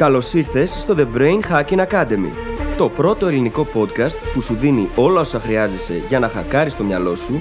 Καλώς 0.00 0.32
ήρθες 0.34 0.70
στο 0.70 0.94
The 0.98 1.16
Brain 1.16 1.40
Hacking 1.50 1.86
Academy, 1.86 2.30
το 2.76 2.88
πρώτο 2.88 3.26
ελληνικό 3.26 3.68
podcast 3.74 4.16
που 4.34 4.40
σου 4.40 4.54
δίνει 4.54 4.88
όλα 4.96 5.20
όσα 5.20 5.40
χρειάζεσαι 5.40 6.02
για 6.08 6.18
να 6.18 6.28
χακάρεις 6.28 6.76
το 6.76 6.84
μυαλό 6.84 7.14
σου 7.14 7.40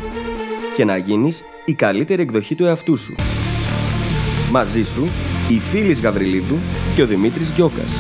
και 0.76 0.86
να 0.86 0.98
γίνεις 0.98 1.44
η 1.66 1.74
καλύτερη 1.74 2.22
εκδοχή 2.22 2.56
του 2.56 2.66
εαυτού 2.66 2.98
σου. 2.98 3.16
Μαζί 4.52 4.82
σου, 4.82 5.04
η 5.50 5.60
Φίλης 5.60 6.02
Γαβριλίδου 6.02 6.56
και 6.96 7.02
ο 7.02 7.08
Δημήτρης 7.08 7.52
Γιώκας. 7.52 7.92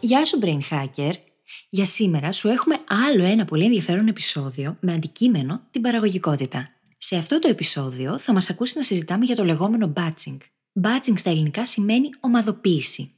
Γεια 0.00 0.24
σου 0.24 0.38
Brain 0.42 0.74
Hacker! 0.74 1.12
Για 1.68 1.86
σήμερα 1.86 2.32
σου 2.32 2.48
έχουμε 2.48 2.76
άλλο 3.08 3.24
ένα 3.24 3.44
πολύ 3.44 3.64
ενδιαφέρον 3.64 4.06
επεισόδιο 4.06 4.76
με 4.80 4.92
αντικείμενο 4.92 5.60
την 5.70 5.80
παραγωγικότητα. 5.80 6.75
Σε 7.08 7.16
αυτό 7.16 7.38
το 7.38 7.48
επεισόδιο 7.48 8.18
θα 8.18 8.32
μας 8.32 8.50
ακούσεις 8.50 8.74
να 8.74 8.82
συζητάμε 8.82 9.24
για 9.24 9.36
το 9.36 9.44
λεγόμενο 9.44 9.92
batching. 9.96 10.36
Batching 10.82 11.14
στα 11.16 11.30
ελληνικά 11.30 11.66
σημαίνει 11.66 12.08
ομαδοποίηση. 12.20 13.12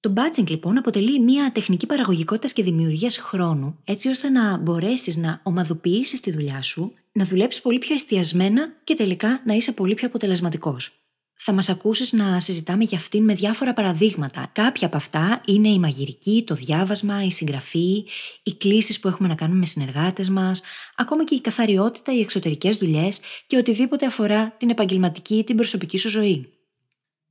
Το 0.00 0.12
batching 0.16 0.48
λοιπόν 0.48 0.78
αποτελεί 0.78 1.20
μια 1.20 1.52
τεχνική 1.52 1.86
παραγωγικότητας 1.86 2.52
και 2.52 2.62
δημιουργίας 2.62 3.18
χρόνου, 3.18 3.78
έτσι 3.84 4.08
ώστε 4.08 4.28
να 4.28 4.56
μπορέσεις 4.56 5.16
να 5.16 5.40
ομαδοποιήσεις 5.42 6.20
τη 6.20 6.32
δουλειά 6.32 6.62
σου, 6.62 6.92
να 7.12 7.24
δουλέψεις 7.24 7.62
πολύ 7.62 7.78
πιο 7.78 7.94
εστιασμένα 7.94 8.80
και 8.84 8.94
τελικά 8.94 9.42
να 9.46 9.54
είσαι 9.54 9.72
πολύ 9.72 9.94
πιο 9.94 10.06
αποτελεσματικός. 10.06 10.92
Θα 11.40 11.52
μας 11.52 11.68
ακούσεις 11.68 12.12
να 12.12 12.40
συζητάμε 12.40 12.84
για 12.84 12.98
αυτήν 12.98 13.24
με 13.24 13.34
διάφορα 13.34 13.72
παραδείγματα. 13.72 14.50
Κάποια 14.52 14.86
από 14.86 14.96
αυτά 14.96 15.42
είναι 15.46 15.68
η 15.68 15.78
μαγειρική, 15.78 16.44
το 16.46 16.54
διάβασμα, 16.54 17.24
η 17.24 17.30
συγγραφή, 17.30 18.04
οι 18.42 18.54
κλήσεις 18.54 19.00
που 19.00 19.08
έχουμε 19.08 19.28
να 19.28 19.34
κάνουμε 19.34 19.58
με 19.58 19.66
συνεργάτες 19.66 20.28
μας, 20.28 20.62
ακόμα 20.96 21.24
και 21.24 21.34
η 21.34 21.40
καθαριότητα, 21.40 22.14
οι 22.14 22.20
εξωτερικές 22.20 22.76
δουλειές 22.76 23.20
και 23.46 23.56
οτιδήποτε 23.56 24.06
αφορά 24.06 24.54
την 24.58 24.70
επαγγελματική 24.70 25.34
ή 25.34 25.44
την 25.44 25.56
προσωπική 25.56 25.98
σου 25.98 26.08
ζωή. 26.08 26.52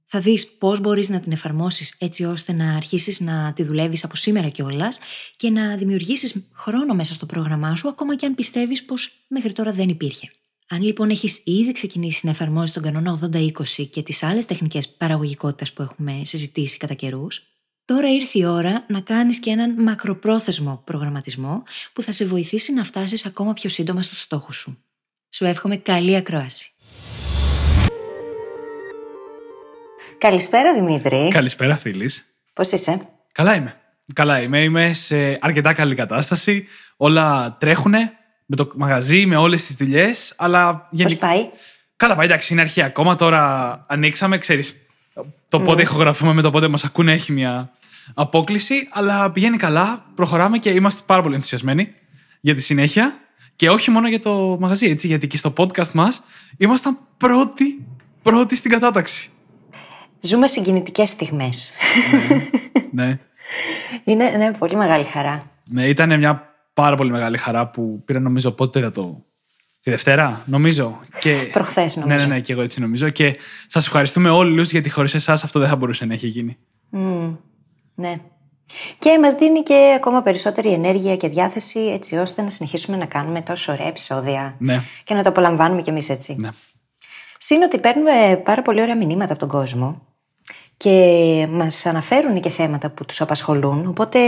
Θα 0.06 0.20
δεις 0.20 0.48
πώς 0.48 0.80
μπορείς 0.80 1.10
να 1.10 1.20
την 1.20 1.32
εφαρμόσεις 1.32 1.96
έτσι 1.98 2.24
ώστε 2.24 2.54
να 2.54 2.76
αρχίσεις 2.76 3.20
να 3.20 3.54
τη 3.54 3.64
δουλεύεις 3.64 4.04
από 4.04 4.16
σήμερα 4.16 4.50
κιόλας 4.50 5.00
και 5.36 5.50
να 5.50 5.78
δημιουργήσεις 5.78 6.50
χρόνο 6.54 6.94
μέσα 6.94 7.14
στο 7.14 7.26
πρόγραμμά 7.26 7.76
σου 7.76 7.88
ακόμα 7.88 8.16
και 8.16 8.26
αν 8.26 8.36
πιστεύεις 8.36 8.86
πως 8.86 9.12
μέχρι 9.28 9.52
τώρα 9.52 9.72
δεν 9.72 9.90
υπήρχε. 9.90 10.30
Αν 10.70 10.82
λοιπόν 10.82 11.10
έχεις 11.10 11.42
ήδη 11.44 11.72
ξεκινήσει 11.72 12.26
να 12.26 12.32
εφαρμόζεις 12.32 12.72
τον 12.72 12.84
κανόνα 12.84 13.20
80-20 13.34 13.88
και 13.90 14.04
τις 14.04 14.24
άλλες 14.24 14.46
τεχνικές 14.46 14.90
παραγωγικότητα 14.90 15.72
που 15.74 15.82
έχουμε 15.82 16.22
συζητήσει 16.24 16.78
κατά 16.78 16.94
καιρούς, 16.94 17.44
τώρα 17.86 18.10
ήρθε 18.10 18.40
η 18.40 18.46
ώρα 18.46 18.86
να 18.88 19.00
κάνεις 19.02 19.40
και 19.40 19.50
έναν 19.50 19.84
μακροπρόθεσμο 19.84 20.82
προγραμματισμό 20.86 21.64
που 21.94 22.02
θα 22.02 22.12
σε 22.12 22.26
βοηθήσει 22.26 22.74
να 22.74 22.84
φτάσεις 22.84 23.26
ακόμα 23.26 23.54
πιο 23.54 23.70
σύντομα 23.70 24.02
στους 24.02 24.22
στόχους 24.22 24.56
σου. 24.56 24.78
Σου 25.30 25.46
εύχομαι 25.46 25.78
καλή 25.78 26.16
ακρόαση. 26.16 26.70
Καλησπέρα 30.18 30.74
Δημήτρη. 30.74 31.28
Καλησπέρα 31.32 31.76
φίλης. 31.76 32.26
Πώς 32.54 32.72
είσαι; 32.72 33.08
Καλά 33.32 33.56
είμαι. 33.56 33.82
Καλά 34.14 34.42
είμαι. 34.42 34.64
Είμαι 34.64 34.94
σε 34.94 35.38
αρκετά 35.42 35.74
καλή 35.74 35.96
κατάσταση. 35.96 36.68
Όλα 36.98 37.58
τρέχουνε 37.60 38.18
με 38.48 38.56
το 38.56 38.72
μαγαζί, 38.76 39.26
με 39.26 39.36
όλες 39.36 39.66
τις 39.66 39.76
δουλειές. 39.76 40.34
Αλλά 40.38 40.88
γενικά. 40.92 41.28
Πώ 41.28 41.34
πάει; 41.34 41.50
Καλά, 41.96 42.16
πάει 42.16 42.26
εντάξει, 42.26 42.54
είναι 42.54 42.62
αρχή 42.62 42.82
ακόμα. 42.82 43.16
Τώρα 43.16 43.86
ανοίξαμε, 43.88 44.38
ξέρεις. 44.38 44.76
Το 45.50 45.60
πότε 45.60 45.82
mm. 45.82 45.86
ηχογραφούμε 45.86 46.34
με 46.34 46.42
το 46.42 46.52
πότε 46.52 46.68
μας 46.68 46.84
ακούνε 46.84 47.12
έχει 47.12 47.32
μια 47.32 47.72
απόκληση. 48.14 48.88
Αλλά 48.92 49.32
πηγαίνει 49.32 49.58
καλά, 49.58 50.06
προχωράμε 50.16 50.58
και 50.58 50.70
είμαστε 50.70 51.04
πάρα 51.06 51.22
πολύ 51.22 51.36
ενθουσιασμένοι 51.36 51.94
για 52.42 52.56
τη 52.56 52.62
συνέχεια. 52.62 53.20
Και 53.56 53.70
όχι 53.70 53.92
μόνο 53.92 54.08
για 54.08 54.20
το 54.20 54.58
μαγαζί, 54.60 54.90
έτσι, 54.90 55.08
γιατί 55.08 55.28
και 55.28 55.38
στο 55.38 55.54
podcast 55.58 55.92
μας 55.92 56.24
ήμασταν 56.58 56.98
πρώτοι, 57.18 57.86
πρώτοι 58.22 58.56
στην 58.56 58.72
κατάταξη. 58.72 59.30
Ζούμε 60.20 60.48
συγκινητικές 60.48 61.10
στιγμές. 61.10 61.72
ναι. 62.92 63.06
ναι. 63.06 63.20
Είναι 64.04 64.30
ναι, 64.30 64.52
πολύ 64.52 64.76
μεγάλη 64.76 65.04
χαρά. 65.04 65.52
Ναι, 65.70 65.88
ήταν 65.88 66.18
μια 66.18 66.57
πάρα 66.78 66.96
πολύ 66.96 67.12
μεγάλη 67.12 67.38
χαρά 67.38 67.68
που 67.68 68.02
πήρα 68.06 68.20
νομίζω 68.20 68.52
πότε 68.52 68.80
είδα 68.80 68.92
το. 68.92 69.26
Τη 69.80 69.90
Δευτέρα, 69.90 70.44
νομίζω. 70.46 71.00
Και... 71.20 71.50
Προχθές, 71.52 71.96
νομίζω. 71.96 72.16
Ναι, 72.16 72.22
ναι, 72.22 72.34
ναι, 72.34 72.40
και 72.40 72.54
εγώ 72.54 72.62
έτσι 72.62 72.82
νομίζω. 72.82 73.10
Και 73.10 73.36
σας 73.68 73.86
ευχαριστούμε 73.86 74.30
όλους 74.30 74.72
γιατί 74.72 74.90
χωρίς 74.90 75.14
εσάς 75.14 75.44
αυτό 75.44 75.60
δεν 75.60 75.70
θα 75.70 75.76
μπορούσε 75.76 76.06
να 76.06 76.14
έχει 76.14 76.28
γίνει. 76.28 76.58
Mm, 76.94 77.38
ναι. 77.96 78.20
Και 79.00 79.20
μας 79.20 79.34
δίνει 79.34 79.64
και 79.64 79.94
ακόμα 79.96 80.22
περισσότερη 80.22 80.72
ενέργεια 80.72 81.16
και 81.16 81.28
διάθεση 81.30 81.80
έτσι 81.80 82.16
ώστε 82.16 82.42
να 82.42 82.50
συνεχίσουμε 82.50 82.98
να 82.98 83.06
κάνουμε 83.06 83.42
τόσο 83.42 83.72
ωραία 83.72 83.88
επεισόδια. 83.88 84.56
Ναι. 84.60 84.84
Και 85.04 85.14
να 85.14 85.24
το 85.24 85.30
απολαμβάνουμε 85.30 85.82
κι 85.82 85.90
εμείς 85.90 86.10
έτσι. 86.10 86.36
Ναι. 86.38 86.50
Συν 87.38 87.62
ότι 87.62 87.80
παίρνουμε 87.80 88.42
πάρα 88.44 88.62
πολύ 88.62 88.82
ωραία 88.82 88.98
μηνύματα 88.98 89.32
από 89.32 89.40
τον 89.40 89.50
κόσμο 89.50 90.07
και 90.78 91.48
μας 91.50 91.86
αναφέρουν 91.86 92.40
και 92.40 92.50
θέματα 92.50 92.90
που 92.90 93.06
τους 93.06 93.22
απασχολούν, 93.22 93.88
οπότε 93.88 94.20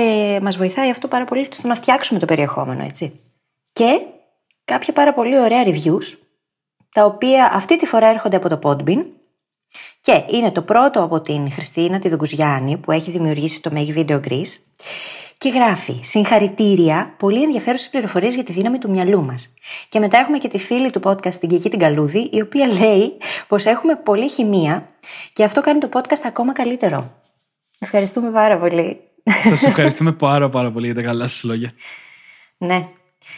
μας 0.42 0.58
βοηθάει 0.58 0.90
αυτό 0.90 1.08
πάρα 1.08 1.26
πολύ 1.26 1.48
στο 1.52 1.68
να 1.68 1.76
φτιάξουμε 1.76 2.20
το 2.20 2.26
περιεχόμενο, 2.26 2.84
έτσι. 2.84 3.20
Και 3.74 4.02
κάποια 4.66 4.94
πάρα 4.94 5.14
πολύ 5.14 5.40
ωραία 5.40 5.64
reviews, 5.66 6.18
τα 6.94 7.06
οποία 7.06 7.52
αυτή 7.54 7.78
τη 7.78 7.86
φορά 7.86 8.08
έρχονται 8.08 8.36
από 8.36 8.50
το 8.50 8.60
Podbean 8.64 9.06
και 10.02 10.24
είναι 10.30 10.52
το 10.52 10.62
πρώτο 10.62 11.04
από 11.04 11.22
την 11.22 11.52
Χριστίνα 11.52 12.00
τη 12.00 12.10
Δουγκουζιάννη 12.10 12.78
που 12.78 12.92
έχει 12.92 13.12
δημιουργήσει 13.12 13.62
το 13.62 13.72
Make 13.74 13.98
Video 13.98 14.20
Greece 14.28 14.58
και 15.40 15.50
γράφει 15.50 16.00
Συγχαρητήρια, 16.02 17.16
πολύ 17.18 17.44
ενδιαφέρουσες 17.44 17.90
πληροφορίες 17.90 18.36
για 18.36 18.44
τη 18.44 18.52
δύναμη 18.52 18.78
του 18.78 18.90
μυαλού 18.90 19.24
μας. 19.24 19.54
Και 19.90 20.00
μετά 20.00 20.18
έχουμε 20.18 20.38
και 20.38 20.48
τη 20.48 20.58
φίλη 20.60 20.92
του 20.92 21.02
podcast, 21.04 21.36
την 21.36 21.50
Κική 21.50 21.70
την 21.70 21.80
Καλούδη, 21.80 22.30
η 22.32 22.42
οποία 22.42 22.68
λέει 22.68 23.18
πως 23.48 23.66
έχουμε 23.66 23.96
πολλή 23.96 24.30
χημεία 24.30 24.90
και 25.34 25.44
αυτό 25.44 25.62
κάνει 25.62 25.80
το 25.80 25.90
podcast 25.94 26.22
ακόμα 26.26 26.54
καλύτερο. 26.54 27.12
Ευχαριστούμε 27.80 28.32
πάρα 28.32 28.58
πολύ. 28.58 29.00
Σας 29.44 29.64
ευχαριστούμε 29.64 30.12
πάρα 30.12 30.50
πάρα 30.50 30.72
πολύ 30.72 30.86
για 30.86 30.96
τα 30.96 31.02
καλά 31.02 31.28
σας 31.28 31.44
λόγια. 31.44 31.72
Ναι. 32.58 32.88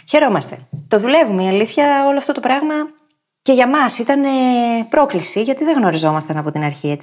Χαιρόμαστε. 0.09 0.57
Το 0.87 0.99
δουλεύουμε. 0.99 1.43
Η 1.43 1.47
αλήθεια, 1.47 2.05
όλο 2.07 2.17
αυτό 2.17 2.33
το 2.33 2.39
πράγμα 2.39 2.75
και 3.41 3.53
για 3.53 3.67
μας 3.67 3.97
ήταν 3.97 4.23
πρόκληση, 4.89 5.41
γιατί 5.41 5.63
δεν 5.63 5.77
γνωριζόμασταν 5.77 6.37
από 6.37 6.51
την 6.51 6.63
αρχή, 6.63 6.97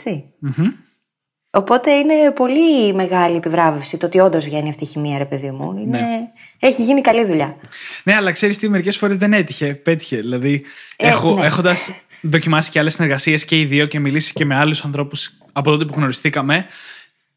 Οπότε 1.58 1.91
είναι 1.91 2.30
πολύ 2.30 2.94
μεγάλη 2.94 3.36
επιβράβευση 3.36 3.98
το 3.98 4.06
ότι 4.06 4.19
όντως 4.19 4.44
βγαίνει 4.44 4.69
αυτή 4.69 4.84
η 4.84 4.86
χημεία, 4.86 5.19
ρε 5.19 5.24
παιδί 5.24 5.50
μου. 5.50 5.78
Είναι... 5.78 6.00
Ναι. 6.00 6.30
Έχει 6.58 6.82
γίνει 6.82 7.00
καλή 7.00 7.24
δουλειά. 7.24 7.56
Ναι, 8.04 8.14
αλλά 8.14 8.32
ξέρεις 8.32 8.58
τι, 8.58 8.69
μερικές 8.69 8.96
φορές 8.96 9.16
δεν 9.16 9.32
έτυχε. 9.32 9.74
Πέτυχε. 9.74 10.16
Δηλαδή, 10.16 10.64
ε, 10.96 11.08
έχω, 11.08 11.34
ναι. 11.34 11.46
έχοντας 11.46 11.91
δοκιμάσει 12.20 12.70
και 12.70 12.78
άλλες 12.78 12.94
συνεργασίες 12.94 13.44
και 13.44 13.60
οι 13.60 13.64
δύο 13.64 13.86
και 13.86 13.98
μιλήσει 13.98 14.32
και 14.32 14.44
με 14.44 14.56
άλλους 14.56 14.84
ανθρώπους 14.84 15.30
από 15.52 15.70
τότε 15.70 15.84
που 15.84 15.94
γνωριστήκαμε, 15.96 16.66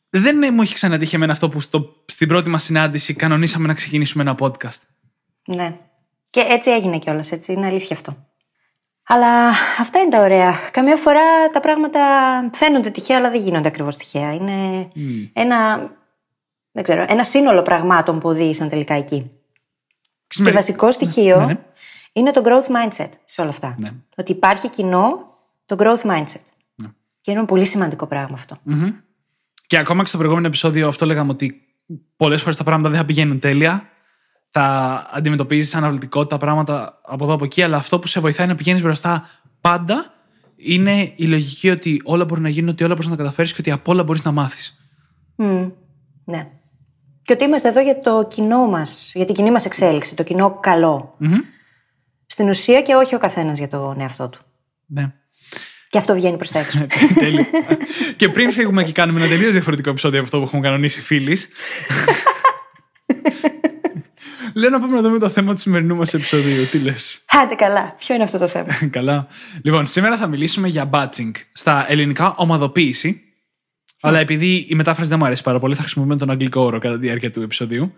δεν 0.09 0.37
μου 0.53 0.61
έχει 0.61 0.73
ξανατύχει 0.73 1.15
εμένα 1.15 1.31
αυτό 1.31 1.49
που 1.49 1.61
στο, 1.61 1.95
στην 2.05 2.27
πρώτη 2.27 2.49
μας 2.49 2.63
συνάντηση 2.63 3.13
κανονίσαμε 3.13 3.67
να 3.67 3.73
ξεκινήσουμε 3.73 4.23
ένα 4.23 4.35
podcast. 4.39 4.81
Ναι. 5.45 5.75
Και 6.29 6.45
έτσι 6.49 6.71
έγινε 6.71 6.97
κιόλας, 6.97 7.31
έτσι. 7.31 7.53
Είναι 7.53 7.65
αλήθεια 7.65 7.95
αυτό. 7.95 8.17
Αλλά 9.13 9.49
αυτά 9.79 9.99
είναι 9.99 10.09
τα 10.09 10.21
ωραία. 10.21 10.53
Καμιά 10.71 10.95
φορά 10.95 11.49
τα 11.53 11.59
πράγματα 11.59 11.99
φαίνονται 12.53 12.89
τυχαία, 12.89 13.17
αλλά 13.17 13.29
δεν 13.29 13.41
γίνονται 13.41 13.67
ακριβώς 13.67 13.97
τυχαία. 13.97 14.33
Είναι 14.33 14.87
ένα, 15.33 15.89
δεν 16.71 16.83
ξέρω, 16.83 17.05
ένα 17.09 17.23
σύνολο 17.23 17.61
πραγμάτων 17.61 18.19
που 18.19 18.29
οδήγησαν 18.29 18.69
τελικά 18.69 18.93
εκεί. 18.93 19.31
Και 20.27 20.51
βασικό 20.51 20.91
στοιχείο 20.91 21.39
ναι, 21.39 21.45
ναι. 21.45 21.59
είναι 22.11 22.31
το 22.31 22.41
growth 22.45 22.71
mindset 22.71 23.09
σε 23.25 23.41
όλα 23.41 23.49
αυτά. 23.49 23.75
Ναι. 23.79 23.91
Ότι 24.15 24.31
υπάρχει 24.31 24.69
κοινό 24.69 25.29
το 25.65 25.75
growth 25.79 26.11
mindset. 26.11 26.45
Ναι. 26.75 26.87
Και 27.21 27.31
είναι 27.31 27.39
ένα 27.39 27.45
πολύ 27.45 27.65
σημαντικό 27.65 28.05
πράγμα 28.05 28.37
Και 29.67 29.77
ακόμα 29.77 30.01
και 30.01 30.07
στο 30.07 30.17
προηγούμενο 30.17 30.47
επεισόδιο 30.47 30.87
αυτό 30.87 31.05
λέγαμε 31.05 31.31
ότι 31.31 31.61
πολλές 32.15 32.41
φορές 32.41 32.57
τα 32.57 32.63
πράγματα 32.63 32.89
δεν 32.89 32.99
θα 32.99 33.05
πηγαίνουν 33.05 33.39
τέλεια 33.39 33.90
θα 34.51 35.07
αντιμετωπίζεις 35.13 35.75
αναβλητικότητα 35.75 36.37
πράγματα 36.37 36.99
από 37.03 37.23
εδώ 37.23 37.33
από 37.33 37.43
εκεί, 37.43 37.61
αλλά 37.61 37.77
αυτό 37.77 37.99
που 37.99 38.07
σε 38.07 38.19
βοηθάει 38.19 38.47
να 38.47 38.55
πηγαίνεις 38.55 38.81
μπροστά 38.81 39.29
πάντα 39.61 40.13
είναι 40.55 41.13
η 41.15 41.25
λογική 41.25 41.69
ότι 41.69 42.01
όλα 42.03 42.25
μπορούν 42.25 42.43
να 42.43 42.49
γίνουν, 42.49 42.69
ότι 42.69 42.83
όλα 42.83 42.93
μπορείς 42.93 43.09
να 43.09 43.15
καταφέρεις 43.15 43.51
και 43.51 43.57
ότι 43.59 43.71
από 43.71 43.91
όλα 43.91 44.03
μπορείς 44.03 44.23
να 44.23 44.31
μάθεις. 44.31 44.91
Mm, 45.37 45.71
ναι. 46.25 46.47
Και 47.21 47.33
ότι 47.33 47.43
είμαστε 47.43 47.69
εδώ 47.69 47.81
για 47.81 47.99
το 47.99 48.27
κοινό 48.29 48.65
μας, 48.65 49.11
για 49.13 49.25
την 49.25 49.35
κοινή 49.35 49.51
μας 49.51 49.65
εξέλιξη, 49.65 50.15
το 50.15 50.23
κοινό 50.23 50.59
Στην 52.25 52.49
ουσία 52.49 52.81
και 52.81 52.93
όχι 52.93 53.15
ο 53.15 53.17
καθένας 53.17 53.57
για 53.57 53.67
τον 53.67 53.99
εαυτό 53.99 54.29
του. 54.29 54.39
Ναι. 54.85 55.13
Και 55.87 55.97
αυτό 55.97 56.13
βγαίνει 56.13 56.37
προς 56.37 56.51
τα 56.51 56.59
έξω. 56.59 56.87
Τέλειο. 57.19 57.45
και 58.15 58.29
πριν 58.29 58.51
φύγουμε 58.51 58.83
και 58.83 58.91
κάνουμε 58.91 59.19
ένα 59.19 59.29
τελείως 59.29 59.51
διαφορετικό 59.51 59.89
επεισόδιο 59.89 60.17
από 60.17 60.25
αυτό 60.27 60.37
που 60.37 60.43
έχουμε 60.43 60.61
κανονίσει 60.61 61.01
φίλοι. 61.01 61.37
Λέω 64.53 64.69
να 64.69 64.79
πάμε 64.79 64.95
να 64.95 65.01
δούμε 65.01 65.19
το 65.19 65.29
θέμα 65.29 65.53
του 65.53 65.59
σημερινού 65.59 65.95
μας 65.95 66.13
επεισοδίου. 66.13 66.67
Τι 66.67 66.79
λες; 66.79 67.21
Άντε 67.25 67.55
καλά. 67.55 67.95
Ποιο 67.97 68.15
είναι 68.15 68.23
αυτό 68.23 68.37
το 68.37 68.47
θέμα; 68.47 68.67
καλά. 68.89 69.27
Λοιπόν, 69.63 69.85
σήμερα 69.85 70.17
θα 70.17 70.27
μιλήσουμε 70.27 70.67
για 70.67 70.89
batching. 70.93 71.31
Στα 71.53 71.85
ελληνικά, 71.89 72.35
ομαδοποίηση. 72.37 73.21
Αλλά 74.01 74.19
επειδή 74.19 74.65
η 74.69 74.75
μετάφραση 74.75 75.09
δεν 75.09 75.19
μου 75.21 75.25
αρέσει 75.25 75.43
πάρα 75.43 75.59
πολύ, 75.59 75.75
θα 75.75 75.81
χρησιμοποιούμε 75.81 76.19
τον 76.19 76.29
αγγλικό 76.29 76.61
όρο 76.61 76.79
κατά 76.79 76.93
τη 76.93 77.05
διάρκεια 77.05 77.31
του 77.31 77.41
επεισοδίου. 77.41 77.93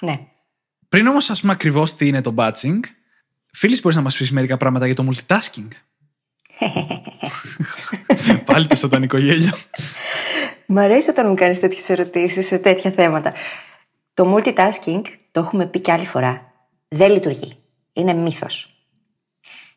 Ναι. 0.00 0.20
Πριν 0.88 1.06
όμως, 1.06 1.30
ας 1.30 1.40
πούμε 1.40 1.52
ακριβώς 1.52 1.94
τι 1.94 2.06
είναι 2.06 2.20
το 2.20 2.34
batching, 2.36 2.80
φίλης, 3.52 3.80
μπορείς 3.80 3.96
να 3.96 4.02
μας 4.02 4.16
πεις 4.16 4.32
μερικά 4.32 4.56
πράγματα 4.56 4.86
για 4.86 4.94
το 4.94 5.08
multitasking; 5.10 5.68
Πάλι 8.44 8.66
το 8.66 8.74
σατανικό 8.74 9.18
γέλιο. 9.18 9.52
Μ' 10.66 10.78
αρέσει 10.78 11.10
όταν 11.10 11.28
μου 11.28 11.34
κάνεις 11.34 11.60
τέτοιες 11.60 11.88
ερωτήσεις 11.88 12.46
σε 12.46 12.58
τέτοια 12.58 12.90
θέματα. 12.90 13.32
Το 14.14 14.36
multitasking, 14.36 15.02
το 15.30 15.40
έχουμε 15.40 15.66
πει 15.66 15.80
κι 15.80 15.90
άλλη 15.90 16.06
φορά, 16.06 16.52
δεν 16.88 17.12
λειτουργεί. 17.12 17.56
Είναι 17.92 18.12
μύθος. 18.12 18.74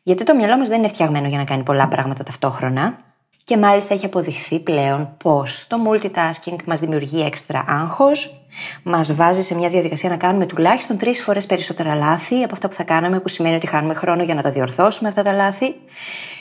Γιατί 0.02 0.24
το 0.24 0.34
μυαλό 0.34 0.58
μας 0.58 0.68
δεν 0.68 0.78
είναι 0.78 0.88
φτιαγμένο 0.88 1.28
για 1.28 1.38
να 1.38 1.44
κάνει 1.44 1.62
πολλά 1.62 1.88
πράγματα 1.88 2.22
ταυτόχρονα. 2.22 2.98
Και 3.44 3.56
μάλιστα 3.56 3.94
έχει 3.94 4.04
αποδειχθεί 4.04 4.60
πλέον 4.60 5.16
πως 5.16 5.66
το 5.66 5.76
multitasking 5.88 6.56
μας 6.66 6.80
δημιουργεί 6.80 7.20
έξτρα 7.20 7.64
άγχος, 7.68 8.46
μας 8.82 9.14
βάζει 9.14 9.42
σε 9.42 9.54
μια 9.54 9.68
διαδικασία 9.68 10.08
να 10.08 10.16
κάνουμε 10.16 10.46
τουλάχιστον 10.46 10.98
τρεις 10.98 11.22
φορές 11.22 11.46
περισσότερα 11.46 11.94
λάθη 11.94 12.42
από 12.42 12.52
αυτά 12.52 12.68
που 12.68 12.74
θα 12.74 12.82
κάναμε, 12.82 13.20
που 13.20 13.28
σημαίνει 13.28 13.54
ότι 13.54 13.66
χάνουμε 13.66 13.94
χρόνο 13.94 14.22
για 14.22 14.34
να 14.34 14.42
τα 14.42 14.50
διορθώσουμε 14.50 15.08
αυτά 15.08 15.22
τα 15.22 15.32
λάθη. 15.32 15.74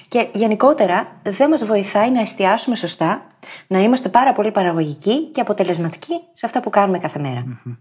Και 0.08 0.28
γενικότερα 0.32 1.20
δεν 1.24 1.50
μας 1.50 1.66
βοηθάει 1.66 2.12
να 2.12 2.22
εστιάσουμε 2.22 2.76
σωστά, 2.76 3.28
να 3.68 3.80
είμαστε 3.80 4.10
πάρα 4.10 4.32
πολύ 4.34 4.52
παραγωγικοί 4.52 5.32
και 5.32 5.42
αποτελεσματικοί 5.42 6.14
σε 6.34 6.46
αυτά 6.46 6.60
που 6.60 6.70
κάνουμε 6.70 7.00
κάθε 7.00 7.20
μέρα. 7.20 7.44
Mm-hmm. 7.48 7.78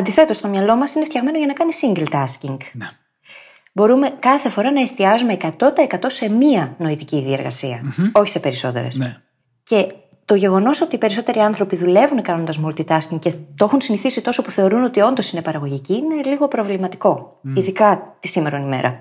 Αντιθέτως, 0.00 0.40
το 0.40 0.48
μυαλό 0.48 0.76
μας 0.76 0.94
είναι 0.94 1.04
φτιαγμένο 1.04 1.38
για 1.38 1.46
να 1.46 1.52
κάνει 1.52 1.70
single 1.82 2.06
tasking. 2.12 2.56
Ναι. 2.72 2.90
Μπορούμε 3.72 4.16
κάθε 4.18 4.48
φορά 4.48 4.72
να 4.72 4.80
εστιάζουμε 4.80 5.36
100% 5.40 5.50
σε 6.06 6.28
μία 6.30 6.74
νοητική 6.78 7.38
όχι 8.12 8.30
σε 8.30 8.40
περισσότερες. 8.40 8.96
Ναι. 8.96 9.16
Και 9.62 9.86
το 10.24 10.34
γεγονός 10.34 10.80
ότι 10.80 10.94
οι 10.94 10.98
περισσότεροι 10.98 11.38
άνθρωποι 11.38 11.76
δουλεύουν 11.76 12.22
κάνοντας 12.22 12.60
multitasking 12.64 13.18
και 13.20 13.30
το 13.30 13.64
έχουν 13.64 13.80
συνηθίσει 13.80 14.22
τόσο 14.22 14.42
που 14.42 14.50
θεωρούν 14.50 14.84
ότι 14.84 15.00
όντως 15.00 15.32
είναι 15.32 15.42
παραγωγικοί, 15.42 15.94
είναι 15.94 16.22
λίγο 16.24 16.48
προβληματικό. 16.48 17.40
Ειδικά 17.54 18.16
τη 18.20 18.28
σήμερα 18.28 18.58
ημέρα. 18.58 18.98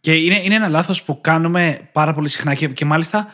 Και 0.00 0.14
είναι, 0.14 0.40
είναι 0.42 0.54
ένα 0.54 0.68
λάθος 0.68 1.02
που 1.02 1.20
κάνουμε 1.20 1.88
πάρα 1.92 2.12
πολύ 2.12 2.28
συχνά 2.28 2.54
και, 2.54 2.68
και 2.68 2.84
μάλιστα 2.84 3.28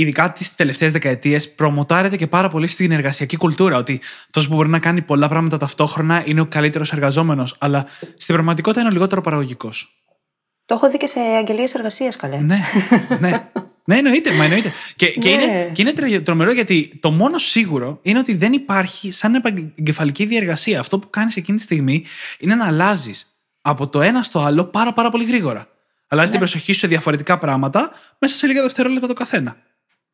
ειδικά 0.00 0.32
τις 0.32 0.54
τελευταίες 0.54 0.92
δεκαετίες, 0.92 1.50
προμοτάρεται 1.54 2.16
και 2.16 2.26
πάρα 2.26 2.48
πολύ 2.48 2.66
στην 2.66 2.92
εργασιακή 2.92 3.36
κουλτούρα. 3.36 3.76
Ότι 3.76 4.00
αυτός 4.24 4.48
που 4.48 4.54
μπορεί 4.54 4.68
να 4.68 4.78
κάνει 4.78 5.02
πολλά 5.02 5.28
πράγματα 5.28 5.56
ταυτόχρονα 5.56 6.22
είναι 6.26 6.40
ο 6.40 6.46
καλύτερος 6.46 6.92
εργαζόμενος, 6.92 7.56
αλλά 7.58 7.86
στην 8.16 8.34
πραγματικότητα 8.34 8.80
είναι 8.80 8.88
ο 8.88 8.92
λιγότερο 8.92 9.20
παραγωγικός. 9.20 9.94
Το 10.64 10.74
έχω 10.74 10.90
δει 10.90 10.96
και 10.96 11.06
σε 11.06 11.20
αγγελίες 11.20 11.74
εργασίας, 11.74 12.16
καλέ. 12.16 12.36
Ναι, 12.36 12.60
ναι. 13.18 13.44
Ναι, 13.84 13.96
εννοείται, 13.96 14.32
μα 14.32 14.44
εννοείται. 14.44 14.72
Και, 14.96 15.06
και, 15.06 15.28
Ναι. 15.28 15.42
είναι, 15.42 15.70
και 15.72 15.82
είναι 15.82 16.20
τρομερό 16.20 16.52
γιατί 16.52 16.98
το 17.00 17.10
μόνο 17.10 17.38
σίγουρο 17.38 17.98
είναι 18.02 18.18
ότι 18.18 18.34
δεν 18.34 18.52
υπάρχει 18.52 19.12
σαν 19.12 19.34
επαγγελματική 19.34 20.24
διεργασία. 20.26 20.80
Αυτό 20.80 20.98
που 20.98 21.10
κάνεις 21.10 21.36
εκείνη 21.36 21.56
τη 21.56 21.62
στιγμή 21.62 22.04
είναι 22.38 22.54
να 22.54 22.66
αλλάζεις 22.66 23.26
από 23.60 23.88
το 23.88 24.00
ένα 24.00 24.22
στο 24.22 24.40
άλλο 24.40 24.64
πάρα, 24.64 24.92
πάρα 24.92 25.10
πολύ 25.10 25.24
γρήγορα. 25.24 25.66
Αλλάζεις 26.08 26.30
την 26.30 26.38
προσοχή 26.38 26.72
σου 26.72 26.78
σε 26.78 26.86
διαφορετικά 26.86 27.38
πράγματα 27.38 27.90
μέσα 28.18 28.34
σε 28.36 28.46
λίγα 28.46 28.62
δευτερόλεπτα 28.62 29.06
το 29.06 29.12
καθένα. 29.14 29.56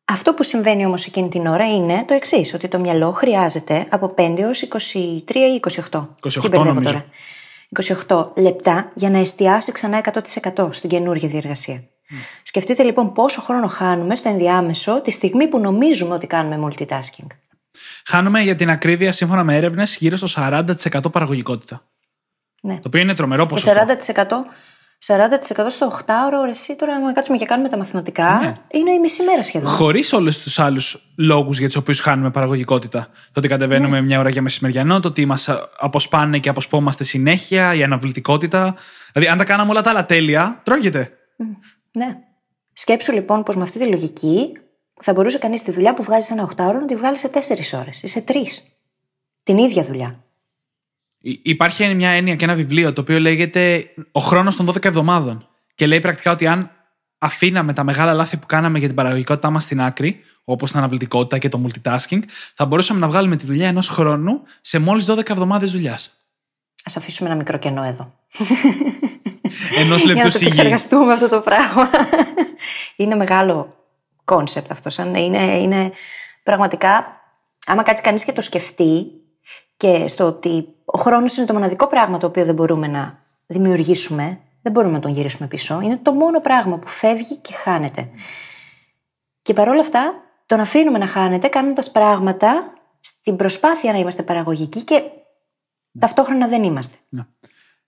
Αυτό 0.09 0.33
που 0.33 0.43
συμβαίνει 0.43 0.85
όμως 0.85 1.05
εκείνη 1.05 1.29
την 1.29 1.47
ώρα 1.47 1.73
είναι 1.73 2.03
το 2.07 2.13
εξής, 2.13 2.53
ότι 2.53 2.67
το 2.67 2.79
μυαλό 2.79 3.11
χρειάζεται 3.11 3.87
από 3.89 4.13
5 4.17 4.35
έως 4.37 4.61
23 4.61 4.69
ή 5.35 5.59
28. 5.91 5.99
28 5.99 6.07
Τι 6.21 6.39
μπερδεύω 6.39 6.63
νομίζω. 6.63 6.91
τώρα. 6.91 7.05
28 8.35 8.41
λεπτά 8.41 8.91
για 8.95 9.09
να 9.09 9.17
εστιάσει 9.17 9.71
ξανά 9.71 10.01
100% 10.55 10.69
στην 10.73 10.89
καινούργια 10.89 11.29
διεργασία. 11.29 11.83
Σκεφτείτε 12.43 12.83
λοιπόν 12.83 13.13
πόσο 13.13 13.41
χρόνο 13.41 13.67
χάνουμε 13.67 14.15
στο 14.15 14.29
ενδιάμεσο 14.29 15.01
τη 15.01 15.11
στιγμή 15.11 15.47
που 15.47 15.59
νομίζουμε 15.59 16.13
ότι 16.13 16.27
κάνουμε 16.27 16.67
multitasking. 16.67 17.27
Χάνουμε 18.05 18.39
για 18.41 18.55
την 18.55 18.69
ακρίβεια, 18.69 19.11
σύμφωνα 19.11 19.43
με 19.43 19.55
έρευνες, 19.55 19.97
γύρω 19.97 20.15
στο 20.15 20.27
40% 20.35 21.11
παραγωγικότητα. 21.11 21.87
Ναι. 22.61 22.73
Το 22.73 22.81
οποίο 22.85 23.01
είναι 23.01 23.13
τρομερό 23.13 23.45
Και 23.45 23.49
ποσοστό. 23.49 23.85
40%, 24.13 24.25
40% 25.05 25.69
στο 25.69 25.91
8ωρο, 26.05 26.49
εσύ 26.49 26.75
τώρα, 26.75 26.93
αν 26.93 27.13
κάτσουμε 27.13 27.37
και 27.37 27.45
κάνουμε 27.45 27.69
τα 27.69 27.77
μαθηματικά, 27.77 28.39
Ναι. 28.41 28.55
είναι 28.79 28.91
η 28.91 28.99
μισή 28.99 29.23
μέρα 29.23 29.43
σχεδόν. 29.43 29.71
Χωρίς 29.73 30.13
όλους 30.13 30.37
τους 30.43 30.59
άλλους 30.59 31.11
λόγους 31.17 31.57
για 31.59 31.67
τους 31.67 31.75
οποίους 31.75 31.99
χάνουμε 31.99 32.31
παραγωγικότητα. 32.31 33.07
Το 33.11 33.39
ότι 33.39 33.47
κατεβαίνουμε 33.47 34.01
μια 34.01 34.19
ώρα 34.19 34.29
για 34.29 34.41
μεσημεριανό, 34.41 34.99
το 34.99 35.07
ότι 35.07 35.25
μας 35.25 35.49
αποσπάνε 35.77 36.39
και 36.39 36.49
αποσπόμαστε 36.49 37.03
συνέχεια, 37.03 37.73
η 37.73 37.83
αναβλητικότητα. 37.83 38.75
Δηλαδή, 39.13 39.31
αν 39.31 39.37
τα 39.37 39.43
κάναμε 39.43 39.71
όλα 39.71 39.81
τα 39.81 39.89
άλλα 39.89 40.05
τέλεια, 40.05 40.61
τρώγεται. 40.63 41.11
Ναι. 41.91 42.17
Σκέψου 42.73 43.11
λοιπόν 43.11 43.43
πως 43.43 43.55
με 43.55 43.63
αυτή 43.63 43.79
τη 43.79 43.87
λογική 43.87 44.51
θα 45.01 45.13
μπορούσε 45.13 45.37
κανείς 45.37 45.63
τη 45.63 45.71
δουλειά 45.71 45.93
που 45.93 46.03
βγάζει 46.03 46.27
ένα 46.31 46.49
8ωρο 46.55 46.73
να 46.79 46.85
τη 46.85 46.95
βγάλει 46.95 47.17
σε 47.17 47.27
4 47.27 47.73
ώρες 47.79 48.03
ή 48.03 48.07
σε 48.07 48.23
3. 48.27 48.33
Την 49.43 49.57
ίδια 49.57 49.83
δουλειά. 49.83 50.23
Υ- 51.29 51.39
Υπάρχει 51.47 51.93
μια 51.95 52.09
έννοια 52.09 52.35
και 52.35 52.43
ένα 52.45 52.53
βιβλίο 52.55 52.93
το 52.93 53.01
οποίο 53.01 53.19
λέγεται 53.19 53.85
Ο 54.11 54.19
χρόνος 54.19 54.55
των 54.55 54.65
12 54.65 54.85
εβδομάδων. 54.85 55.47
Και 55.75 55.87
λέει 55.87 55.99
πρακτικά 55.99 56.31
ότι 56.31 56.47
αν 56.47 56.71
αφήναμε 57.17 57.73
τα 57.73 57.83
μεγάλα 57.83 58.13
λάθη 58.13 58.37
που 58.37 58.45
κάναμε 58.45 58.77
για 58.79 58.87
την 58.87 58.95
παραγωγικότητά 58.95 59.49
μας 59.49 59.63
στην 59.63 59.81
άκρη, 59.81 60.19
όπως 60.43 60.69
την 60.69 60.79
αναβλητικότητα 60.79 61.37
και 61.37 61.49
το 61.49 61.61
multitasking, 61.65 62.19
θα 62.55 62.65
μπορούσαμε 62.65 62.99
να 62.99 63.07
βγάλουμε 63.07 63.35
τη 63.35 63.45
δουλειά 63.45 63.67
ενός 63.67 63.87
χρόνου 63.89 64.41
σε 64.61 64.79
μόλις 64.79 65.05
12 65.09 65.29
εβδομάδες 65.29 65.71
δουλειάς. 65.71 66.07
Ας 66.83 66.93
αφήσουμε 66.97 67.29
ένα 67.29 67.37
μικρό 67.37 67.57
κενό 67.57 67.83
εδώ. 67.83 68.13
Ενός 69.77 70.03
Για 70.03 70.13
να 70.13 70.13
λεπτού 70.13 70.21
το 70.23 70.29
σιγή. 70.29 70.45
επεξεργαστούμε 70.45 71.13
αυτό 71.13 71.29
το 71.29 71.39
πράγμα. 71.39 71.89
είναι 72.95 73.15
μεγάλο 73.15 73.75
concept 74.25 74.71
αυτό. 74.71 74.89
Σαν 74.89 75.15
είναι, 75.15 75.57
είναι 75.57 75.91
πραγματικά, 76.43 77.21
άμα 77.65 77.83
κάτσει 77.83 78.03
κανείς 78.03 78.23
και 78.25 78.31
το 78.33 78.41
σκεφτεί 78.41 79.05
και 79.77 80.07
στο 80.07 80.25
ότι 80.25 80.67
ο 80.85 80.97
χρόνος 80.97 81.37
είναι 81.37 81.45
το 81.45 81.53
μοναδικό 81.53 81.87
πράγμα 81.87 82.17
το 82.17 82.27
οποίο 82.27 82.45
δεν 82.45 82.53
μπορούμε 82.53 82.87
να 82.87 83.19
δημιουργήσουμε, 83.45 84.39
δεν 84.61 84.71
μπορούμε 84.71 84.93
να 84.93 84.99
τον 84.99 85.11
γυρίσουμε 85.11 85.47
πίσω. 85.47 85.81
Είναι 85.81 85.99
το 86.01 86.13
μόνο 86.13 86.41
πράγμα 86.41 86.77
που 86.77 86.87
φεύγει 86.87 87.35
και 87.35 87.53
χάνεται. 87.53 88.09
Και 89.41 89.53
παρόλα 89.53 89.79
αυτά, 89.79 90.13
τον 90.45 90.59
αφήνουμε 90.59 90.97
να 90.97 91.07
χάνεται 91.07 91.47
κάνοντας 91.47 91.91
πράγματα 91.91 92.73
στην 92.99 93.35
προσπάθεια 93.35 93.91
να 93.91 93.97
είμαστε 93.97 94.23
παραγωγικοί 94.23 94.81
και 94.81 95.01
ταυτόχρονα 95.99 96.47
δεν 96.47 96.63
είμαστε. 96.63 96.97
Ναι. 97.09 97.25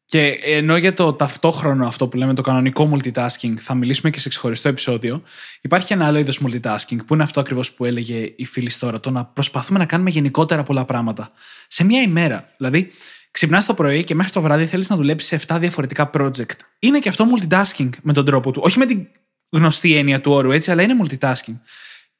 Και 0.10 0.40
ενώ 0.44 0.78
για 0.78 0.94
το 0.94 1.14
ταυτόχρονο 1.14 1.88
αυτό 1.88 2.08
που 2.08 2.18
λέμε 2.18 2.34
το 2.34 2.42
κανονικό 2.42 2.92
multitasking 2.94 3.54
θα 3.58 3.74
μιλήσουμε 3.74 4.10
και 4.10 4.20
σε 4.20 4.30
ξεχωριστό 4.30 4.68
επεισόδιο, 4.68 5.24
υπάρχει 5.62 5.88
και 5.88 5.94
ένα 5.94 6.06
άλλο 6.06 6.18
είδος 6.18 6.42
multitasking 6.46 6.98
που 7.06 7.14
είναι 7.14 7.24
αυτό 7.24 7.40
ακριβώς 7.40 7.72
που 7.72 7.86
έλεγε 7.86 8.34
η 8.36 8.46
φίλη 8.46 8.72
τώρα, 8.80 9.00
το 9.00 9.12
να 9.12 9.26
προσπαθούμε 9.26 9.80
να 9.80 9.86
κάνουμε 9.86 10.10
γενικότερα 10.10 10.64
πολλά 10.64 10.86
πράγματα. 10.86 11.32
Σε 11.68 11.84
μία 11.84 12.02
ημέρα. 12.02 12.50
Δηλαδή, 12.58 12.92
ξυπνάς 13.32 13.66
το 13.66 13.74
πρωί 13.74 14.04
και 14.04 14.16
μέχρι 14.16 14.32
το 14.32 14.42
βράδυ 14.42 14.66
θέλεις 14.66 14.90
να 14.90 14.96
δουλέψεις 14.96 15.28
σε 15.30 15.46
7 15.48 15.58
διαφορετικά 15.60 16.10
project. 16.14 16.58
Είναι 16.80 17.00
και 17.00 17.10
αυτό 17.10 17.26
multitasking 17.36 17.90
με 18.02 18.14
τον 18.14 18.26
τρόπο 18.26 18.52
του. 18.52 18.62
Όχι 18.64 18.78
με 18.78 18.86
την 18.86 19.08
γνωστή 19.50 19.96
έννοια 19.96 20.22
του 20.22 20.32
όρου 20.32 20.52
έτσι, 20.52 20.72
αλλά 20.72 20.82
είναι 20.82 20.96
multitasking. 21.04 21.60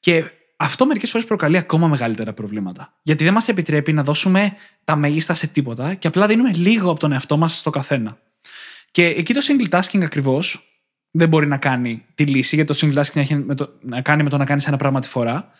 Και 0.00 0.24
αυτό 0.62 0.86
μερικές 0.86 1.10
φορές 1.10 1.26
προκαλεί 1.26 1.56
ακόμα 1.56 1.88
μεγαλύτερα 1.88 2.32
προβλήματα. 2.32 2.92
Γιατί 3.02 3.24
δεν 3.24 3.32
μας 3.32 3.48
επιτρέπει 3.48 3.92
να 3.92 4.02
δώσουμε 4.02 4.56
τα 4.84 4.96
μέγιστα 4.96 5.34
σε 5.34 5.46
τίποτα 5.46 5.94
και 5.94 6.06
απλά 6.06 6.26
δίνουμε 6.26 6.52
λίγο 6.52 6.90
από 6.90 7.00
τον 7.00 7.12
εαυτό 7.12 7.36
μας 7.36 7.58
στο 7.58 7.70
καθένα. 7.70 8.18
Και 8.90 9.06
εκεί 9.06 9.34
το 9.34 9.40
single 9.48 9.78
tasking 9.78 10.02
ακριβώς 10.02 10.70
δεν 11.10 11.28
μπορεί 11.28 11.46
να 11.46 11.56
κάνει 11.56 12.04
τη 12.14 12.26
λύση, 12.26 12.54
γιατί 12.54 12.74
το 12.74 12.78
single 12.80 13.00
tasking 13.00 13.16
έχει 13.16 13.34
με 13.34 13.54
το, 13.54 13.68
να 13.80 14.02
κάνει 14.02 14.22
με 14.22 14.30
το 14.30 14.36
να 14.36 14.44
κάνεις 14.44 14.66
ένα 14.66 14.76
πράγμα 14.76 15.00
τη 15.00 15.08
φορά. 15.08 15.50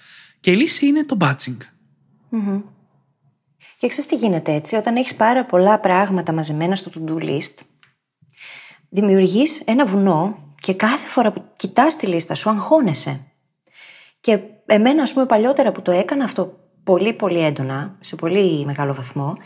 Και 0.40 0.50
η 0.50 0.56
λύση 0.56 0.86
είναι 0.86 1.04
το 1.04 1.16
batching. 1.20 1.56
Και 3.78 3.88
ξέρεις 3.88 4.10
τι 4.10 4.16
γίνεται 4.16 4.52
έτσι, 4.52 4.76
όταν 4.76 4.96
έχεις 4.96 5.14
πάρα 5.14 5.44
πολλά 5.44 5.78
πράγματα 5.80 6.32
μαζεμένα 6.32 6.76
στο 6.76 6.90
to-do 6.94 7.22
list, 7.22 7.54
δημιουργείς 8.88 9.62
ένα 9.64 9.86
βουνό 9.86 10.54
και 10.60 10.74
κάθε 10.74 11.06
φορά 11.06 11.32
που 11.32 11.44
κοιτάς 11.56 11.96
τη 11.96 12.06
λίστα 12.06 12.34
σου 12.34 12.50
αγχώνεσαι. 12.50 13.24
Και 14.20 14.38
εμένα, 14.74 15.02
ας 15.02 15.12
πούμε, 15.12 15.26
παλιότερα 15.26 15.72
που 15.72 15.82
το 15.82 15.90
έκανα 15.90 16.24
αυτό 16.24 16.52
πολύ 16.84 17.12
πολύ 17.12 17.40
έντονα, 17.44 17.96
σε 18.00 18.16
πολύ 18.16 18.64
μεγάλο 18.66 18.94
βαθμό, 18.94 19.36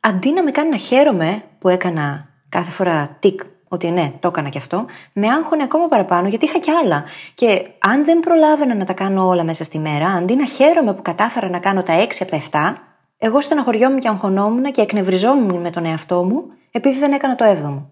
αντί 0.00 0.32
να 0.32 0.42
με 0.42 0.50
κάνει 0.50 0.70
να 0.70 0.76
χαίρομαι 0.76 1.42
που 1.58 1.68
έκανα 1.68 2.28
κάθε 2.48 2.70
φορά 2.70 3.16
τικ, 3.20 3.40
ότι 3.68 3.90
ναι, 3.90 4.12
το 4.20 4.28
έκανα 4.28 4.48
και 4.48 4.58
αυτό, 4.58 4.86
με 5.12 5.28
άγχωνε 5.28 5.62
ακόμα 5.62 5.88
παραπάνω 5.88 6.28
γιατί 6.28 6.44
είχα 6.44 6.58
κι 6.58 6.70
άλλα. 6.70 7.04
Και 7.34 7.66
αν 7.78 8.04
δεν 8.04 8.20
προλάβαινα 8.20 8.74
να 8.74 8.84
τα 8.84 8.92
κάνω 8.92 9.26
όλα 9.26 9.44
μέσα 9.44 9.64
στη 9.64 9.78
μέρα, 9.78 10.06
αντί 10.06 10.34
να 10.34 10.46
χαίρομαι 10.46 10.94
που 10.94 11.02
κατάφερα 11.02 11.48
να 11.48 11.58
κάνω 11.58 11.82
τα 11.82 12.06
6 12.06 12.06
από 12.20 12.30
τα 12.30 12.76
7, 12.76 12.82
εγώ 13.18 13.40
στεναχωριόμουν 13.40 13.98
και 13.98 14.08
αγχωνόμουν 14.08 14.64
και 14.64 14.80
εκνευριζόμουν 14.80 15.60
με 15.60 15.70
τον 15.70 15.84
εαυτό 15.84 16.22
μου 16.24 16.44
επειδή 16.70 16.98
δεν 16.98 17.12
έκανα 17.12 17.34
το 17.34 17.44
7ο. 17.44 17.82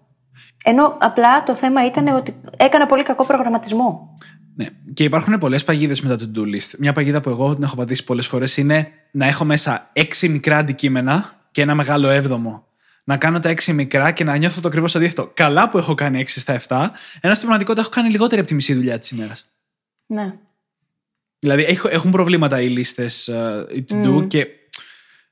Ενώ 0.63 0.95
απλά 0.99 1.43
το 1.43 1.55
θέμα 1.55 1.85
ήταν 1.85 2.07
ότι 2.07 2.41
έκανα 2.57 2.85
πολύ 2.85 3.03
κακό 3.03 3.25
προγραμματισμό. 3.25 4.13
Ναι. 4.59 4.67
Και 4.93 5.03
υπάρχουν 5.03 5.37
πολλές 5.37 5.63
παγίδες 5.63 6.01
με 6.01 6.17
τα 6.17 6.25
to-do 6.25 6.39
list. 6.41 6.69
Μια 6.77 6.93
παγίδα 6.93 7.21
που 7.21 7.29
εγώ 7.29 7.53
την 7.53 7.63
έχω 7.63 7.75
πατήσει 7.75 8.03
πολλές 8.03 8.27
φορές 8.27 8.57
είναι 8.57 8.91
να 9.11 9.25
έχω 9.25 9.45
μέσα 9.45 9.89
έξι 9.93 10.29
μικρά 10.29 10.57
αντικείμενα 10.57 11.39
και 11.51 11.61
ένα 11.61 11.75
μεγάλο 11.75 12.09
έβδομο. 12.09 12.67
Να 13.03 13.17
κάνω 13.17 13.39
τα 13.39 13.49
έξι 13.49 13.73
μικρά 13.73 14.11
και 14.11 14.23
να 14.23 14.35
νιώθω 14.35 14.61
το 14.61 14.67
ακριβώς 14.67 14.95
αντίθετο. 14.95 15.31
Καλά 15.33 15.69
που 15.69 15.77
έχω 15.77 15.93
κάνει 15.93 16.19
6 16.19 16.39
στα 16.39 16.53
7, 16.67 16.89
ενώ 17.21 17.33
στην 17.33 17.47
πραγματικότητα 17.47 17.81
έχω 17.81 17.89
κάνει 17.89 18.09
λιγότερη 18.09 18.39
από 18.39 18.49
τη 18.49 18.55
μισή 18.55 18.73
δουλειά 18.73 18.99
της 18.99 19.09
ημέρας. 19.09 19.47
Ναι. 20.05 20.33
Δηλαδή 21.39 21.63
έχ- 21.63 21.85
έχουν 21.89 22.11
προβλήματα 22.11 22.61
οι 22.61 22.67
λίστες 22.67 23.27
οι 23.75 23.85
to-do 23.89 24.27
και 24.27 24.47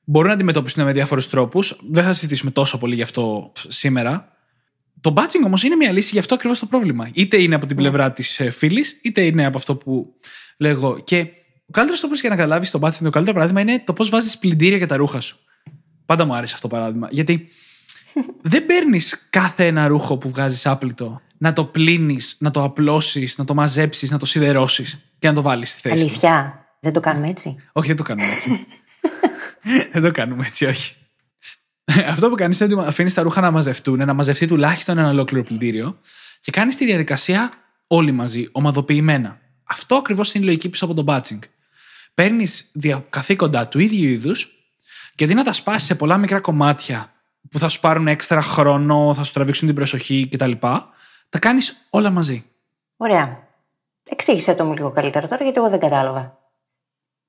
μπορούν 0.04 0.28
να 0.28 0.34
αντιμετωπιστούν 0.34 0.84
με 0.86 0.92
διάφορους 0.92 1.30
τρόπους. 1.30 1.80
Δεν 1.90 2.04
θα 2.04 2.14
συζητήσουμε 2.14 2.52
τόσο 2.52 2.78
πολύ 2.78 2.96
γι' 2.96 3.02
αυτό 3.02 3.52
σήμερα. 3.68 4.37
Το 5.08 5.14
Το 5.14 5.22
batching 5.22 5.46
όμως 5.46 5.64
είναι 5.64 5.76
μια 5.76 5.92
λύση 5.92 6.10
για 6.12 6.20
αυτό 6.20 6.36
ακριβώς 6.36 6.60
το 6.60 6.66
πρόβλημα. 6.66 7.10
Είτε 7.14 7.42
είναι 7.42 7.56
από 7.56 7.66
την 7.66 7.76
πλευρά 7.76 8.14
της 8.14 8.42
φίλης, 8.52 9.00
είτε 9.04 9.22
είναι 9.26 9.46
από 9.46 9.58
αυτό 9.58 9.76
που 9.76 10.14
λέω 10.58 10.72
εγώ. 10.72 11.00
Και 11.00 11.20
ο 11.66 11.72
καλύτερος 11.72 12.00
τρόπος 12.00 12.20
για 12.20 12.30
να 12.30 12.36
καταλάβεις 12.36 12.72
το 12.72 12.80
batching, 12.82 13.04
το 13.04 13.10
καλύτερο 13.10 13.34
παράδειγμα 13.34 13.62
είναι 13.62 13.82
το 13.86 13.94
πώς 13.94 14.10
βάζεις 14.10 14.38
πλυντήρια 14.38 14.78
για 14.78 14.88
τα 14.88 14.96
ρούχα 14.96 15.20
σου. 15.20 15.38
Πάντα 16.06 16.26
μου 16.26 16.36
άρεσε 16.36 16.54
αυτό 16.54 16.68
το 16.68 16.76
παράδειγμα. 16.76 17.08
Γιατί 17.12 17.48
δεν 18.42 18.66
παίρνεις 18.66 19.28
κάθε 19.30 19.66
ένα 19.66 19.88
ρούχο 19.88 20.18
που 20.18 20.30
βγάζεις 20.30 20.66
άπλητο 20.66 21.22
να 21.38 21.54
το 21.54 21.66
πλύνεις, 21.66 22.36
να 22.40 22.52
το 22.52 22.64
απλώσεις, 22.64 23.38
να 23.38 23.46
το 23.46 23.54
μαζέψεις, 23.54 24.12
να 24.12 24.18
το 24.18 24.26
σιδερώσεις 24.26 25.12
και 25.20 25.28
να 25.28 25.34
το 25.34 25.42
βάλεις 25.42 25.70
στη 25.70 25.80
θέση. 25.82 26.04
του. 26.04 26.10
Αλήθεια. 26.10 26.66
Δεν 26.80 26.94
το 26.94 27.00
κάνουμε 27.00 27.30
έτσι; 27.30 27.56
Όχι, 27.72 27.88
δεν 27.88 27.96
το 27.96 28.04
κάνουμε 28.04 28.32
έτσι. 28.34 28.66
δεν 29.94 30.02
το 30.02 30.12
κάνουμε 30.12 30.46
έτσι, 30.46 30.66
όχι. 30.66 30.96
Αυτό 32.12 32.30
που 32.30 32.36
κάνεις 32.36 32.60
είναι 32.60 32.74
ότι 32.74 32.88
αφήνεις 32.88 33.14
τα 33.14 33.22
ρούχα 33.22 33.42
να 33.42 33.52
μαζευτούν, 33.52 34.06
να 34.06 34.14
μαζευτεί 34.14 34.48
τουλάχιστον 34.48 34.98
ένα 34.98 35.10
ολόκληρο 35.10 35.44
πλυντήριο 35.44 36.00
και 36.42 36.52
κάνεις 36.52 36.76
τη 36.76 36.86
διαδικασία 36.86 37.52
όλοι 37.88 38.12
μαζί, 38.12 38.50
ομαδοποιημένα. 38.52 39.40
Αυτό 39.64 39.96
ακριβώς 39.96 40.34
είναι 40.34 40.44
η 40.44 40.48
λογική 40.48 40.70
πίσω 40.70 40.86
από 40.86 40.94
το 40.94 41.04
batching. 41.08 41.40
Παίρνεις 42.14 42.72
καθήκοντα 43.10 43.68
του 43.68 43.80
ίδιου 43.80 44.10
είδους 44.10 44.52
και 45.16 45.24
αντί 45.24 45.34
να 45.34 45.44
τα 45.44 45.54
σπάσεις 45.54 45.88
σε 45.88 45.96
πολλά 45.96 46.18
μικρά 46.18 46.40
κομμάτια 46.40 47.12
που 47.52 47.60
θα 47.60 47.70
σου 47.70 47.80
πάρουν 47.80 48.08
έξτρα 48.08 48.42
χρόνο, 48.42 49.14
θα 49.14 49.24
σου 49.24 49.34
τραβήξουν 49.34 49.68
την 49.68 49.76
προσοχή 49.76 50.28
κτλ., 50.32 50.52
τα 51.30 51.40
κάνεις 51.40 51.88
όλα 51.90 52.10
μαζί. 52.10 52.46
Ωραία. 52.98 53.46
Εξήγησε 54.10 54.56
το 54.56 54.66
μου 54.66 54.74
λίγο 54.74 54.92
καλύτερα 54.92 55.28
τώρα, 55.28 55.44
γιατί 55.44 55.60
εγώ 55.60 55.70
δεν 55.70 55.80
κατάλαβα. 55.80 56.38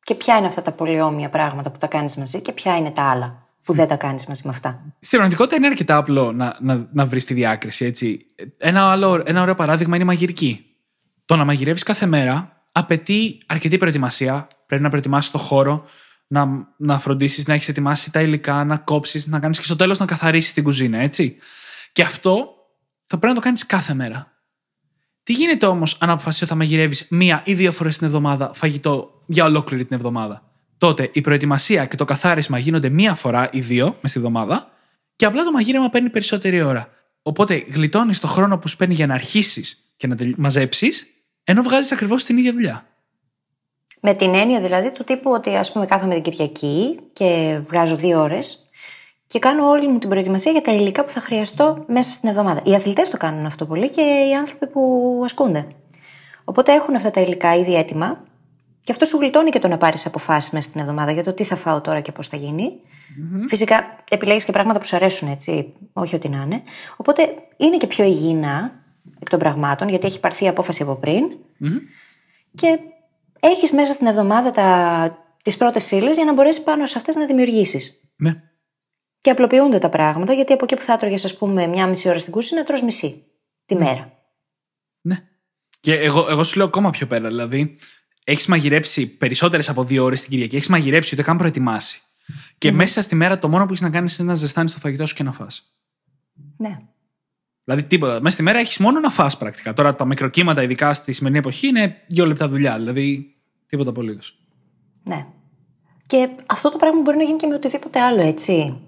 Και 0.02 0.14
ποια 0.14 0.36
είναι 0.36 0.46
αυτά 0.46 0.62
τα 0.62 0.72
πολύ 0.72 1.00
όμοια 1.00 1.28
πράγματα 1.28 1.70
που 1.70 1.78
τα 1.78 1.86
κάνεις 1.86 2.16
μαζί 2.16 2.40
και 2.42 2.52
ποια 2.52 2.76
είναι 2.76 2.90
τα 2.90 3.10
άλλα 3.10 3.47
που 3.68 3.74
δεν 3.74 3.88
τα 3.88 3.96
κάνεις 3.96 4.26
μαζί 4.26 4.42
με 4.44 4.50
αυτά. 4.50 4.82
Στην 5.00 5.18
πραγματικότητα 5.18 5.56
είναι 5.56 5.66
αρκετά 5.66 5.96
απλό 5.96 6.32
να, 6.32 6.56
να, 6.60 6.88
να 6.92 7.06
βρεις 7.06 7.24
τη 7.24 7.34
διάκριση. 7.34 7.84
Έτσι. 7.84 8.26
Ένα, 8.58 8.90
άλλο, 8.90 9.22
ένα 9.26 9.42
ωραίο 9.42 9.54
παράδειγμα 9.54 9.94
είναι 9.94 10.04
η 10.04 10.06
μαγειρική. 10.06 10.64
Το 11.24 11.36
να 11.36 11.44
μαγειρεύεις 11.44 11.82
κάθε 11.82 12.06
μέρα 12.06 12.62
απαιτεί 12.72 13.38
αρκετή 13.46 13.76
προετοιμασία. 13.76 14.48
Πρέπει 14.66 14.82
να 14.82 14.88
προετοιμάσεις 14.88 15.30
το 15.30 15.38
χώρο, 15.38 15.84
να, 16.26 16.48
να 16.76 16.98
φροντίσεις 16.98 17.46
να 17.46 17.54
έχεις 17.54 17.68
ετοιμάσει 17.68 18.12
τα 18.12 18.20
υλικά, 18.20 18.64
να 18.64 18.76
κόψεις, 18.76 19.26
να 19.26 19.40
κάνεις 19.40 19.58
και 19.58 19.64
στο 19.64 19.76
τέλος 19.76 19.98
να 19.98 20.06
καθαρίσεις 20.06 20.52
την 20.52 20.64
κουζίνα, 20.64 20.98
έτσι. 20.98 21.36
Και 21.92 22.02
αυτό 22.02 22.48
θα 23.06 23.18
πρέπει 23.18 23.26
να 23.26 23.34
το 23.34 23.40
κάνεις 23.40 23.66
κάθε 23.66 23.94
μέρα. 23.94 24.32
Τι 25.22 25.32
γίνεται 25.32 25.66
όμως 25.66 25.96
αν 26.00 26.10
αποφασίσεις 26.10 26.42
ότι 26.42 26.50
θα 26.50 26.56
μαγειρεύεις 26.56 27.06
μία 27.10 27.42
ή 27.44 27.54
δύο 27.54 27.72
φορές 27.72 27.98
την 27.98 28.06
εβδομάδα 28.06 28.50
φαγητό 28.54 29.22
για 29.26 29.44
ολόκληρη 29.44 29.84
την 29.84 29.96
εβδομάδα; 29.96 30.47
Τότε 30.78 31.10
η 31.12 31.20
προετοιμασία 31.20 31.86
και 31.86 31.96
το 31.96 32.04
καθάρισμα 32.04 32.58
γίνονται 32.58 32.88
μία 32.88 33.14
φορά 33.14 33.48
ή 33.52 33.60
δύο 33.60 33.84
μες 34.00 34.10
στη 34.10 34.18
εβδομάδα 34.18 34.70
και 35.16 35.24
απλά 35.24 35.44
το 35.44 35.52
μαγείρεμα 35.52 35.88
παίρνει 35.88 36.10
περισσότερη 36.10 36.62
ώρα. 36.62 36.88
Οπότε 37.22 37.64
γλιτώνεις 37.68 38.20
το 38.20 38.26
χρόνο 38.26 38.58
που 38.58 38.68
σου 38.68 38.76
παίρνει 38.76 38.94
για 38.94 39.06
να 39.06 39.14
αρχίσεις 39.14 39.92
και 39.96 40.06
να 40.06 40.16
μαζέψεις, 40.36 41.06
ενώ 41.44 41.62
βγάζεις 41.62 41.92
ακριβώς 41.92 42.24
την 42.24 42.38
ίδια 42.38 42.52
δουλειά. 42.52 42.86
Με 44.00 44.14
την 44.14 44.34
έννοια 44.34 44.60
δηλαδή 44.60 44.92
του 44.92 45.04
τύπου 45.04 45.30
ότι 45.30 45.56
ας 45.56 45.72
πούμε 45.72 45.86
κάθομαι 45.86 46.14
την 46.14 46.22
Κυριακή 46.22 46.98
και 47.12 47.60
βγάζω 47.68 47.96
δύο 47.96 48.20
ώρες 48.20 48.68
και 49.26 49.38
κάνω 49.38 49.68
όλη 49.68 49.88
μου 49.88 49.98
την 49.98 50.08
προετοιμασία 50.08 50.52
για 50.52 50.60
τα 50.60 50.72
υλικά 50.72 51.04
που 51.04 51.10
θα 51.10 51.20
χρειαστώ 51.20 51.84
μέσα 51.88 52.12
στην 52.12 52.28
εβδομάδα. 52.28 52.62
Οι 52.64 52.74
αθλητές 52.74 53.10
το 53.10 53.16
κάνουν 53.16 53.46
αυτό 53.46 53.66
πολύ 53.66 53.90
και 53.90 54.00
οι 54.00 54.34
άνθρωποι 54.34 54.66
που 54.66 55.20
ασκούνται. 55.24 55.66
Οπότε 56.44 56.72
έχουν 56.72 56.94
αυτά 56.94 57.10
τα 57.10 57.20
υλικά 57.20 57.56
ήδη 57.56 57.76
έτοιμα 57.76 58.24
και 58.88 58.94
αυτό 58.94 59.04
σου 59.04 59.18
γλιτώνει 59.18 59.50
και 59.50 59.58
το 59.58 59.68
να 59.68 59.78
πάρεις 59.78 60.06
αποφάσεις 60.06 60.50
μέσα 60.50 60.68
στην 60.68 60.80
εβδομάδα 60.80 61.12
για 61.12 61.24
το 61.24 61.32
τι 61.32 61.44
θα 61.44 61.56
φάω 61.56 61.80
τώρα 61.80 62.00
και 62.00 62.12
πώς 62.12 62.28
θα 62.28 62.36
γινει 62.36 62.80
Φυσικά 63.48 63.96
επιλέγεις 64.10 64.44
και 64.44 64.52
πράγματα 64.52 64.78
που 64.78 64.86
σου 64.86 64.96
αρέσουν 64.96 65.28
έτσι, 65.28 65.74
όχι 65.92 66.14
ότι 66.14 66.28
να 66.28 66.42
είναι. 66.42 66.62
Οπότε 66.96 67.34
είναι 67.56 67.76
και 67.76 67.86
πιο 67.86 68.04
υγιεινά 68.04 68.84
εκ 69.20 69.28
των 69.28 69.38
πραγμάτων, 69.38 69.88
γιατί 69.88 70.06
έχει 70.06 70.20
πάρθει 70.20 70.44
η 70.44 70.48
απόφαση 70.48 70.82
από 70.82 70.96
πριν. 70.96 71.24
Και 72.54 72.78
έχεις 73.40 73.72
μέσα 73.72 73.92
στην 73.92 74.06
εβδομάδα 74.06 74.50
τα... 74.50 75.18
τις 75.42 75.56
πρώτες 75.56 75.90
ύλε 75.90 76.10
για 76.10 76.24
να 76.24 76.32
μπορέσεις 76.32 76.62
πάνω 76.62 76.86
σε 76.86 76.98
αυτές 76.98 77.16
να 77.16 77.26
δημιουργήσεις. 77.26 78.12
Ναι. 78.16 78.42
Και 79.18 79.30
απλοποιούνται 79.30 79.78
τα 79.78 79.88
πράγματα, 79.88 80.32
γιατί 80.32 80.52
από 80.52 80.64
εκεί 80.64 80.74
που 80.74 80.82
θα 80.82 80.92
έτρωγες, 80.92 81.24
ας 81.24 81.36
πούμε, 81.36 81.66
μία 81.66 81.86
μισή 81.86 82.08
ώρα 82.08 82.18
στην 82.18 82.32
κούσινα, 82.32 82.64
τρως 82.64 82.82
μισή 82.82 83.26
τη 83.66 83.74
μέρα. 83.74 84.12
Ναι. 85.00 85.16
Και 85.80 85.94
εγώ, 85.94 86.26
εγώ 86.30 86.44
σου 86.44 86.56
λέω 86.56 86.66
ακόμα 86.66 86.90
πιο 86.90 87.06
πέρα. 87.06 87.28
Δηλαδή, 87.28 87.78
έχεις 88.30 88.46
μαγειρέψει 88.46 89.06
περισσότερες 89.06 89.68
από 89.68 89.84
δύο 89.84 90.04
ώρες 90.04 90.20
την 90.20 90.30
Κυριακή, 90.30 90.56
έχεις 90.56 90.68
μαγειρέψει 90.68 91.14
ούτε 91.14 91.22
καν 91.22 91.36
προετοιμάσει. 91.36 92.00
Και 92.58 92.72
μέσα 92.72 93.02
στη 93.02 93.14
μέρα 93.14 93.38
το 93.38 93.48
μόνο 93.48 93.64
που 93.64 93.70
έχεις 93.70 93.82
να 93.82 93.90
κάνεις 93.90 94.18
είναι 94.18 94.28
να 94.28 94.34
ζεστάνεις 94.34 94.72
το 94.72 94.78
φαγητό 94.78 95.06
σου 95.06 95.14
και 95.14 95.22
να 95.22 95.32
φας. 95.32 95.72
Ναι. 96.56 96.78
Δηλαδή 97.64 97.82
τίποτα. 97.82 98.20
Μέσα 98.20 98.34
στη 98.34 98.42
μέρα 98.42 98.58
έχεις 98.58 98.78
μόνο 98.78 99.00
να 99.00 99.10
φας 99.10 99.36
πρακτικά. 99.36 99.72
Τώρα 99.72 99.94
τα 99.94 100.04
μικροκύματα, 100.04 100.62
ειδικά 100.62 100.94
στη 100.94 101.12
σημερινή 101.12 101.40
εποχή, 101.40 101.66
είναι 101.66 101.96
δύο 102.06 102.26
λεπτά 102.26 102.48
δουλειά. 102.48 102.76
Δηλαδή 102.76 103.34
τίποτα 103.66 103.90
απολύτως. 103.90 104.38
Ναι. 105.02 105.26
Και 106.06 106.28
αυτό 106.46 106.70
το 106.70 106.76
πράγμα 106.76 107.00
μπορεί 107.00 107.16
να 107.16 107.22
γίνει 107.22 107.36
και 107.36 107.46
με 107.46 107.54
οτιδήποτε 107.54 108.00
άλλο, 108.00 108.20
έτσι. 108.22 108.80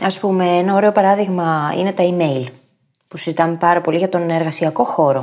Α 0.00 0.18
πούμε, 0.20 0.46
ένα 0.46 0.74
ωραίο 0.74 0.92
παράδειγμα 0.92 1.74
είναι 1.78 1.92
τα 1.92 2.04
email. 2.10 2.46
Που 3.08 3.16
συζητάμε 3.16 3.56
πάρα 3.56 3.80
πολύ 3.80 3.98
για 3.98 4.08
τον 4.08 4.30
εργασιακό 4.30 4.84
χώρο. 4.84 5.22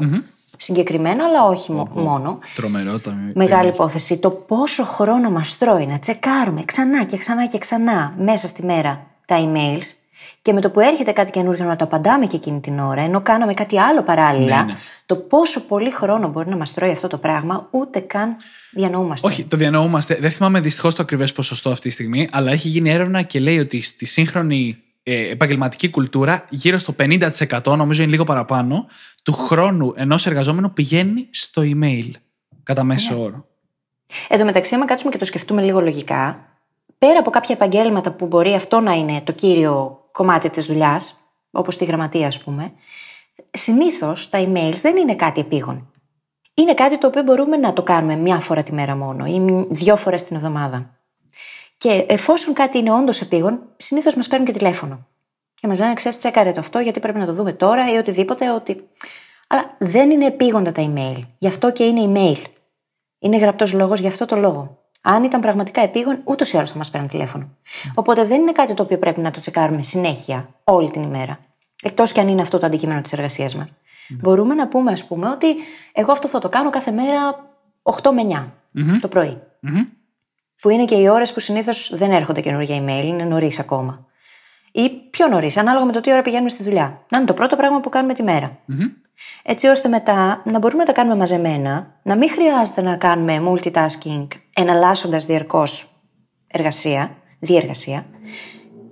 Συγκεκριμένα, 0.64 1.24
αλλά 1.26 1.44
όχι 1.44 1.72
μο- 1.72 1.90
μόνο. 1.94 2.40
Τρομερό 2.56 3.00
το 3.00 3.14
Μεγάλη 3.34 3.70
υπόθεση. 3.70 4.18
Το 4.18 4.30
πόσο 4.30 4.84
χρόνο 4.84 5.30
μας 5.30 5.58
τρώει 5.58 5.86
να 5.86 6.00
τσεκάρουμε 6.00 6.64
ξανά 6.66 7.04
και 7.04 7.18
ξανά 7.18 7.48
και 7.48 7.58
ξανά 7.58 8.14
μέσα 8.18 8.48
στη 8.48 8.66
μέρα 8.66 9.08
τα 9.26 9.36
emails 9.40 9.96
και 10.42 10.54
με 10.54 10.62
το 10.62 10.70
που 10.70 10.80
έρχεται 10.80 11.12
κάτι 11.12 11.32
καινούργιο 11.32 11.66
να 11.66 11.76
το 11.76 11.84
απαντάμε 11.84 12.26
και 12.26 12.36
εκείνη 12.36 12.60
την 12.60 12.80
ώρα, 12.80 13.02
ενώ 13.02 13.22
κάναμε 13.22 13.54
κάτι 13.54 13.80
άλλο 13.80 14.04
παράλληλα, 14.04 14.58
Ναι, 14.64 14.72
ναι. 14.72 14.78
το 15.06 15.16
πόσο 15.16 15.60
πολύ 15.66 15.90
χρόνο 15.92 16.28
μπορεί 16.30 16.50
να 16.50 16.58
μας 16.58 16.74
τρώει 16.74 16.92
αυτό 16.92 17.08
το 17.08 17.18
πράγμα, 17.18 17.68
ούτε 17.72 18.00
καν 18.00 18.36
διανοούμαστε. 18.72 19.28
Όχι, 19.28 19.44
το 19.44 19.58
διανοούμαστε. 19.58 20.16
Δεν 20.20 20.32
θυμάμαι 20.32 20.60
δυστυχώς 20.60 20.96
το 20.96 21.02
ακριβές 21.02 21.32
ποσοστό 21.32 21.70
αυτή 21.70 21.88
τη 21.88 21.94
στιγμή, 21.94 22.28
αλλά 22.32 22.52
έχει 22.52 22.68
γίνει 22.68 22.90
έρευνα 22.90 23.22
και 23.22 23.40
λέει 23.40 23.60
ότι 23.60 23.82
στη 23.82 24.06
σύγχρονη 24.06 24.78
ε, 24.78 24.91
επαγγελματική 25.04 25.90
κουλτούρα, 25.90 26.46
γύρω 26.50 26.78
στο 26.78 26.96
50%, 27.00 27.76
νομίζω 27.78 28.02
είναι 28.02 28.12
λίγο 28.12 28.24
παραπάνω, 28.24 28.86
του 29.24 29.34
χρόνου 29.34 29.94
ενός 29.96 30.26
εργαζόμενου 30.26 30.74
πηγαίνει 30.74 31.28
στο 31.32 31.62
email. 31.66 32.12
Κατά 32.64 32.84
μέσο 32.84 33.22
όρο. 33.22 33.46
Εν 34.28 34.40
τω 34.40 34.46
μεταξύ, 34.46 34.76
άμα 34.76 34.86
κάτσουμε 34.86 35.12
και 35.12 35.18
το 35.18 35.26
σκεφτούμε 35.26 35.62
λίγο 35.62 35.82
λογικά, 35.82 36.46
πέρα 36.98 37.20
από 37.20 37.30
κάποια 37.30 37.56
επαγγέλματα 37.56 38.12
που 38.12 38.26
μπορεί 38.26 38.54
αυτό 38.54 38.80
να 38.80 38.94
είναι 38.94 39.22
το 39.24 39.32
κύριο 39.32 40.00
κομμάτι 40.12 40.50
της 40.50 40.66
δουλειάς, 40.66 41.16
όπως 41.52 41.78
τη 41.78 41.86
γραμματεία, 41.86 42.28
ας 42.28 42.44
πούμε, 42.44 42.72
συνήθως 43.52 44.30
τα 44.30 44.40
emails 44.44 44.76
δεν 44.82 44.96
είναι 44.96 45.16
κάτι 45.16 45.40
επίγον. 45.40 45.92
Είναι 46.54 46.74
κάτι 46.74 46.98
το 46.98 47.08
οποίο 47.08 47.24
μπορούμε 47.24 47.58
να 47.58 47.74
το 47.74 47.84
κάνουμε 47.84 48.16
μια 48.16 48.40
φορά 48.40 48.64
τη 48.64 48.74
μέρα 48.74 48.96
μόνο 48.96 49.26
ή 49.26 49.66
δύο 49.70 49.96
φορές 49.96 50.24
την 50.24 50.36
εβδομάδα. 50.36 51.01
Και 51.82 52.06
εφόσον 52.08 52.54
κάτι 52.54 52.78
είναι 52.78 52.92
όντως 52.92 53.22
επίγον, 53.22 53.62
συνήθως 53.78 54.16
μας 54.16 54.28
παίρνουν 54.28 54.48
και 54.48 54.54
τηλέφωνο. 54.54 55.08
Και 55.54 55.68
μας 55.68 55.80
λένε, 55.80 55.94
ξέρεις, 55.94 56.18
τσέκαρε 56.18 56.52
το 56.52 56.60
αυτό, 56.60 56.80
γιατί 56.80 57.00
πρέπει 57.00 57.20
να 57.20 57.26
το 57.26 57.34
δούμε 57.34 57.54
τώρα 57.54 57.94
ή 57.94 57.98
οτιδήποτε. 57.98 58.52
Ότι... 58.52 58.90
Αλλά 59.48 59.76
δεν 59.80 60.12
είναι 60.12 60.26
επίγοντα 60.26 60.72
τα 60.72 60.92
email. 60.94 61.22
Γι' 61.38 61.48
αυτό 61.48 61.72
και 61.72 61.84
είναι 61.84 62.02
email. 62.06 62.44
Είναι 63.20 63.38
γραπτός 63.38 63.74
λόγος 63.74 64.00
γι' 64.00 64.08
αυτό 64.08 64.26
το 64.26 64.36
λόγο. 64.36 64.80
Αν 65.02 65.24
ήταν 65.24 65.42
πραγματικά 65.42 65.82
επίγον, 65.82 66.22
ούτως 66.24 66.52
ή 66.52 66.58
άλλως 66.58 66.72
θα 66.72 66.78
μας 66.78 66.90
παίρνουν 66.90 67.10
τηλέφωνο. 67.10 67.50
Οπότε 67.96 68.24
δεν 68.26 68.42
είναι 68.42 68.52
κάτι 68.52 68.74
το 68.74 68.84
οποίο 68.84 68.98
πρέπει 68.98 69.22
να 69.22 69.32
το 69.32 69.40
τσεκάρουμε 69.40 69.84
συνέχεια, 69.84 70.50
όλη 70.64 70.92
την 70.92 71.02
ημέρα. 71.02 71.40
Εκτός 71.84 72.12
κι 72.12 72.20
αν 72.20 72.28
είναι 72.28 72.42
αυτό 72.42 72.60
το 72.60 72.66
αντικείμενο 72.66 73.02
της 73.02 73.14
εργασίας 73.14 73.56
μας. 73.56 73.74
Μπορούμε 74.10 74.54
να 74.54 74.68
πούμε, 74.68 74.92
ας 74.92 75.06
πούμε, 75.06 75.30
ότι 75.30 75.48
εγώ 75.94 76.12
αυτό 76.12 76.28
θα 76.28 76.40
το 76.40 76.50
κάνω 76.50 76.70
κάθε 76.70 76.92
μέρα 76.92 77.50
8 77.82 78.12
με 78.12 78.22
9 78.74 79.00
το 79.02 79.08
πρωί. 79.08 79.38
Που 80.62 80.70
είναι 80.70 80.86
και 80.86 80.96
οι 80.96 81.08
ώρες 81.08 81.34
που 81.34 81.40
συνήθως 81.40 81.96
δεν 81.96 82.12
έρχονται 82.12 82.42
καινούργια 82.42 82.84
email, 82.84 83.04
είναι 83.06 83.24
νωρίς 83.24 83.60
ακόμα. 83.60 84.06
Ή 84.72 84.90
πιο 84.90 85.28
νωρίς, 85.28 85.58
ανάλογα 85.58 85.86
με 85.86 85.92
το 85.92 86.02
τι 86.02 86.12
ώρα 86.12 86.22
πηγαίνουμε 86.22 86.50
στη 86.50 86.64
δουλειά. 86.64 87.06
Να 87.10 87.18
είναι 87.18 87.28
το 87.28 87.34
πρώτο 87.34 87.56
πράγμα 87.56 87.80
που 87.80 87.90
κάνουμε 87.90 88.14
τη 88.14 88.24
μέρα. 88.24 88.60
Έτσι 89.44 89.68
ώστε 89.68 89.88
μετά 89.88 90.42
να 90.46 90.60
μπορούμε 90.60 90.84
να 90.84 90.88
τα 90.88 90.94
κάνουμε 90.94 91.16
μαζεμένα, 91.16 92.00
να 92.04 92.16
μην 92.16 92.30
χρειάζεται 92.30 92.82
να 92.82 92.96
κάνουμε 92.96 93.42
multitasking 93.48 94.28
εναλλάσσοντας 94.54 95.26
διαρκώς 95.26 95.92
εργασία, 96.48 97.18
διεργασία. 97.40 98.06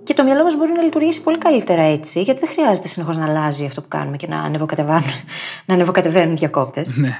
Και 0.04 0.14
το 0.14 0.24
μυαλό 0.24 0.42
μας 0.42 0.56
μπορεί 0.56 0.72
να 0.72 0.82
λειτουργήσει 0.82 1.22
πολύ 1.22 1.38
καλύτερα 1.38 1.82
έτσι, 1.82 2.22
γιατί 2.22 2.40
δεν 2.40 2.48
χρειάζεται 2.48 2.88
συνεχώς 2.88 3.16
να 3.16 3.24
αλλάζει 3.24 3.64
αυτό 3.64 3.82
που 3.82 3.88
κάνουμε 3.88 4.16
και 4.16 4.26
να 4.26 4.40
ανεβοκατεβαίνουν, 4.40 5.02
να 5.66 5.74
ανεβοκατεβαίνουν 5.74 6.36
διακόπτες. 6.36 6.96
Ναι. 6.96 7.18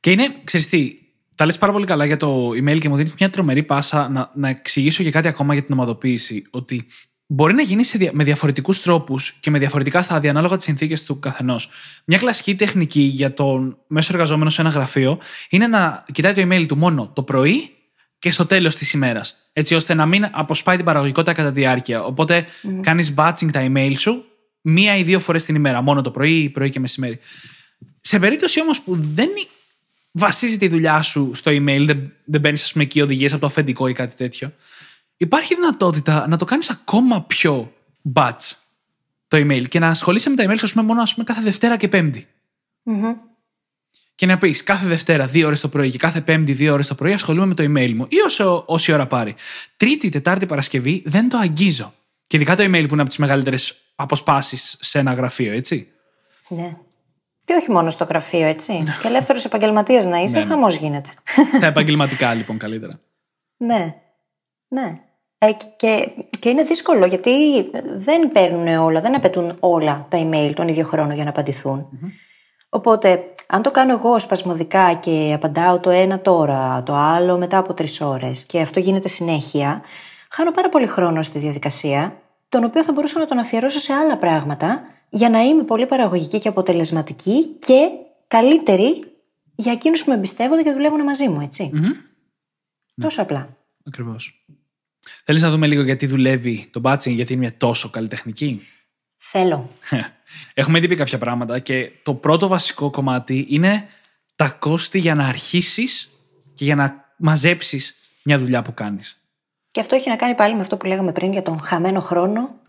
Και 0.00 0.10
είναι, 0.10 0.28
ξέρεις 0.44 0.68
τι, 0.68 0.92
τα 1.40 1.46
λες 1.46 1.58
πάρα 1.58 1.72
πολύ 1.72 1.86
καλά 1.86 2.04
για 2.04 2.16
το 2.16 2.48
email 2.48 2.78
και 2.80 2.88
μου 2.88 2.96
δίνεις 2.96 3.14
μια 3.18 3.30
τρομερή 3.30 3.62
πάσα 3.62 4.08
να, 4.08 4.30
να 4.34 4.48
εξηγήσω 4.48 5.02
και 5.02 5.10
κάτι 5.10 5.28
ακόμα 5.28 5.52
για 5.52 5.62
την 5.62 5.74
ομαδοποίηση. 5.74 6.42
Ότι 6.50 6.86
μπορεί 7.26 7.54
να 7.54 7.62
γίνει 7.62 7.84
σε 7.84 7.98
δια- 7.98 8.10
με 8.12 8.24
διαφορετικούς 8.24 8.82
τρόπους 8.82 9.36
και 9.40 9.50
με 9.50 9.58
διαφορετικά 9.58 10.02
στάδια 10.02 10.30
ανάλογα 10.30 10.56
τις 10.56 10.64
συνθήκες 10.64 11.04
του 11.04 11.18
καθενός. 11.18 11.68
Μια 12.04 12.18
κλασική 12.18 12.54
τεχνική 12.54 13.00
για 13.00 13.34
τον 13.34 13.78
μέσο 13.86 14.12
εργαζόμενο 14.12 14.50
σε 14.50 14.60
ένα 14.60 14.70
γραφείο 14.70 15.18
είναι 15.50 15.66
να 15.66 16.04
κοιτάει 16.12 16.32
το 16.32 16.42
email 16.42 16.64
του 16.68 16.76
μόνο 16.76 17.10
το 17.14 17.22
πρωί 17.22 17.70
και 18.18 18.30
στο 18.30 18.46
τέλος 18.46 18.76
της 18.76 18.92
ημέρας. 18.92 19.36
Έτσι 19.52 19.74
ώστε 19.74 19.94
να 19.94 20.06
μην 20.06 20.28
αποσπάει 20.30 20.76
την 20.76 20.84
παραγωγικότητα 20.84 21.32
κατά 21.32 21.52
τη 21.52 21.60
διάρκεια. 21.60 22.04
Οπότε 22.04 22.46
κάνεις 22.80 23.14
batching 23.16 23.50
τα 23.52 23.66
email 23.72 23.92
σου 23.98 24.24
μία 24.60 24.96
ή 24.96 25.02
δύο 25.02 25.20
φορές 25.20 25.44
την 25.44 25.54
ημέρα. 25.54 25.80
Μόνο 25.80 26.00
το 26.00 26.10
πρωί, 26.10 26.50
πρωί 26.50 26.70
και 26.70 26.80
μεσημέρι. 26.80 27.18
Σε 28.00 28.18
περίπτωση 28.18 28.60
όμως 28.60 28.80
που 28.80 28.98
δεν 29.14 29.28
βασίζεται 30.10 30.64
η 30.64 30.68
δουλειά 30.68 31.02
σου 31.02 31.30
στο 31.34 31.50
email, 31.50 31.82
δεν, 31.86 32.12
δεν 32.24 32.40
παίρνει, 32.40 32.58
ας 32.62 32.72
πούμε, 32.72 32.84
εκεί 32.84 33.00
οδηγίες 33.00 33.32
από 33.32 33.40
το 33.40 33.46
αφεντικό 33.46 33.88
ή 33.88 33.92
κάτι 33.92 34.14
τέτοιο, 34.14 34.52
υπάρχει 35.16 35.54
δυνατότητα 35.54 36.28
να 36.28 36.36
το 36.36 36.44
κάνεις 36.44 36.70
ακόμα 36.70 37.22
πιο 37.22 37.72
batch 38.14 38.52
το 39.28 39.36
email 39.36 39.68
και 39.68 39.78
να 39.78 39.88
ασχολείσαι 39.88 40.30
με 40.30 40.36
τα 40.36 40.44
email 40.44 40.58
σου, 40.58 40.64
ας 40.64 40.72
πούμε, 40.72 40.84
μόνο 40.84 41.02
ας 41.02 41.12
πούμε, 41.12 41.24
κάθε 41.24 41.40
Δευτέρα 41.40 41.76
και 41.76 41.88
Πέμπτη. 41.88 42.28
Και 44.14 44.26
να 44.26 44.38
πεις 44.38 44.62
κάθε 44.62 44.86
Δευτέρα 44.86 45.26
δύο 45.26 45.46
ώρες 45.46 45.60
το 45.60 45.68
πρωί 45.68 45.90
και 45.90 45.98
κάθε 45.98 46.20
Πέμπτη 46.20 46.52
δύο 46.52 46.72
ώρες 46.72 46.86
το 46.86 46.94
πρωί 46.94 47.12
ασχολούμαι 47.12 47.46
με 47.46 47.54
το 47.54 47.62
email 47.62 47.92
μου 47.92 48.06
ή 48.08 48.20
όσο, 48.24 48.64
όση 48.66 48.92
ώρα 48.92 49.06
πάρει. 49.06 49.34
Τρίτη, 49.76 50.08
Τετάρτη, 50.08 50.46
Παρασκευή 50.46 51.02
δεν 51.06 51.28
το 51.28 51.38
αγγίζω. 51.38 51.94
Και 52.26 52.36
ειδικά 52.36 52.56
το 52.56 52.62
email 52.62 52.84
που 52.88 52.92
είναι 52.92 53.00
από 53.00 53.08
τις 53.08 53.18
μεγαλύτερες 53.18 53.76
αποσπάσεις 53.94 54.76
σε 54.80 54.98
ένα 54.98 55.12
γραφείο, 55.12 55.52
έτσι. 55.52 55.88
Ναι. 56.48 56.76
Και 57.44 57.54
όχι 57.54 57.70
μόνο 57.70 57.90
στο 57.90 58.04
γραφείο, 58.04 58.46
έτσι. 58.46 58.84
και 59.02 59.08
ελεύθερος 59.08 59.44
επαγγελματίας 59.44 60.04
να 60.04 60.18
είσαι, 60.18 60.38
Ναι, 60.38 60.44
ναι. 60.44 60.50
χαμός 60.50 60.74
γίνεται. 60.74 61.08
Στα 61.52 61.66
επαγγελματικά, 61.66 62.34
λοιπόν, 62.34 62.58
καλύτερα. 62.58 63.00
ναι. 63.56 63.94
Ναι. 64.68 65.00
Ε, 65.38 65.50
και, 65.76 66.08
και 66.38 66.48
είναι 66.48 66.62
δύσκολο 66.62 67.06
γιατί 67.06 67.30
δεν 67.96 68.32
παίρνουν 68.32 68.66
όλα, 68.78 69.00
δεν 69.00 69.14
απαιτούν 69.14 69.56
όλα 69.60 70.06
τα 70.08 70.18
email 70.30 70.52
τον 70.54 70.68
ίδιο 70.68 70.84
χρόνο 70.84 71.14
για 71.14 71.24
να 71.24 71.30
απαντηθουν 71.30 71.88
Οπότε, 72.72 73.24
αν 73.46 73.62
το 73.62 73.70
κάνω 73.70 73.92
εγώ 73.92 74.18
σπασμωδικά 74.18 74.94
και 74.94 75.32
απαντάω 75.34 75.80
το 75.80 75.90
ένα 75.90 76.20
τώρα, 76.20 76.82
το 76.82 76.94
άλλο 76.94 77.38
μετά 77.38 77.58
από 77.58 77.74
τρεις 77.74 78.00
ώρες 78.00 78.44
και 78.44 78.60
αυτό 78.60 78.80
γίνεται 78.80 79.08
συνέχεια, 79.08 79.82
χάνω 80.30 80.50
πάρα 80.50 80.68
πολύ 80.68 80.86
χρόνο 80.86 81.22
στη 81.22 81.38
διαδικασία, 81.38 82.16
τον 82.48 82.64
οποίο 82.64 82.84
θα 82.84 82.92
μπορούσα 82.92 83.18
να 83.18 83.26
τον 83.26 83.38
αφιερώσω 83.38 83.78
σε 83.78 83.92
άλλα 83.92 84.16
πράγματα 84.16 84.82
για 85.10 85.30
να 85.30 85.40
είμαι 85.40 85.62
πολύ 85.62 85.86
παραγωγική 85.86 86.38
και 86.38 86.48
αποτελεσματική 86.48 87.46
και 87.46 87.88
καλύτερη 88.28 89.04
για 89.54 89.72
εκείνους 89.72 90.04
που 90.04 90.10
με 90.10 90.16
εμπιστεύονται 90.16 90.62
και 90.62 90.72
δουλεύουν 90.72 91.02
μαζί 91.02 91.28
μου, 91.28 91.40
έτσι. 91.40 91.70
Τόσο 93.00 93.22
απλά. 93.22 93.56
Ακριβώς. 93.84 94.44
Θέλεις 95.24 95.42
να 95.42 95.50
δούμε 95.50 95.66
λίγο 95.66 95.82
γιατί 95.82 96.06
δουλεύει 96.06 96.68
το 96.70 96.80
batching, 96.84 97.14
γιατί 97.14 97.32
είναι 97.32 97.42
μια 97.42 97.56
τόσο 97.56 97.90
καλλιτεχνική; 97.90 98.62
Θέλω. 99.16 99.70
Έχουμε 100.54 100.78
ήδη 100.78 100.88
πει 100.88 100.94
κάποια 100.94 101.18
πράγματα 101.18 101.58
και 101.58 101.92
το 102.02 102.14
πρώτο 102.14 102.48
βασικό 102.48 102.90
κομμάτι 102.90 103.46
είναι 103.48 103.88
τα 104.36 104.50
κόστη 104.50 104.98
για 104.98 105.14
να 105.14 105.26
αρχίσεις 105.26 106.10
και 106.54 106.64
για 106.64 106.74
να 106.74 107.14
μαζέψεις 107.16 107.96
μια 108.22 108.38
δουλειά 108.38 108.62
που 108.62 108.74
κάνεις. 108.74 109.24
Και 109.70 109.80
αυτό 109.80 109.94
έχει 109.94 110.08
να 110.08 110.16
κάνει 110.16 110.34
πάλι 110.34 110.54
με 110.54 110.60
αυτό 110.60 110.76
που 110.76 110.86
λέγαμε 110.86 111.12
πριν 111.12 111.32
για 111.32 111.42
τον 111.42 111.60
χαμένο 111.60 112.00
χρόνο, 112.00 112.59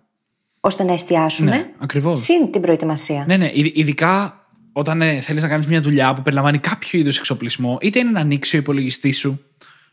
ώστε 0.62 0.84
να 0.84 0.94
εστιάσουμε. 0.94 1.50
Ναι, 1.50 1.66
ακριβώς. 1.80 2.20
Συν 2.20 2.52
την 2.52 2.62
προετοιμασία. 2.62 3.24
Ναι, 3.28 3.38
ναι. 3.38 3.50
Ειδ- 3.54 3.78
Ειδικά 3.78 4.36
όταν 4.74 5.02
ε, 5.02 5.20
θέλεις 5.20 5.42
να 5.42 5.48
κάνεις 5.48 5.68
μια 5.68 5.82
δουλειά 5.82 6.14
που 6.14 6.22
περιλαμβάνει 6.22 6.58
κάποιο 6.58 7.00
είδους 7.00 7.18
εξοπλισμό, 7.18 7.78
είτε 7.82 8.00
είναι 8.00 8.10
να 8.12 8.20
ανοίξει 8.20 8.56
ο 8.56 8.60
υπολογιστής 8.60 9.18
σου, 9.20 9.42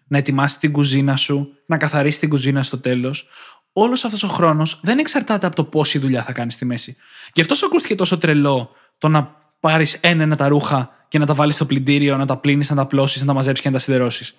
να 0.09 0.19
ετοιμάσει 0.19 0.59
την 0.61 0.73
κουζίνα 0.73 1.17
σου, 1.17 1.49
να 1.67 1.77
καθαρίσει 1.77 2.21
την 2.21 2.29
κουζίνα 2.29 2.63
στο 2.63 2.79
τέλος. 2.79 3.29
Όλος 3.73 4.05
αυτός 4.05 4.23
ο 4.23 4.29
χρόνος 4.29 4.81
δεν 4.83 4.99
εξαρτάται 4.99 5.47
από 5.47 5.57
το 5.57 5.65
πόση 5.65 5.99
δουλειά 5.99 6.23
θα 6.23 6.33
κάνεις 6.33 6.55
στη 6.55 6.65
μέση. 6.65 6.97
Γι' 7.33 7.41
αυτό 7.41 7.55
σου 7.55 7.67
ακούστηκε 7.67 7.95
τόσο 7.95 8.19
τρελό 8.19 8.71
το 8.99 9.09
να 9.09 9.37
πάρεις 9.61 9.99
ένα-ένα 10.01 10.37
τα 10.37 10.49
ρούχα 10.49 10.91
και 11.09 11.19
να 11.19 11.27
τα 11.27 11.35
βάλεις 11.35 11.55
στο 11.55 11.65
πλυντήριο, 11.65 12.17
να 12.17 12.27
τα 12.27 12.37
πλύνεις, 12.37 12.71
να 12.71 12.77
τα 12.77 12.87
απλώσεις, 12.87 13.21
να 13.21 13.27
τα 13.27 13.33
μαζέψεις 13.33 13.63
και 13.63 13.69
να 13.71 13.75
τα 13.75 13.81
σιδερώσεις. 13.81 14.35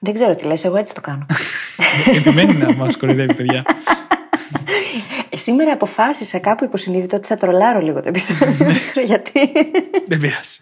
Δεν 0.00 0.14
ξέρω 0.14 0.34
τι 0.34 0.44
λες, 0.44 0.64
εγώ 0.64 0.76
έτσι 0.76 0.94
το 0.94 1.00
κάνω. 1.00 1.26
Επιμένει 2.16 2.52
να 2.54 2.72
μας 2.74 2.96
κοροϊδεύει, 2.96 3.34
παιδιά. 3.34 3.62
Ε, 5.38 5.40
Σήμερα 5.40 5.72
αποφάσισα 5.72 6.38
κάπου 6.38 6.64
υποσυνείδητο 6.64 7.16
ότι 7.16 7.26
θα 7.26 7.36
τρολάρω 7.36 7.80
λίγο 7.80 8.00
το 8.00 8.08
επεισόδιο. 8.08 8.46
Ναι. 8.46 8.54
Δεν 8.54 8.80
ξέρω 8.80 9.06
γιατί. 9.06 9.52
Δεν 10.08 10.18
πειράζει. 10.18 10.60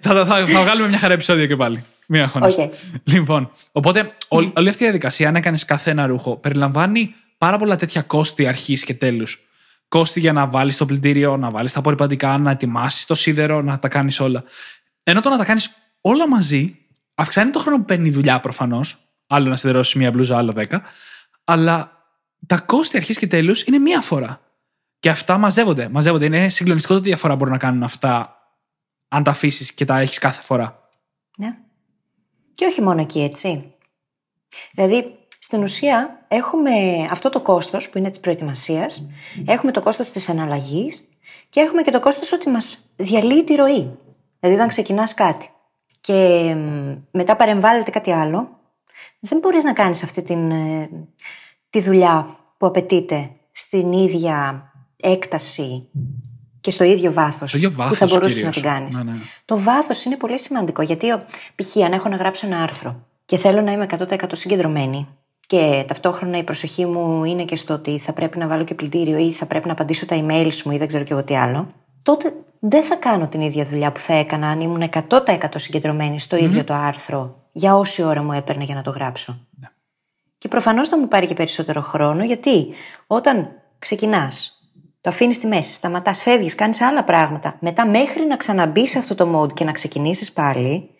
θα, 0.00 0.14
θα, 0.14 0.26
θα, 0.26 0.46
θα 0.46 0.62
βγάλουμε 0.62 0.88
μια 0.88 0.98
χαρά 0.98 1.12
επεισόδιο 1.12 1.46
και 1.46 1.56
πάλι. 1.56 1.84
Μην 2.06 2.22
αγχώνεσαι. 2.22 2.60
Οκ. 2.60 2.72
Λοιπόν, 3.04 3.50
οπότε 3.72 4.12
όλη, 4.28 4.52
όλη 4.56 4.68
αυτή 4.68 4.82
η 4.82 4.86
διαδικασία, 4.86 5.28
αν 5.28 5.36
έκανες 5.36 5.64
κάθε 5.64 5.90
ένα 5.90 6.06
ρούχο, 6.06 6.36
περιλαμβάνει 6.36 7.14
πάρα 7.38 7.58
πολλά 7.58 7.76
τέτοια 7.76 8.02
κόστη 8.02 8.46
αρχής 8.46 8.84
και 8.84 8.94
τέλους. 8.94 9.40
Κόστη 9.88 10.20
για 10.20 10.32
να 10.32 10.46
βάλεις 10.46 10.76
το 10.76 10.86
πλυντήριο, 10.86 11.36
να 11.36 11.50
βάλεις 11.50 11.72
τα 11.72 11.78
απορριπαντικά, 11.78 12.38
να 12.38 12.50
ετοιμάσεις 12.50 13.04
το 13.06 13.14
σίδερο, 13.14 13.62
να 13.62 13.78
τα 13.78 13.88
κάνεις 13.88 14.20
όλα. 14.20 14.44
Ενώ 15.04 15.20
το 15.20 15.28
να 15.28 15.38
τα 15.38 15.44
κάνεις 15.44 15.70
όλα 16.00 16.28
μαζί, 16.28 16.78
αυξάνει 17.14 17.50
το 17.50 17.58
χρόνο 17.58 17.76
που 17.76 17.84
παίρνει 17.84 18.08
η 18.08 18.10
δουλειά 18.10 18.40
προφανώς. 18.40 18.98
Άλλο 19.26 19.48
να 19.48 19.56
σιδερώσεις 19.56 19.94
μία 19.94 20.10
μπλούζα, 20.10 20.36
άλλο 20.36 20.52
δέκα. 20.52 20.82
Αλλά 21.44 21.95
τα 22.46 22.58
κόστη 22.58 22.96
αρχής 22.96 23.18
και 23.18 23.26
τέλους 23.26 23.62
είναι 23.62 23.78
μία 23.78 24.00
φορά. 24.00 24.40
Και 24.98 25.08
αυτά 25.08 25.38
μαζεύονται. 25.38 25.88
μαζεύονται. 25.88 26.24
Είναι 26.24 26.48
συγκλονιστικό 26.48 26.94
το 26.94 27.00
τι 27.00 27.08
διαφορά 27.08 27.36
μπορούν 27.36 27.52
να 27.52 27.58
κάνουν 27.58 27.82
αυτά 27.82 28.36
αν 29.08 29.22
τα 29.22 29.30
αφήσεις 29.30 29.72
και 29.72 29.84
τα 29.84 29.98
έχεις 29.98 30.18
κάθε 30.18 30.42
φορά. 30.42 30.88
Ναι. 31.38 31.56
Και 32.54 32.64
όχι 32.64 32.82
μόνο 32.82 33.00
εκεί, 33.00 33.20
έτσι. 33.20 33.72
Δηλαδή, 34.74 35.18
στην 35.38 35.62
ουσία 35.62 36.24
έχουμε 36.28 36.70
αυτό 37.10 37.30
το 37.30 37.40
κόστος 37.40 37.90
που 37.90 37.98
είναι 37.98 38.10
της 38.10 38.20
προετοιμασίας, 38.20 39.08
έχουμε 39.46 39.72
το 39.72 39.80
κόστος 39.80 40.10
της 40.10 40.28
αναλλαγής 40.28 41.08
και 41.48 41.60
έχουμε 41.60 41.82
και 41.82 41.90
το 41.90 42.00
κόστος 42.00 42.32
ότι 42.32 42.48
μας 42.48 42.78
διαλύει 42.96 43.44
τη 43.44 43.54
ροή. 43.54 43.98
Δηλαδή, 44.40 44.58
όταν 44.58 44.68
ξεκινάς 44.68 45.14
κάτι 45.14 45.50
και 46.00 46.54
μ, 46.54 46.94
μετά 47.10 47.36
παρεμβάλλεται 47.36 47.90
κάτι 47.90 48.12
άλλο, 48.12 48.60
δεν 49.20 49.38
μπορείς 49.38 49.64
να 49.64 49.72
κάνεις 49.72 50.02
αυτή 50.02 50.22
την, 50.22 50.50
ε, 50.50 50.90
τη 51.70 51.80
δουλειά 51.80 52.26
που 52.58 52.66
απαιτείται 52.66 53.30
στην 53.52 53.92
ίδια 53.92 54.62
έκταση 54.96 55.88
και 56.60 56.70
στο 56.70 56.84
ίδιο 56.84 57.12
βάθος, 57.12 57.48
Στο 57.48 57.56
ίδιο 57.58 57.70
που 57.70 57.76
θα 57.76 57.82
βάθος 57.88 58.10
μπορούσες 58.12 58.42
να 58.42 58.50
κυρίως. 58.50 58.54
την 58.54 58.64
κάνεις. 58.64 58.96
Ναι, 59.04 59.12
ναι. 59.12 59.18
Το 59.44 59.58
βάθος 59.60 60.04
είναι 60.04 60.16
πολύ 60.16 60.38
σημαντικό 60.40 60.82
γιατί, 60.82 61.10
ο- 61.12 61.24
π.χ. 61.54 61.76
αν 61.76 61.92
έχω 61.92 62.08
να 62.08 62.16
γράψω 62.16 62.46
ένα 62.46 62.62
άρθρο 62.62 62.96
και 63.24 63.36
θέλω 63.38 63.60
να 63.60 63.72
είμαι 63.72 63.86
100% 63.98 64.16
συγκεντρωμένη 64.32 65.08
και 65.46 65.84
ταυτόχρονα 65.86 66.38
η 66.38 66.42
προσοχή 66.42 66.86
μου 66.86 67.24
είναι 67.24 67.44
και 67.44 67.56
στο 67.56 67.74
ότι 67.74 67.98
θα 67.98 68.12
πρέπει 68.12 68.38
να 68.38 68.46
βάλω 68.46 68.64
και 68.64 68.74
πλυντήριο 68.74 69.18
ή 69.18 69.32
θα 69.32 69.46
πρέπει 69.46 69.66
να 69.66 69.72
απαντήσω 69.72 70.06
τα 70.06 70.16
emails 70.26 70.62
μου 70.64 70.72
ή 70.72 70.78
δεν 70.78 70.86
ξέρω 70.86 71.04
και 71.04 71.12
εγώ 71.12 71.24
τι 71.24 71.36
άλλο, 71.36 71.68
τότε 72.02 72.32
δεν 72.60 72.82
θα 72.82 72.94
κάνω 72.96 73.26
την 73.28 73.40
ίδια 73.40 73.64
δουλειά 73.66 73.92
που 73.92 73.98
θα 74.00 74.14
έκανα 74.14 74.48
αν 74.48 74.60
ήμουν 74.60 74.82
100% 75.08 75.36
συγκεντρωμένη 75.56 76.20
στο 76.20 76.36
ίδιο 76.36 76.64
το 76.64 76.74
άρθρο 76.74 77.42
για 77.52 77.74
όση 77.76 78.02
ώρα 78.02 78.22
μου 78.22 78.32
έπαιρνε 78.32 78.64
για 78.64 78.74
να 78.74 78.82
το 78.82 78.90
γράψω. 78.90 79.38
Και 80.38 80.48
προφανώς 80.48 80.88
θα 80.88 80.98
μου 80.98 81.08
πάρει 81.08 81.26
και 81.26 81.34
περισσότερο 81.34 81.80
χρόνο, 81.80 82.24
γιατί 82.24 82.66
όταν 83.06 83.48
ξεκινάς, 83.78 84.60
το 85.00 85.10
αφήνεις 85.10 85.36
στη 85.36 85.46
μέση, 85.46 85.72
σταματάς, 85.74 86.22
φεύγεις, 86.22 86.54
κάνεις 86.54 86.80
άλλα 86.80 87.04
πράγματα, 87.04 87.56
μετά 87.60 87.86
μέχρι 87.86 88.26
να 88.26 88.36
ξαναμπεί 88.36 88.86
σε 88.86 88.98
αυτό 88.98 89.14
το 89.14 89.40
mode 89.40 89.52
και 89.54 89.64
να 89.64 89.72
ξεκινήσεις 89.72 90.32
πάλι, 90.32 90.90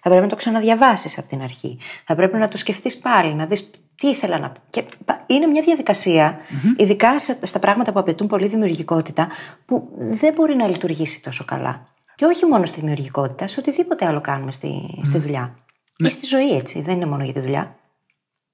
θα 0.00 0.08
πρέπει 0.08 0.22
να 0.22 0.28
το 0.28 0.36
ξαναδιαβάσεις 0.36 1.18
από 1.18 1.28
την 1.28 1.42
αρχή. 1.42 1.78
Θα 2.04 2.14
πρέπει 2.14 2.38
να 2.38 2.48
το 2.48 2.56
σκεφτείς 2.56 2.98
πάλι, 2.98 3.34
να 3.34 3.46
δεις 3.46 3.70
τι 3.94 4.08
ήθελα 4.08 4.38
να 4.38 4.50
πω. 4.50 4.60
Και 4.70 4.84
πα- 5.04 5.24
είναι 5.26 5.46
μια 5.46 5.62
διαδικασια 5.62 6.38
ειδικά 6.76 7.18
σε- 7.18 7.46
στα 7.46 7.58
πράγματα 7.58 7.92
που 7.92 7.98
απαιτούν 7.98 8.26
πολύ 8.26 8.46
δημιουργικότητα, 8.46 9.28
που 9.66 9.88
δεν 9.98 10.32
μπορεί 10.32 10.56
να 10.56 10.68
λειτουργήσει 10.68 11.22
τόσο 11.22 11.44
καλά. 11.44 11.86
Και 12.14 12.24
όχι 12.24 12.46
μόνο 12.46 12.64
στη 12.66 12.80
δημιουργικότητα, 12.80 13.46
σε 13.46 13.60
οτιδήποτε 13.60 14.06
άλλο 14.06 14.20
κάνουμε 14.20 14.52
στη, 14.52 15.00
στη 15.04 15.18
δουλειά. 15.18 15.54
Ή 15.96 16.08
στη 16.10 16.26
ζωή, 16.26 16.50
έτσι. 16.56 16.82
Δεν 16.82 16.94
είναι 16.96 17.06
μόνο 17.06 17.24
για 17.24 17.32
τη 17.32 17.40
δουλειά. 17.40 17.76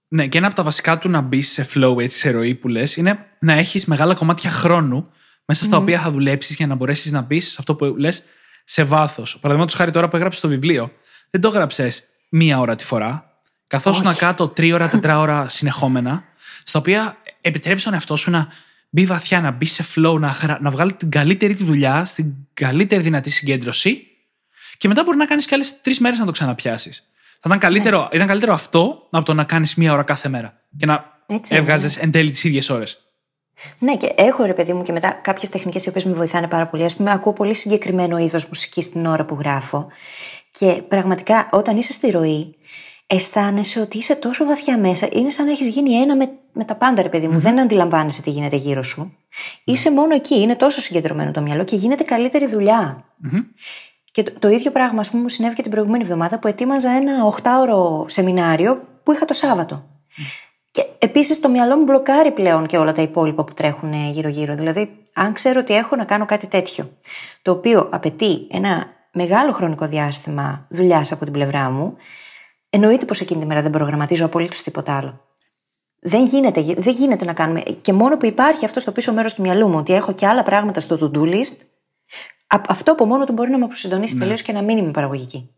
Ναι, 0.08 0.26
και 0.26 0.38
ένα 0.38 0.46
από 0.46 0.56
τα 0.56 0.62
βασικά 0.62 0.98
του 0.98 1.10
να 1.10 1.20
μπεις 1.20 1.50
σε 1.50 1.68
flow, 1.74 2.00
έτσι, 2.00 2.18
σε 2.18 2.30
ροή 2.30 2.54
που 2.54 2.68
λες, 2.68 2.96
είναι 2.96 3.26
να 3.40 3.52
έχεις 3.52 3.84
μεγάλα 3.84 4.14
κομμάτια 4.14 4.50
χρόνου 4.50 5.10
μέσα 5.44 5.64
στα 5.64 5.76
οποία 5.76 6.00
θα 6.00 6.10
δουλέψεις 6.10 6.56
για 6.56 6.66
να 6.66 6.74
μπορέσεις 6.74 7.12
να 7.12 7.20
μπεις 7.20 7.48
σε 7.48 7.56
αυτό 7.58 7.74
που 7.74 7.94
λες 7.98 8.22
σε 8.64 8.84
βάθος. 8.84 9.38
Παραδείγματος 9.40 9.78
χάρη 9.78 9.90
τώρα 9.90 10.08
που 10.08 10.16
έγραψες 10.16 10.40
το 10.40 10.48
βιβλίο, 10.48 10.92
δεν 11.30 11.40
το 11.40 11.48
έγραψες 11.48 12.02
μία 12.28 12.58
ώρα 12.58 12.74
τη 12.74 12.84
φορά. 12.84 13.40
Καθώς 13.66 14.02
να 14.02 14.14
κάτω 14.14 14.48
τρία 14.48 14.74
ώρα, 14.74 14.88
τετρά 14.88 15.18
ώρα 15.18 15.48
συνεχόμενα, 15.48 16.24
στα 16.64 16.78
οποία 16.78 17.16
επιτρέπει 17.40 17.80
τον 17.80 17.92
εαυτό 17.92 18.16
σου 18.16 18.30
να 18.30 18.48
μπει 18.90 19.04
βαθιά, 19.04 19.40
να 19.40 19.50
μπεις 19.50 19.72
σε 19.72 19.84
flow, 19.94 20.18
να, 20.18 20.28
γρα- 20.28 20.60
να 20.60 20.70
βγάλει 20.70 20.92
την 20.92 21.10
καλύτερη 21.10 21.54
τη 21.54 21.64
δουλειά, 21.64 22.04
στην 22.04 22.32
καλύτερη 22.54 23.02
δυνατή 23.02 23.30
συγκέντρωση 23.30 24.06
και 24.78 24.88
μετά 24.88 25.02
μπορεί 25.02 25.16
να 25.16 25.26
κάνεις 25.26 25.46
και 25.46 25.54
άλλες 25.54 25.80
τρεις 25.80 26.00
μέρες 26.00 26.18
να 26.18 26.24
το 26.24 26.30
ξαναπιάσεις. 26.30 27.10
Θα 27.40 27.48
ήταν 27.48 27.58
καλύτερο, 27.58 28.08
ήταν 28.12 28.26
καλύτερο 28.26 28.52
αυτό 28.52 29.06
από 29.10 29.24
το 29.24 29.34
να 29.34 29.44
κάνεις 29.44 29.74
μία 29.74 29.92
ώρα 29.92 30.02
κάθε 30.02 30.28
μέρα 30.28 30.62
και 30.76 30.86
να 30.86 31.22
Έτσι 31.26 31.54
είναι, 31.54 31.62
έβγαζες 31.62 31.96
εν 31.96 32.10
τέλει 32.10 32.30
τις 32.30 32.44
ίδιες 32.44 32.70
ώρες. 32.70 33.02
Ναι, 33.78 33.96
και 33.96 34.12
έχω 34.16 34.44
ρε 34.44 34.54
παιδί 34.54 34.72
μου 34.72 34.82
και 34.82 34.92
μετά 34.92 35.10
κάποιες 35.10 35.50
τεχνικές 35.50 35.84
οι 35.84 35.88
οποίες 35.88 36.04
με 36.04 36.12
βοηθάνε 36.12 36.48
πάρα 36.48 36.66
πολύ. 36.66 36.84
Α 36.84 36.90
πούμε, 36.96 37.12
ακούω 37.12 37.32
πολύ 37.32 37.54
συγκεκριμένο 37.54 38.18
είδος 38.18 38.46
μουσικής 38.46 38.90
την 38.90 39.06
ώρα 39.06 39.24
που 39.24 39.36
γράφω. 39.38 39.86
Και 40.50 40.82
πραγματικά 40.88 41.48
όταν 41.52 41.76
είσαι 41.76 41.92
στη 41.92 42.10
ροή, 42.10 42.56
αισθάνεσαι 43.06 43.80
ότι 43.80 43.98
είσαι 43.98 44.14
τόσο 44.14 44.44
βαθιά 44.44 44.78
μέσα. 44.78 45.08
Είναι 45.12 45.30
σαν 45.30 45.46
να 45.46 45.52
έχεις 45.52 45.68
γίνει 45.68 45.94
ένα 45.94 46.16
με, 46.16 46.30
με 46.52 46.64
τα 46.64 46.74
πάντα, 46.74 47.02
ρε 47.02 47.08
παιδί 47.08 47.28
μου. 47.28 47.38
Δεν 47.38 47.60
αντιλαμβάνεσαι 47.60 48.22
τι 48.22 48.30
γίνεται 48.30 48.56
γύρω 48.56 48.82
σου. 48.82 49.16
Είσαι 49.64 49.92
μόνο 49.92 50.14
εκεί. 50.14 50.40
Είναι 50.40 50.56
τόσο 50.56 50.80
συγκεντρωμένο 50.80 51.30
το 51.30 51.40
μυαλό 51.40 51.64
και 51.64 51.76
γίνεται 51.76 52.04
καλύτερη 52.04 52.46
δουλειά. 52.46 53.04
Και 54.18 54.24
το, 54.24 54.32
το 54.38 54.48
ίδιο 54.48 54.70
πράγμα, 54.70 55.00
ας 55.00 55.10
πούμε, 55.10 55.22
μου 55.22 55.28
συνέβη 55.28 55.54
και 55.54 55.62
την 55.62 55.70
προηγούμενη 55.70 56.02
εβδομάδα 56.02 56.38
που 56.38 56.48
ετοίμαζα 56.48 56.90
ένα 56.90 57.12
8ωρο 57.42 58.04
σεμινάριο 58.10 58.82
που 59.02 59.12
είχα 59.12 59.24
το 59.24 59.34
Σάββατο. 59.34 59.84
Και 60.70 60.84
επίσης 60.98 61.40
το 61.40 61.48
μυαλό 61.48 61.76
μου 61.76 61.84
μπλοκάρει 61.84 62.30
πλέον 62.30 62.66
και 62.66 62.78
όλα 62.78 62.92
τα 62.92 63.02
υπόλοιπα 63.02 63.44
που 63.44 63.54
τρέχουν 63.54 63.92
γύρω-γύρω. 64.10 64.54
Δηλαδή, 64.54 65.04
αν 65.14 65.32
ξέρω 65.32 65.60
ότι 65.60 65.74
έχω 65.74 65.96
να 65.96 66.04
κάνω 66.04 66.26
κάτι 66.26 66.46
τέτοιο, 66.46 66.90
το 67.42 67.50
οποίο 67.50 67.88
απαιτεί 67.90 68.46
ένα 68.50 68.86
μεγάλο 69.12 69.52
χρονικό 69.52 69.86
διάστημα 69.86 70.66
δουλειάς 70.68 71.12
από 71.12 71.24
την 71.24 71.32
πλευρά 71.32 71.70
μου, 71.70 71.96
εννοείται 72.70 73.04
πως 73.04 73.20
εκείνη 73.20 73.40
τη 73.40 73.46
μέρα 73.46 73.62
δεν 73.62 73.70
προγραμματίζω 73.70 74.24
απολύτως 74.24 74.62
τίποτα 74.62 74.96
άλλο. 74.96 75.20
Δεν 76.00 76.24
γίνεται, 76.24 76.62
δεν 76.78 76.94
γίνεται 76.94 77.24
να 77.24 77.32
κάνουμε. 77.32 77.60
Και 77.60 77.92
μόνο 77.92 78.16
που 78.16 78.26
υπάρχει 78.26 78.64
αυτό 78.64 78.80
στο 78.80 78.92
πίσω 78.92 79.12
μέρος 79.12 79.34
του 79.34 79.42
μυαλού 79.42 79.68
μου, 79.68 79.78
ότι 79.78 79.94
έχω 79.94 80.12
και 80.12 80.26
άλλα 80.26 80.42
πράγματα 80.42 80.80
στο 80.80 80.98
to-do 81.00 81.20
list, 81.20 81.56
αυτό 82.48 82.92
από 82.92 83.04
μόνο 83.04 83.24
του 83.24 83.32
μπορεί 83.32 83.50
να 83.50 83.58
με 83.58 83.64
αποσυντονίσει 83.64 84.14
ναι. 84.14 84.20
τελείως 84.20 84.42
και 84.42 84.52
να 84.52 84.62
μην 84.62 84.78
είμαι 84.78 84.90
παραγωγική. 84.90 85.50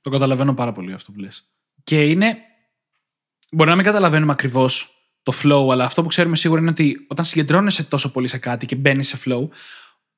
Το 0.00 0.10
καταλαβαίνω 0.10 0.54
πάρα 0.54 0.72
πολύ 0.72 0.92
αυτό 0.92 1.12
που 1.12 1.18
λες. 1.18 1.50
Και 1.82 2.04
είναι. 2.04 2.36
Μπορεί 3.50 3.70
να 3.70 3.76
μην 3.76 3.84
καταλαβαίνουμε 3.84 4.32
ακριβώς 4.32 4.94
το 5.22 5.32
flow, 5.42 5.68
αλλά 5.70 5.84
αυτό 5.84 6.02
που 6.02 6.08
ξέρουμε 6.08 6.36
σίγουρα 6.36 6.60
είναι 6.60 6.70
ότι 6.70 7.06
όταν 7.08 7.24
συγκεντρώνεσαι 7.24 7.84
τόσο 7.84 8.10
πολύ 8.12 8.28
σε 8.28 8.38
κάτι 8.38 8.66
και 8.66 8.76
μπαίνεις 8.76 9.08
σε 9.08 9.18
flow, 9.24 9.48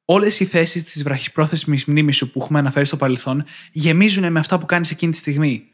όλες 0.04 0.40
οι 0.40 0.44
θέσεις 0.44 0.82
της 0.82 1.02
βραχυπρόθεσμης 1.02 1.84
μνήμης 1.84 2.16
σου 2.16 2.30
που 2.30 2.40
έχουμε 2.42 2.58
αναφέρει 2.58 2.86
στο 2.86 2.96
παρελθόν 2.96 3.44
γεμίζουν 3.72 4.32
με 4.32 4.38
αυτά 4.38 4.58
που 4.58 4.66
κάνεις 4.66 4.90
εκείνη 4.90 5.12
τη 5.12 5.18
στιγμή. 5.18 5.64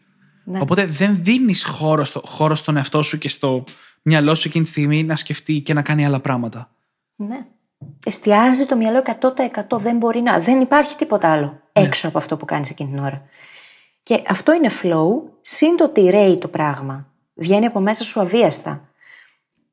Ναι. 0.45 0.61
Οπότε 0.61 0.87
δεν 0.87 1.19
δίνεις 1.23 1.65
χώρο, 1.65 2.05
στο, 2.05 2.23
χώρο 2.25 2.55
στον 2.55 2.77
εαυτό 2.77 3.03
σου 3.03 3.19
και 3.19 3.29
στο 3.29 3.65
μυαλό 4.03 4.35
σου 4.35 4.49
εκείνη 4.49 4.65
τη 4.65 4.71
στιγμή 4.71 5.03
να 5.03 5.17
σκεφτεί 5.17 5.61
και 5.61 5.75
να 5.75 5.83
κάνει 5.83 6.07
άλλα 6.07 6.21
πράγματα. 6.21 6.75
Ναι. 7.17 7.47
Εστιάζει 8.07 8.67
το 8.67 8.77
μυαλό 8.77 9.03
100% 9.21 9.79
δεν 9.79 9.97
μπορεί 9.97 10.21
να. 10.21 10.39
Δεν 10.41 10.61
υπάρχει 10.61 10.97
τίποτα 10.97 11.33
άλλο 11.33 11.47
ναι. 11.47 11.85
έξω 11.85 12.09
από 12.09 12.19
αυτό 12.19 12.37
που 12.37 12.45
κάνεις 12.45 12.71
εκείνη 12.71 12.91
την 12.91 12.99
ώρα. 12.99 13.23
Και 14.03 14.23
αυτό 14.29 14.53
είναι 14.53 14.71
flow, 14.83 15.31
σύν 15.41 15.77
το 15.77 15.85
ότι 15.85 16.11
ρέει 16.11 16.39
το 16.39 16.49
πράγμα. 16.49 17.07
Βγαίνει 17.35 17.67
από 17.67 17.81
μέσα 17.81 18.05
σου 18.05 18.21
αβίαστα. 18.21 18.89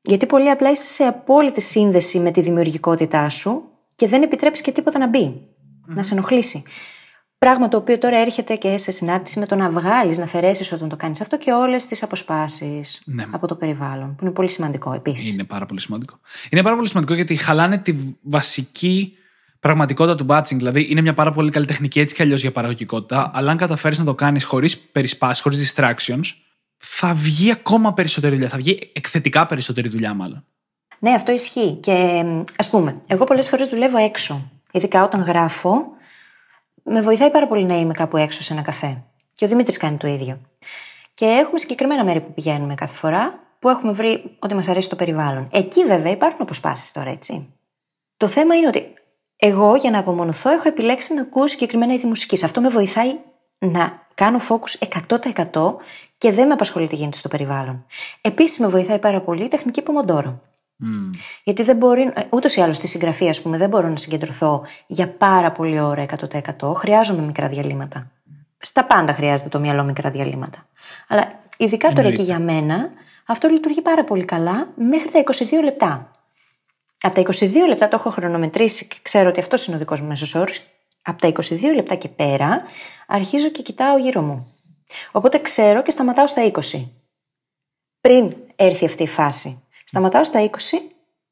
Γιατί 0.02 0.26
πολύ 0.26 0.50
απλά 0.50 0.70
είσαι 0.70 0.84
σε 0.84 1.04
απόλυτη 1.04 1.60
σύνδεση 1.60 2.18
με 2.18 2.30
τη 2.30 2.40
δημιουργικότητά 2.40 3.28
σου 3.28 3.62
και 3.94 4.08
δεν 4.08 4.22
επιτρέπεις 4.22 4.60
και 4.60 4.72
τίποτα 4.72 4.98
να 4.98 5.06
μπει, 5.06 5.48
να 5.86 6.02
σε 6.02 6.14
ενοχλήσει. 6.14 6.62
Πράγμα 7.44 7.68
το 7.68 7.76
οποίο 7.76 7.98
τώρα 7.98 8.16
έρχεται 8.16 8.54
και 8.56 8.78
σε 8.78 8.90
συνάρτηση 8.90 9.38
με 9.38 9.46
το 9.46 9.56
να 9.56 9.70
βγάλεις, 9.70 10.18
να 10.18 10.24
αφαιρέσεις 10.24 10.72
όταν 10.72 10.88
το 10.88 10.96
κάνεις 10.96 11.20
αυτό 11.20 11.38
και 11.38 11.52
όλες 11.52 11.86
τις 11.86 12.02
αποσπάσεις 12.02 13.00
ναι. 13.04 13.26
από 13.30 13.46
το 13.46 13.54
περιβάλλον. 13.54 14.14
Που 14.14 14.24
είναι 14.24 14.32
πολύ 14.32 14.48
σημαντικό 14.48 14.92
επίσης. 14.92 15.32
Είναι 15.32 15.44
πάρα 15.44 15.66
πολύ 15.66 15.80
σημαντικό. 15.80 16.18
Είναι 16.50 16.62
πάρα 16.62 16.76
πολύ 16.76 16.88
σημαντικό 16.88 17.14
γιατί 17.14 17.36
χαλάνε 17.36 17.78
τη 17.78 17.94
βασική 18.22 19.16
πραγματικότητα 19.60 20.16
του 20.16 20.26
batching. 20.28 20.56
Δηλαδή, 20.56 20.86
είναι 20.90 21.00
μια 21.00 21.14
πάρα 21.14 21.32
πολύ 21.32 21.50
καλή 21.50 21.66
τεχνική 21.66 22.00
έτσι 22.00 22.14
κι 22.14 22.22
αλλιώς 22.22 22.40
για 22.40 22.52
παραγωγικότητα. 22.52 23.30
Αλλά 23.34 23.50
αν 23.50 23.56
καταφέρεις 23.56 23.98
να 23.98 24.04
το 24.04 24.14
κάνεις 24.14 24.44
χωρίς 24.44 24.78
περισπάσεις, 24.78 25.42
χωρίς 25.42 25.74
distractions, 25.74 26.24
θα 26.78 27.14
βγει 27.14 27.50
ακόμα 27.50 27.92
περισσότερη 27.92 28.34
δουλειά. 28.34 28.50
Θα 28.50 28.56
βγει 28.56 28.90
εκθετικά 28.92 29.46
περισσότερη 29.46 29.88
δουλειά, 29.88 30.14
μάλλον. 30.14 30.44
Ναι, 30.98 31.10
αυτό 31.10 31.32
ισχύει. 31.32 31.72
Και 31.72 32.24
ας 32.56 32.70
πούμε, 32.70 33.00
εγώ 33.06 33.24
πολλές 33.24 33.48
φορές 33.48 33.68
δουλεύω 33.68 33.98
έξω. 33.98 34.50
Ειδικά 34.72 35.04
όταν 35.04 35.22
γράφω, 35.22 35.98
με 36.82 37.00
βοηθάει 37.00 37.30
πάρα 37.30 37.46
πολύ 37.46 37.64
να 37.64 37.78
είμαι 37.78 37.92
κάπου 37.92 38.16
έξω 38.16 38.42
σε 38.42 38.52
ένα 38.52 38.62
καφέ. 38.62 39.02
Και 39.32 39.44
ο 39.44 39.48
Δημήτρης 39.48 39.76
κάνει 39.76 39.96
το 39.96 40.06
ίδιο. 40.06 40.40
Και 41.14 41.24
έχουμε 41.24 41.58
συγκεκριμένα 41.58 42.04
μέρη 42.04 42.20
που 42.20 42.34
πηγαίνουμε 42.34 42.74
κάθε 42.74 42.94
φορά, 42.94 43.38
που 43.58 43.68
έχουμε 43.68 43.92
βρει 43.92 44.36
ότι 44.38 44.54
μας 44.54 44.68
αρέσει 44.68 44.88
το 44.88 44.96
περιβάλλον. 44.96 45.48
Εκεί 45.52 45.84
βέβαια 45.84 46.12
υπάρχουν 46.12 46.40
αποσπάσεις 46.42 46.92
τώρα, 46.92 47.10
έτσι. 47.10 47.54
Το 48.16 48.28
θέμα 48.28 48.54
είναι 48.54 48.66
ότι 48.66 48.94
εγώ 49.36 49.74
για 49.76 49.90
να 49.90 49.98
απομονωθώ 49.98 50.50
έχω 50.50 50.68
επιλέξει 50.68 51.14
να 51.14 51.20
ακούω 51.20 51.46
συγκεκριμένα 51.46 51.94
είδη 51.94 52.06
μουσικής. 52.06 52.42
Αυτό 52.42 52.60
με 52.60 52.68
βοηθάει 52.68 53.18
να 53.58 54.06
κάνω 54.14 54.40
focus 54.48 54.88
100% 55.52 55.76
και 56.18 56.32
δεν 56.32 56.46
με 56.46 56.52
απασχολεί 56.52 56.88
τι 56.88 56.94
γίνεται 56.94 57.16
στο 57.16 57.28
περιβάλλον. 57.28 57.86
Επίσης 58.20 58.58
με 58.58 58.68
βοηθάει 58.68 58.98
πάρα 58.98 59.20
πολύ 59.20 59.44
η 59.44 59.48
τεχνική 59.48 59.82
Pomodoro. 59.86 60.34
Mm. 60.82 61.18
Γιατί 61.44 61.62
δεν 61.62 61.76
μπορεί, 61.76 62.12
ούτως 62.30 62.56
ή 62.56 62.60
άλλως 62.60 62.76
στη 62.76 62.86
συγγραφή, 62.86 63.28
ας 63.28 63.42
πούμε, 63.42 63.56
δεν 63.56 63.68
μπορώ 63.68 63.88
να 63.88 63.96
συγκεντρωθώ 63.96 64.66
για 64.86 65.08
πάρα 65.08 65.52
πολλή 65.52 65.80
ώρα 65.80 66.06
100%. 66.58 66.74
Χρειάζομαι 66.74 67.22
μικρά 67.22 67.48
διαλύματα. 67.48 68.10
Στα 68.58 68.84
πάντα 68.84 69.14
χρειάζεται 69.14 69.48
το 69.48 69.60
μυαλό 69.60 69.84
μικρά 69.84 70.10
διαλύματα. 70.10 70.66
Αλλά 71.08 71.40
ειδικά 71.56 71.92
τώρα 71.92 72.12
και 72.12 72.22
για 72.22 72.38
μένα, 72.38 72.90
αυτό 73.26 73.48
λειτουργεί 73.48 73.80
πάρα 73.80 74.04
πολύ 74.04 74.24
καλά 74.24 74.68
μέχρι 74.76 75.10
τα 75.10 75.22
22 75.24 75.62
λεπτά. 75.64 76.10
Από 77.00 77.14
τα 77.14 77.22
22 77.22 77.50
λεπτά 77.68 77.88
το 77.88 77.96
έχω 77.96 78.10
χρονομετρήσει 78.10 78.86
και 78.86 78.96
ξέρω 79.02 79.28
ότι 79.28 79.40
αυτός 79.40 79.66
είναι 79.66 79.76
ο 79.76 79.78
δικός 79.78 80.00
μου 80.00 80.06
μέσος 80.06 80.34
όρος. 80.34 80.62
Από 81.02 81.20
τα 81.20 81.28
22 81.28 81.74
λεπτά 81.74 81.94
και 81.94 82.08
πέρα 82.08 82.62
αρχίζω 83.06 83.48
και 83.48 83.62
κοιτάω 83.62 83.98
γύρω 83.98 84.22
μου. 84.22 84.54
Οπότε 85.12 85.38
ξέρω 85.38 85.82
και 85.82 85.90
σταματάω 85.90 86.26
στα 86.26 86.50
20. 86.52 86.88
Πριν 88.00 88.36
έρθει 88.56 88.84
αυτή 88.84 89.02
η 89.02 89.08
φάση. 89.08 89.62
Σταματάω 89.90 90.24
στα 90.24 90.50
20, 90.50 90.54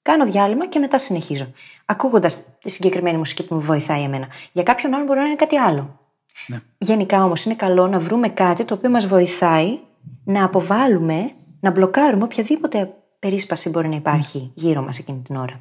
κάνω 0.03 0.25
διάλειμμα 0.25 0.69
και 0.69 0.79
μετά 0.79 0.99
συνεχίζω. 0.99 1.53
Ακούγοντας 1.85 2.39
τη 2.61 2.71
συγκεκριμένη 2.71 3.17
μουσική 3.17 3.47
που 3.47 3.55
με 3.55 3.63
βοηθάει 3.63 4.03
εμένα. 4.03 4.29
Για 4.53 4.63
κάποιον 4.63 4.95
άλλον 4.95 5.07
μπορεί 5.07 5.19
να 5.19 5.25
είναι 5.25 5.35
κάτι 5.35 5.57
άλλο. 5.57 6.01
Ναι. 6.47 6.61
Γενικά 6.79 7.25
όμως 7.25 7.45
είναι 7.45 7.55
καλό 7.55 7.87
να 7.87 7.99
βρούμε 7.99 8.29
κάτι 8.29 8.65
το 8.65 8.75
οποίο 8.75 8.91
μας 8.91 9.07
βοηθάει 9.07 9.79
να 10.25 10.45
αποβάλουμε, 10.45 11.33
να 11.61 11.71
μπλοκάρουμε 11.71 12.25
οποιαδήποτε 12.25 12.95
περίσπαση 13.19 13.71
μπορεί 13.71 13.89
να 13.89 13.97
υπάρχει 13.97 14.53
γύρω 14.55 14.83
μας 14.83 14.99
εκείνη 14.99 15.23
την 15.23 15.37
ώρα. 15.37 15.61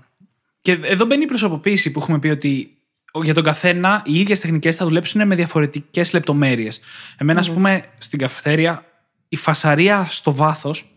Και 0.61 0.71
εδώ 0.71 1.05
μπαίνει 1.05 1.23
η 1.23 1.27
προσωποποίηση 1.27 1.91
που 1.91 1.99
έχουμε 1.99 2.19
πει 2.19 2.27
ότι 2.27 2.77
για 3.23 3.33
τον 3.33 3.43
καθένα 3.43 4.01
οι 4.05 4.19
ίδιες 4.19 4.39
τεχνικές 4.39 4.75
θα 4.75 4.85
δουλέψουν 4.85 5.27
με 5.27 5.35
διαφορετικές 5.35 6.13
λεπτομέρειες. 6.13 6.81
Εμένα, 7.17 7.39
ας 7.39 7.51
πούμε, 7.51 7.83
στην 7.97 8.19
καφετέρια, 8.19 8.85
η 9.29 9.35
φασαρία 9.35 10.07
στο 10.09 10.33
βάθος 10.33 10.91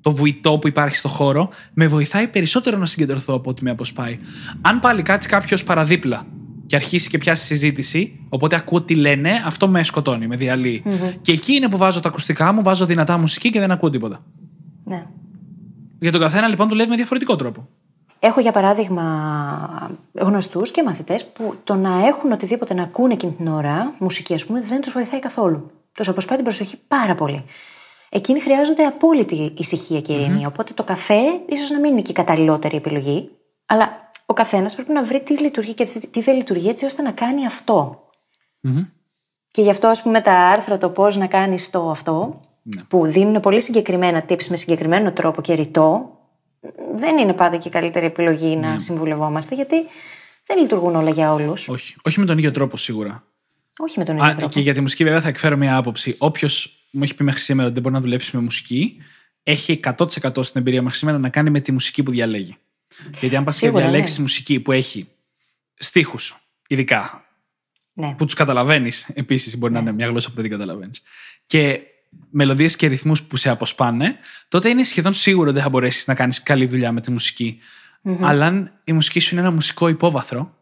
το 0.00 0.10
βουητό 0.10 0.58
που 0.58 0.68
υπάρχει 0.68 0.96
στο 0.96 1.08
χώρο, 1.08 1.48
με 1.72 1.86
βοηθάει 1.86 2.28
περισσότερο 2.28 2.78
να 2.78 2.86
συγκεντρωθώ 2.86 3.34
από 3.34 3.50
ότι 3.50 3.64
με 3.64 3.70
αποσπάει. 3.70 4.18
Αν 4.60 4.80
πάλι 4.80 5.02
κάτσει 5.02 5.28
κάποιος 5.28 5.64
παραδίπλα 5.64 6.26
και 6.66 6.76
αρχίσει 6.76 7.08
και 7.08 7.18
πιάσει 7.18 7.44
συζήτηση, 7.44 8.20
οπότε 8.28 8.56
ακούω 8.56 8.82
τι 8.82 8.94
λένε, 8.94 9.30
αυτό 9.46 9.68
με 9.68 9.82
σκοτώνει, 9.82 10.26
με 10.26 10.36
διαλύει. 10.36 10.82
Mm-hmm. 10.86 11.14
Και 11.22 11.32
εκεί 11.32 11.54
είναι 11.54 11.68
που 11.68 11.76
βάζω 11.76 12.00
τα 12.00 12.08
ακουστικά 12.08 12.52
μου, 12.52 12.62
βάζω 12.62 12.84
δυνατά 12.86 13.18
μουσική 13.18 13.50
και 13.50 13.60
δεν 13.60 13.70
ακούω 13.70 13.90
τίποτα. 13.90 14.22
Ναι. 14.84 15.06
Για 15.98 16.12
τον 16.12 16.20
καθένα 16.20 16.48
λοιπόν 16.48 16.68
δουλεύει 16.68 16.90
με 16.90 16.96
διαφορετικό 16.96 17.36
τρόπο. 17.36 17.68
Έχω 18.20 18.40
για 18.40 18.52
παράδειγμα 18.52 19.90
γνωστούς 20.12 20.70
και 20.70 20.82
μαθητές 20.82 21.26
που 21.32 21.54
το 21.64 21.74
να 21.74 22.06
έχουν 22.06 22.32
οτιδήποτε 22.32 22.74
να 22.74 22.82
ακούνε 22.82 23.12
εκείνη 23.12 23.32
την 23.32 23.46
ώρα, 23.46 23.94
μουσική 23.98 24.34
ας 24.34 24.44
πούμε, 24.44 24.60
δεν 24.60 24.80
τους 24.80 24.92
βοηθάει 24.92 25.20
καθόλου. 25.20 25.70
Του 25.92 26.10
αποσπάει 26.10 26.36
την 26.36 26.44
προσοχή 26.44 26.76
πάρα 26.88 27.14
πολύ. 27.14 27.44
Εκείνοι 28.10 28.40
χρειάζονται 28.40 28.84
απόλυτη 28.84 29.52
ησυχία 29.56 30.00
και 30.00 30.12
ειρήνη. 30.12 30.42
Mm-hmm. 30.42 30.48
Οπότε 30.48 30.72
το 30.72 30.84
καφέ 30.84 31.20
ίσως 31.48 31.70
να 31.70 31.78
μην 31.78 31.92
είναι 31.92 32.02
και 32.02 32.10
η 32.10 32.14
καταλληλότερη 32.14 32.76
επιλογή. 32.76 33.30
Αλλά 33.66 34.10
ο 34.26 34.32
καθένας 34.32 34.74
πρέπει 34.74 34.92
να 34.92 35.04
βρει 35.04 35.20
τι 35.20 35.38
λειτουργεί 35.38 35.74
και 35.74 35.84
τι 36.10 36.20
δεν 36.20 36.36
λειτουργεί 36.36 36.68
έτσι 36.68 36.84
ώστε 36.84 37.02
να 37.02 37.12
κάνει 37.12 37.46
αυτό. 37.46 38.08
Mm-hmm. 38.62 38.86
Και 39.50 39.62
γι' 39.62 39.70
αυτό, 39.70 39.88
ας 39.88 40.02
πούμε, 40.02 40.20
τα 40.20 40.32
άρθρα 40.32 40.78
το 40.78 40.88
πώς 40.88 41.16
να 41.16 41.26
κάνεις 41.26 41.70
το 41.70 41.90
αυτό, 41.90 42.40
ναι. 42.62 42.82
που 42.82 43.06
δίνουν 43.06 43.40
πολύ 43.40 43.60
συγκεκριμένα 43.60 44.24
tips 44.28 44.44
με 44.46 44.56
συγκεκριμένο 44.56 45.12
τρόπο 45.12 45.40
και 45.40 45.54
ρητό, 45.54 46.18
δεν 46.96 47.18
είναι 47.18 47.32
πάντα 47.32 47.56
και 47.56 47.68
η 47.68 47.70
καλύτερη 47.70 48.06
επιλογή 48.06 48.56
να 48.56 48.72
ναι. 48.72 48.78
συμβουλευόμαστε, 48.78 49.54
γιατί 49.54 49.76
δεν 50.46 50.58
λειτουργούν 50.58 50.96
όλα 50.96 51.10
για 51.10 51.32
όλους. 51.32 51.68
Όχι. 51.68 51.96
Όχι 52.02 52.20
με 52.20 52.26
τον 52.26 52.38
ίδιο 52.38 52.52
τρόπο, 52.52 52.76
σίγουρα. 52.76 53.24
Όχι 53.78 53.98
με 53.98 54.04
τον 54.04 54.16
ίδιο 54.16 54.30
τρόπο. 54.30 54.48
Και 54.48 54.60
για 54.60 54.74
τη 54.74 54.80
μουσική, 54.80 55.04
βέβαια, 55.04 55.20
θα 55.20 55.28
εκφέρω 55.28 55.56
μια 55.56 55.76
άποψη. 55.76 56.14
Όποιος 56.18 56.77
μου 56.90 57.02
έχει 57.02 57.14
πει 57.14 57.24
μέχρι 57.24 57.40
σήμερα 57.40 57.66
ότι 57.66 57.74
δεν 57.74 57.82
μπορεί 57.82 57.94
να 57.94 58.00
δουλέψει 58.00 58.36
με 58.36 58.42
μουσική, 58.42 58.96
έχει 59.42 59.80
100% 59.82 60.44
στην 60.44 60.60
εμπειρία 60.60 60.82
μέχρι 60.82 60.98
σήμερα 60.98 61.18
να 61.18 61.28
κάνει 61.28 61.50
με 61.50 61.60
τη 61.60 61.72
μουσική 61.72 62.02
που 62.02 62.10
διαλέγει. 62.10 62.56
Γιατί 63.20 63.36
αν 63.36 63.44
πας 63.44 63.58
και 63.58 63.70
διαλέξεις 63.70 64.16
ναι. 64.16 64.22
μουσική 64.22 64.60
που 64.60 64.72
έχει 64.72 65.08
στίχους, 65.74 66.36
ειδικά, 66.68 67.24
ναι. 67.92 68.14
που 68.14 68.24
τους 68.24 68.34
καταλαβαίνεις, 68.34 69.08
επίσης 69.14 69.58
μπορεί 69.58 69.72
ναι. 69.72 69.78
να 69.78 69.84
είναι 69.84 69.94
μια 69.94 70.06
γλώσσα 70.06 70.28
που 70.28 70.34
δεν 70.34 70.44
την 70.44 70.52
καταλαβαίνεις, 70.52 71.02
και 71.46 71.80
μελωδίες 72.30 72.76
και 72.76 72.86
ρυθμούς 72.86 73.22
που 73.22 73.36
σε 73.36 73.50
αποσπάνε, 73.50 74.18
τότε 74.48 74.68
είναι 74.68 74.84
σχεδόν 74.84 75.12
σίγουρο 75.12 75.44
ότι 75.44 75.54
δεν 75.54 75.62
θα 75.62 75.68
μπορέσεις 75.68 76.06
να 76.06 76.14
κάνεις 76.14 76.42
καλή 76.42 76.66
δουλειά 76.66 76.92
με 76.92 77.00
τη 77.00 77.10
μουσική. 77.10 77.58
Mm-hmm. 78.04 78.16
Αλλά 78.20 78.46
αν 78.46 78.72
η 78.84 78.92
μουσική 78.92 79.20
σου 79.20 79.34
είναι 79.34 79.40
ένα 79.44 79.52
μουσικό 79.52 79.88
υπόβαθρο, 79.88 80.56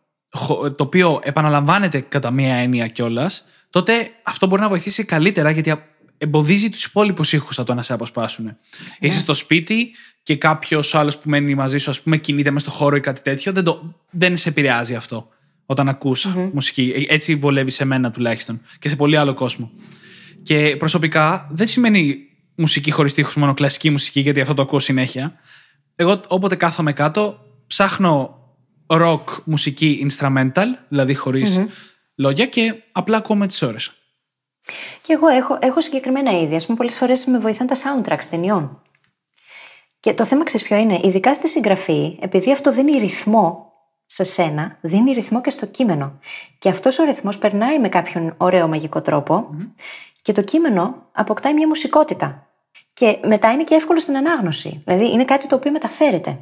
το 0.49 0.85
οποίο 0.85 1.21
επαναλαμβάνεται 1.23 2.01
κατά 2.01 2.31
μία 2.31 2.55
έννοια 2.55 2.87
κιόλας, 2.89 3.47
τότε 3.71 4.11
αυτό 4.23 4.47
μπορεί 4.47 4.63
να 4.63 4.69
βοηθήσει 4.69 5.05
καλύτερα 5.05 5.51
γιατί 5.51 5.71
εμποδίζει 6.19 6.71
τους 6.71 6.85
υπόλοιπους 6.85 7.33
ήχους 7.33 7.59
από 7.59 7.67
το 7.67 7.75
να 7.75 7.83
σε 7.83 7.93
αποσπάσουν. 7.93 8.45
Ναι. 8.45 8.57
Είσαι 8.99 9.19
στο 9.19 9.35
σπίτι 9.35 9.95
και 10.23 10.37
κάποιος 10.37 10.95
άλλος 10.95 11.19
που 11.19 11.29
μένει 11.29 11.55
μαζί 11.55 11.79
σου, 11.79 11.91
ας 11.91 12.01
πούμε, 12.01 12.17
κινείται 12.17 12.51
μες 12.51 12.63
στο 12.63 12.71
χώρο 12.71 12.97
ή 12.97 13.01
κάτι 13.01 13.21
τέτοιο, 13.21 13.53
δεν, 13.53 13.65
το, 13.65 13.95
δεν 14.11 14.37
σε 14.37 14.49
επηρεάζει 14.49 14.95
αυτό 14.95 15.29
όταν 15.67 15.89
ακούς 15.89 16.27
μουσική. 16.53 17.07
Έτσι 17.09 17.35
βολεύει 17.35 17.71
σε 17.71 17.85
μένα 17.85 18.11
τουλάχιστον 18.11 18.61
και 18.79 18.89
σε 18.89 18.97
πολύ 18.97 19.17
άλλο 19.17 19.35
κόσμο. 19.35 19.71
Και 20.43 20.77
προσωπικά 20.79 21.49
δεν 21.51 21.69
σημαίνει 21.69 22.19
μουσική 22.55 22.91
χωρίς 22.91 23.15
τείχου, 23.15 23.41
μόνο 23.41 23.55
κλασική 23.55 23.91
μουσική, 23.91 24.21
γιατί 24.21 24.41
αυτό 24.41 24.55
το 24.55 24.63
ακούω 24.63 24.79
συνέχεια. 24.79 25.33
Εγώ 25.97 26.21
όποτε 26.29 26.55
κάθομαι 26.55 26.93
κάτω, 26.93 27.39
ψάχνω 27.67 28.39
rock 28.87 29.25
μουσική 29.45 30.07
instrumental, 30.11 30.67
δηλαδή 30.89 31.17
λόγια 32.17 32.47
και 32.47 32.75
απλά 32.93 33.17
ακούω 33.17 33.37
με 33.37 33.47
τις 33.47 33.63
ώρες. 33.63 33.93
Και 35.01 35.13
εγώ 35.13 35.29
έχω, 35.29 35.59
έχω 35.61 35.81
συγκεκριμένα 35.81 36.31
είδη. 36.31 36.57
Α 36.57 36.61
πούμε, 36.65 36.77
πολλές 36.77 36.97
φορές 36.97 37.25
με 37.25 37.39
βοηθάνε 37.39 37.75
τα 37.75 37.77
soundtracks 37.77 38.25
ταινιών. 38.31 38.83
Και 40.01 40.15
το 40.15 40.25
θέμα 40.25 40.45
ξέρεις 40.45 40.67
ποιο 40.67 40.77
είναι, 40.77 41.01
ειδικά 41.03 41.35
στη 41.35 41.49
συγγραφή, 41.49 42.19
επειδή 42.21 42.53
αυτό 42.53 42.73
δίνει 42.73 42.99
ρυθμό 42.99 43.73
σε 44.07 44.25
σένα, 44.25 44.79
δίνει 44.81 45.13
ρυθμό 45.13 45.41
και 45.41 45.51
στο 45.51 45.67
κείμενο. 45.67 46.19
Και 46.59 46.69
αυτός 46.69 46.99
ο 46.99 47.05
ρυθμός 47.05 47.39
περνάει 47.39 47.79
με 47.79 47.89
κάποιον 47.89 48.35
ωραίο 48.37 48.69
μαγικό 48.69 49.03
και 50.23 50.33
το 50.33 50.43
κείμενο 50.43 51.09
αποκτάει 51.13 51.55
μια 51.55 51.67
μουσικότητα. 51.67 52.47
Και 52.93 53.19
μετά 53.25 53.51
είναι 53.51 53.65
και 53.65 53.75
εύκολο 53.75 54.01
στην 54.01 54.17
ανάγνωση. 54.17 54.83
Δηλαδή 54.85 55.13
είναι 55.13 55.25
κάτι 55.25 55.47
το 55.47 55.57
οποίο 55.57 55.71
μεταφέρεται. 55.71 56.39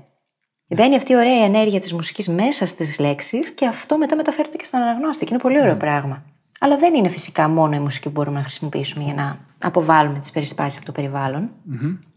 Μπαίνει 0.66 0.96
αυτή 0.96 1.12
η 1.12 1.16
ωραία 1.16 1.44
ενέργεια 1.44 1.80
της 1.80 1.92
μουσικής 1.92 2.28
μέσα 2.28 2.66
στις 2.66 2.98
λέξεις 2.98 3.50
και 3.50 3.66
αυτό 3.66 3.98
μετά 3.98 4.16
μεταφέρεται 4.16 4.56
και 4.56 4.64
στον 4.64 4.80
αναγνώστη. 4.80 5.24
Και 5.24 5.34
είναι 5.34 5.42
πολύ 5.42 5.60
ωραίο 5.60 5.76
πράγμα. 5.76 6.33
Αλλά 6.64 6.76
δεν 6.76 6.94
είναι 6.94 7.08
φυσικά 7.08 7.48
μόνο 7.48 7.76
η 7.76 7.78
μουσική 7.78 8.04
που 8.04 8.10
μπορούμε 8.10 8.36
να 8.36 8.42
χρησιμοποιήσουμε 8.42 9.04
για 9.04 9.14
να 9.14 9.38
αποβάλουμε 9.58 10.18
τις 10.18 10.30
περισπάσεις 10.30 10.76
από 10.76 10.86
το 10.86 10.92
περιβαλλον 10.92 11.50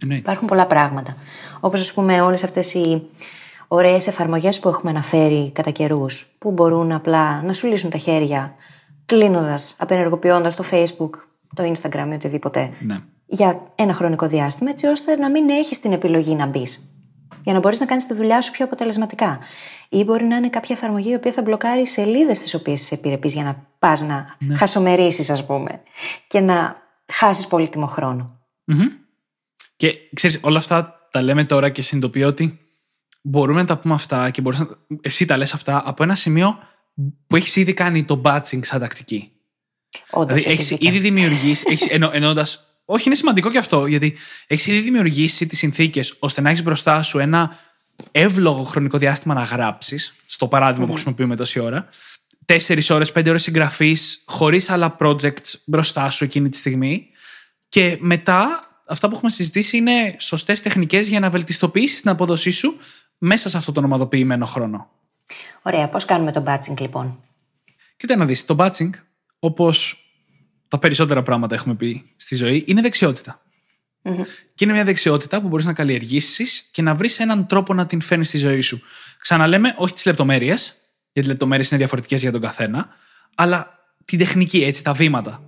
Υπάρχουν 0.08 0.48
πολλά 0.48 0.66
πράγματα. 0.66 1.16
Όπως, 1.60 1.82
ας 1.82 1.94
πούμε, 1.94 2.22
όλες 2.22 2.44
αυτές 2.44 2.74
οι 2.74 3.08
ωραίες 3.68 4.08
εφαρμογές 4.08 4.60
που 4.60 4.70
έχουμε 4.70 4.92
αναφέρει 4.92 5.52
κατά 5.52 5.72
καιρούς, 5.72 6.36
που 6.38 6.52
μπορούν 6.52 6.92
απλά 6.92 7.42
να 7.42 7.54
σου 7.54 7.68
λύσουν 7.68 7.90
τα 7.90 7.98
χέρια, 7.98 8.56
κλείνοντας, 9.06 9.76
απενεργοποιώντας 9.78 10.56
το 10.56 10.64
Facebook, 10.72 11.10
το 11.56 11.74
Instagram 11.74 12.08
ή 12.12 12.14
οτιδήποτε. 12.14 12.70
Ναι. 12.80 13.00
Για 13.26 13.62
ένα 13.76 13.94
χρονικό 13.94 14.28
διάστημα, 14.28 14.70
έτσι 14.70 14.88
ώστε 14.88 15.16
να 15.16 15.30
μην 15.30 15.50
έχεις 15.50 15.80
την 15.80 15.92
επιλογή 15.92 16.36
να 16.36 16.46
μπεις. 16.46 16.92
Για 17.44 17.54
να 17.54 17.60
μπορείς 17.60 17.80
να 17.80 17.86
κάνεις 17.86 18.06
τη 18.06 18.14
δουλειά 18.14 18.42
σου 18.42 18.52
πιο 18.52 18.66
αποτελεσματικά. 18.66 19.40
Ή 19.90 20.04
μπορεί 20.04 20.26
να 20.26 20.36
είναι 20.36 20.50
κάποια 20.50 20.76
εφαρμογή 20.76 21.10
η 21.12 21.14
οποία 21.14 21.32
θα 21.32 21.42
μπλοκάρει 21.42 21.88
σελίδες 21.88 22.40
τις 22.40 22.54
οποίες 22.54 22.82
είσαι 22.82 22.96
επιρρεπεί 22.96 23.28
για 23.28 23.44
να 23.44 23.68
πας 23.80 24.02
να 24.02 24.36
ναι. 24.40 24.56
χασομερίσεις, 24.56 25.30
ας 25.30 25.46
πούμε, 25.46 25.82
και 26.28 26.40
να 26.40 26.82
χάσεις 27.14 27.48
πολύτιμο 27.48 27.88
Και 29.78 29.94
ξέρεις, 30.14 30.40
όλα 30.42 30.58
αυτά 30.58 31.08
τα 31.12 31.22
λέμε 31.22 31.44
τώρα 31.44 31.70
και 31.70 31.82
συνειδητοποιώ 31.82 32.28
ότι 32.28 32.60
μπορούμε 33.22 33.60
να 33.60 33.68
τα 33.68 33.78
πούμε 33.78 33.94
αυτά 33.94 34.30
και 34.30 34.42
μπορείς 34.42 34.60
να... 34.60 34.68
εσύ 35.02 35.26
τα 35.26 35.38
λες 35.38 35.54
αυτά 35.54 35.82
από 35.86 36.04
ένα 36.04 36.16
σημείο 36.16 36.58
που 37.28 37.36
έχεις 37.36 37.56
ήδη 37.56 37.74
κάνει 37.74 38.04
το 38.04 38.22
batching 38.26 38.60
σαν 38.62 38.80
τακτική. 38.80 39.32
Όντως, 40.10 40.42
δηλαδή 40.42 40.52
έχεις 40.52 40.70
ήδη 40.70 41.00
δημιουργήσει, 41.00 41.66
έχεις, 41.70 41.88
εννο, 41.96 42.10
εννοώντας, 42.14 42.82
όχι 42.86 43.04
είναι 43.06 43.16
σημαντικό 43.16 43.52
και 43.52 43.58
αυτό, 43.58 43.86
γιατί 43.86 44.18
έχεις 44.48 44.68
ήδη 44.68 44.80
δημιουργήσει 44.80 45.48
τις 45.48 45.58
συνθήκες 45.58 46.16
ώστε 46.20 46.42
να 46.42 46.50
έχεις 46.50 46.64
μπροστά 46.64 47.02
σου 47.04 47.20
ένα 47.20 47.58
εύλογο 48.12 48.64
χρονικό 48.64 48.98
διάστημα 48.98 49.34
να 49.34 49.42
γράψεις, 49.44 50.16
στο 50.26 50.48
παράδειγμα 50.48 50.86
που 50.86 50.92
χρησιμοποιούμε 50.92 51.36
τόση 51.36 51.60
ώρα, 51.60 51.88
τέσσερις 52.46 52.90
ώρες, 52.90 53.12
πέντε 53.12 53.30
ώρες 53.30 53.44
συγγραφής, 53.44 54.24
χωρίς 54.26 54.70
άλλα 54.70 54.96
projects 55.00 55.54
μπροστά 55.66 56.10
σου 56.10 56.24
εκείνη 56.24 56.50
τη 56.50 56.58
στιγμή. 56.58 57.08
Και 57.70 57.98
μετά, 58.00 58.60
αυτά 58.86 59.08
που 59.08 59.16
έχουμε 59.16 59.32
συζητήσει 59.32 59.78
είναι 59.78 60.16
σωστές 60.20 60.62
τεχνικές 60.62 61.08
για 61.08 61.20
να 61.20 61.30
βελτιστοποιήσεις 61.30 62.02
την 62.02 62.10
απόδοσή 62.10 62.52
σου 62.52 62.78
μέσα 63.18 63.50
σε 63.50 63.58
αυτό 63.58 63.72
τον 63.72 63.84
ομαδοποιημένο 63.84 64.46
χρόνο. 64.46 64.90
Ωραία. 65.62 65.90
Πώς 65.90 66.06
κάνουμε 66.06 66.32
το 66.32 66.44
batching, 66.48 66.80
λοιπόν; 66.80 67.20
Κοίτα 67.98 68.16
να 68.16 68.26
δεις. 68.26 68.46
Το 68.46 68.56
batching, 68.60 68.90
όπως 69.40 69.98
τα 70.68 70.80
περισσότερα 70.80 71.24
πράγματα 71.24 71.56
έχουμε 71.56 71.76
πει 71.76 72.12
στη 72.16 72.36
ζωή, 72.36 72.64
είναι 72.68 72.82
δεξιότητα. 72.82 73.42
Και 74.56 74.64
είναι 74.64 74.74
μια 74.74 74.84
δεξιότητα 74.84 75.42
που 75.42 75.48
μπορείς 75.48 75.66
να 75.66 75.74
καλλιεργήσεις 75.74 76.68
και 76.72 76.82
να 76.82 76.96
βρεις 76.96 77.20
έναν 77.20 77.48
τρόπο 77.48 77.74
να 77.74 77.86
την 77.86 78.02
φέρνει 78.02 78.26
στη 78.26 78.38
ζωή 78.38 78.62
σου. 78.62 78.82
Ξαναλέμε, 79.20 79.74
όχι 79.78 79.94
τις 79.94 80.06
λεπτομέρειες, 80.06 80.76
γιατί 81.12 81.28
οι 81.28 81.32
λεπτομέρειες 81.32 81.70
είναι 81.70 81.80
διαφορετικές 81.80 82.22
για 82.22 82.32
τον 82.32 82.42
καθένα, 82.42 82.88
αλλά 83.36 83.80
την 84.06 84.18
τεχνική, 84.18 84.64
έτσι, 84.64 84.84
τα 84.84 84.94
βήματα. 84.94 85.44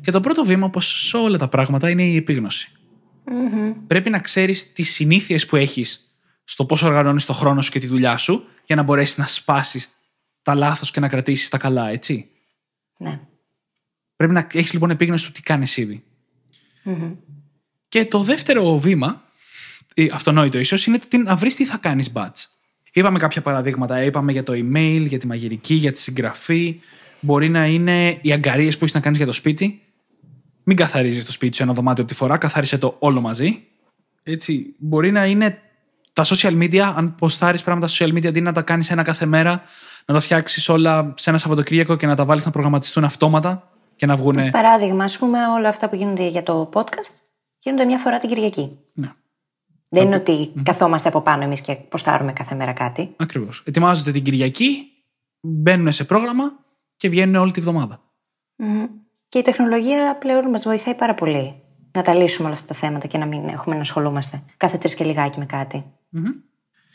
Και 0.00 0.10
το 0.10 0.20
πρώτο 0.20 0.44
βήμα, 0.44 0.66
όπως 0.66 1.08
σε 1.08 1.16
όλα 1.16 1.38
τα 1.38 1.48
πράγματα, 1.48 1.90
είναι 1.90 2.04
η 2.04 2.16
επίγνωση. 2.16 2.72
Πρέπει 3.86 4.10
να 4.10 4.18
ξέρεις 4.18 4.72
τις 4.72 4.90
συνήθειες 4.90 5.46
που 5.46 5.56
έχεις 5.56 6.16
στο 6.44 6.66
πώς 6.66 6.82
οργανώνεις 6.82 7.24
το 7.24 7.32
χρόνο 7.32 7.62
σου 7.62 7.70
και 7.70 7.78
τη 7.78 7.86
δουλειά 7.86 8.16
σου, 8.16 8.44
για 8.64 8.76
να 8.76 8.82
μπορέσεις 8.82 9.18
να 9.18 9.26
σπάσεις 9.26 9.90
τα 10.42 10.54
λάθος 10.54 10.90
και 10.90 11.00
να 11.00 11.08
κρατήσεις 11.08 11.48
τα 11.48 11.58
καλά, 11.58 11.88
έτσι. 11.88 12.28
Ναι. 12.98 13.20
Πρέπει 14.16 14.32
να 14.32 14.46
έχεις 14.52 14.72
λοιπόν 14.72 14.90
επίγνωση 14.90 15.26
του 15.26 15.32
τι 15.32 15.42
κάνεις 15.42 15.78
Και 17.90 18.04
το 18.04 18.22
δεύτερο 18.22 18.78
βήμα, 18.78 19.22
αυτονόητο 20.12 20.58
ίσως, 20.58 20.86
είναι 20.86 20.98
το 21.08 21.16
να 21.18 21.36
βρεις 21.36 21.54
τι 21.54 21.66
θα 21.66 21.76
κάνεις 21.76 22.12
batch. 22.14 22.44
Είπαμε 22.92 23.18
κάποια 23.18 23.42
παραδείγματα. 23.42 24.02
Είπαμε 24.02 24.32
για 24.32 24.42
το 24.42 24.52
email, 24.52 25.04
για 25.08 25.18
τη 25.18 25.26
μαγειρική, 25.26 25.74
για 25.74 25.92
τη 25.92 25.98
συγγραφή. 25.98 26.80
Μπορεί 27.20 27.48
να 27.48 27.66
είναι 27.66 28.18
οι 28.20 28.32
αγκαρίες 28.32 28.74
που 28.74 28.84
έχεις 28.84 28.94
να 28.94 29.00
κάνεις 29.00 29.18
για 29.18 29.26
το 29.26 29.32
σπίτι. 29.32 29.82
Μην 30.62 30.76
καθαρίζεις 30.76 31.24
το 31.24 31.32
σπίτι 31.32 31.56
σου 31.56 31.62
ένα 31.62 31.72
δωμάτιο 31.72 32.02
από 32.02 32.12
τη 32.12 32.18
φορά, 32.18 32.36
καθάρισε 32.36 32.78
το 32.78 32.96
όλο 32.98 33.20
μαζί. 33.20 33.62
Έτσι. 34.22 34.74
Μπορεί 34.78 35.10
να 35.10 35.26
είναι 35.26 35.58
τα 36.12 36.24
social 36.24 36.62
media, 36.62 36.92
αν 36.96 37.14
ποστάρεις 37.14 37.62
πράγματα 37.62 37.88
στα 37.88 38.04
social 38.04 38.08
media, 38.08 38.26
αντί 38.26 38.40
να 38.40 38.52
τα 38.52 38.62
κάνεις 38.62 38.90
ένα 38.90 39.02
κάθε 39.02 39.26
μέρα, 39.26 39.62
να 40.06 40.14
τα 40.14 40.20
φτιάξεις 40.20 40.68
όλα 40.68 41.14
σε 41.16 41.30
ένα 41.30 41.38
Σαββατοκύριακο 41.38 41.96
και 41.96 42.06
να 42.06 42.16
τα 42.16 42.24
βάλεις 42.24 42.44
να 42.44 42.50
προγραμματιστούν 42.50 43.04
αυτόματα 43.04 43.70
και 43.96 44.06
να 44.06 44.16
βγουν. 44.16 44.50
Παράδειγμα, 44.50 45.04
ας 45.04 45.18
πούμε, 45.18 45.38
όλα 45.56 45.68
αυτά 45.68 45.88
που 45.88 45.96
γίνονται 45.96 46.28
για 46.28 46.42
το 46.42 46.70
podcast 46.72 47.14
γίνονται 47.60 47.84
μια 47.84 47.98
φορά 47.98 48.18
την 48.18 48.28
Κυριακή. 48.28 48.78
Ναι. 48.94 49.10
Δεν 49.88 50.04
είναι 50.04 50.14
ότι 50.14 50.52
καθόμαστε 50.62 51.08
από 51.08 51.20
πάνω 51.20 51.42
εμείς 51.42 51.60
και 51.60 51.74
ποστάρουμε 51.74 52.32
κάθε 52.32 52.54
μέρα 52.54 52.72
κάτι. 52.72 53.14
Ακριβώς. 53.16 53.62
Ετοιμάζονται 53.66 54.12
την 54.12 54.22
Κυριακή, 54.22 54.92
μπαίνουν 55.40 55.92
σε 55.92 56.04
πρόγραμμα 56.04 56.52
και 56.96 57.08
βγαίνουν 57.08 57.34
όλη 57.34 57.50
τη 57.50 57.60
βδομάδα. 57.60 58.00
Και 59.28 59.38
η 59.38 59.42
τεχνολογία 59.42 60.16
πλέον 60.16 60.50
μας 60.50 60.62
βοηθάει 60.62 60.94
πάρα 60.94 61.14
πολύ 61.14 61.54
να 61.92 62.02
τα 62.02 62.14
λύσουμε 62.14 62.46
όλα 62.46 62.56
αυτά 62.56 62.66
τα 62.66 62.74
θέματα 62.74 63.06
και 63.06 63.18
να 63.18 63.26
μην 63.26 63.48
έχουμε 63.48 63.74
να 63.74 63.80
ασχολούμαστε 63.80 64.42
κάθε 64.56 64.78
τρεις 64.78 64.94
και 64.94 65.04
λιγάκι 65.04 65.38
με 65.38 65.46
κάτι. 65.46 65.84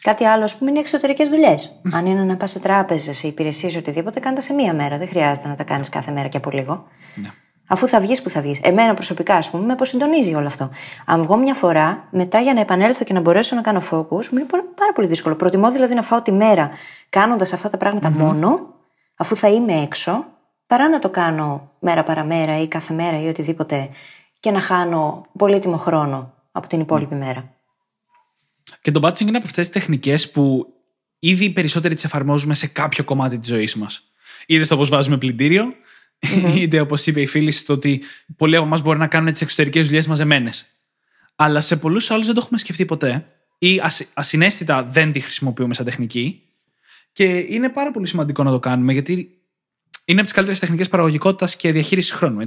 Κάτι 0.02 0.24
άλλο, 0.24 0.44
ας 0.44 0.58
πούμε, 0.58 0.70
είναι 0.70 0.80
οι 0.80 0.82
εξωτερικές 0.82 1.30
δουλειές. 1.30 1.82
Αν 1.92 2.06
είναι 2.06 2.24
να 2.24 2.38
πας 2.38 2.52
σε 2.52 2.60
τράπεζες, 2.60 3.18
σε 3.18 3.28
υπηρεσίες, 3.28 3.76
οτιδήποτε, 3.76 4.20
κάντα 4.20 4.42
σε 4.42 4.54
μία 4.54 4.74
μέρα. 4.74 4.98
Δεν 4.98 5.08
χρειάζεται 5.08 5.48
να 5.48 5.56
τα 5.56 5.64
κάνεις 5.64 5.90
κάθε 5.90 6.12
μέρα 6.12 6.28
και 6.28 6.38
από 6.38 6.50
λίγο. 6.50 6.88
Ναι. 7.16 7.30
Αφού 7.68 7.88
θα 7.88 8.00
βγεις 8.00 8.22
που 8.22 8.30
θα 8.30 8.42
βγεις. 8.42 8.60
Εμένα 8.62 8.94
προσωπικά, 8.94 9.36
ας 9.36 9.50
πούμε, 9.50 9.66
με 9.66 9.74
αποσυντονίζει 9.74 10.34
όλο 10.34 10.48
αυτό. 10.48 10.70
Αν 11.06 11.24
βγω 11.24 11.38
μια 11.38 11.54
φορά, 11.54 12.08
μετά 12.12 12.40
για 12.40 12.54
να 12.54 12.60
επανέλθω 12.60 13.04
και 13.04 13.14
να 13.14 13.20
μπορέσω 13.20 13.56
να 13.56 13.62
κάνω 13.62 13.80
focus, 13.92 14.28
μου 14.30 14.38
είναι 14.38 14.48
πάρα 14.76 14.94
πολύ 14.96 15.08
δύσκολο. 15.08 15.36
Προτιμώ 15.36 15.72
δηλαδή 15.72 15.94
να 15.94 16.02
φάω 16.02 16.22
τη 16.22 16.32
μέρα 16.32 16.70
κάνοντας 17.10 17.54
αυτά 17.54 17.70
τα 17.70 17.78
πραγματα 17.78 18.10
μόνο, 18.12 18.74
αφού 19.16 19.36
θα 19.36 19.48
είμαι 19.50 19.74
έξω, 19.74 20.26
παρά 20.68 20.90
να 20.90 21.00
το 21.00 21.10
κάνω 21.10 21.72
μέρα 21.80 22.04
παραμέρα 22.04 22.62
ή 22.62 22.68
κάθε 22.68 22.94
μέρα 22.94 23.22
ή 23.22 23.28
οτιδήποτε 23.28 23.90
και 24.40 24.52
να 24.52 24.62
χάνω 24.62 25.26
πολύτιμο 25.38 25.78
χρόνο 25.78 26.34
από 26.52 26.68
την 26.68 26.80
υπόλοιπη 26.80 27.16
μέρα. 27.16 27.50
Και 28.82 28.92
το 28.92 29.08
batching 29.08 29.28
είναι 29.28 29.38
από 29.38 29.46
αυτές 29.46 29.70
τις 29.70 29.70
τεχνικές 29.70 30.32
που 30.32 30.74
ήδη 31.20 31.46
οι 31.46 31.50
περισσότεροι 31.50 31.94
τις 31.94 32.04
εφαρμόζουμε 32.04 32.54
σε 32.56 32.68
κάποιο 32.68 33.04
κομμάτι 33.04 33.40
της 33.40 33.48
ζωής 33.48 33.76
μας. 33.76 34.04
Είτε 34.48 34.64
στο 34.64 34.78
πώς 34.78 34.90
βάζουμε 34.90 35.18
πλυντήριο, 35.18 35.74
είτε 36.56 36.80
όπως 36.80 37.06
είπε 37.06 37.22
η 37.22 37.26
φίλη, 37.26 37.52
στο 37.52 37.74
ότι 37.74 38.04
πολλοί 38.38 38.56
από 38.56 38.66
εμάς 38.66 38.82
μπορεί 38.82 39.00
να 39.00 39.08
κάνουν 39.08 39.32
τις 39.32 39.42
εξωτερικές 39.42 39.86
δουλειές 39.86 40.08
μαζεμένες. 40.08 40.66
Αλλά 41.36 41.62
σε 41.62 41.76
πολλούς 41.76 42.12
άλλους 42.12 42.26
δεν 42.26 42.36
το 42.36 42.42
έχουμε 42.44 42.60
σκεφτεί 42.60 42.86
ποτέ 42.86 43.26
ή 43.58 43.82
ασυναίσθητα 44.14 44.84
δεν 44.84 45.12
τη 45.12 45.20
χρησιμοποιούμε 45.20 45.74
σαν 45.74 45.86
τεχνική. 45.86 46.42
Και 47.14 47.46
είναι 47.50 47.70
πάρα 47.70 47.92
πολύ 47.92 48.08
σημαντικό 48.08 48.44
να 48.44 48.52
το 48.52 48.60
κάνουμε 48.60 48.94
γιατί 48.94 49.30
είναι 50.06 50.20
από 50.20 50.24
τις 50.24 50.32
καλύτερες 50.32 50.60
τεχνικές 50.60 50.90
παραγωγικότητας 50.90 51.56
και 51.56 51.72
διαχείρισης 51.72 52.12
χρόνου, 52.12 52.40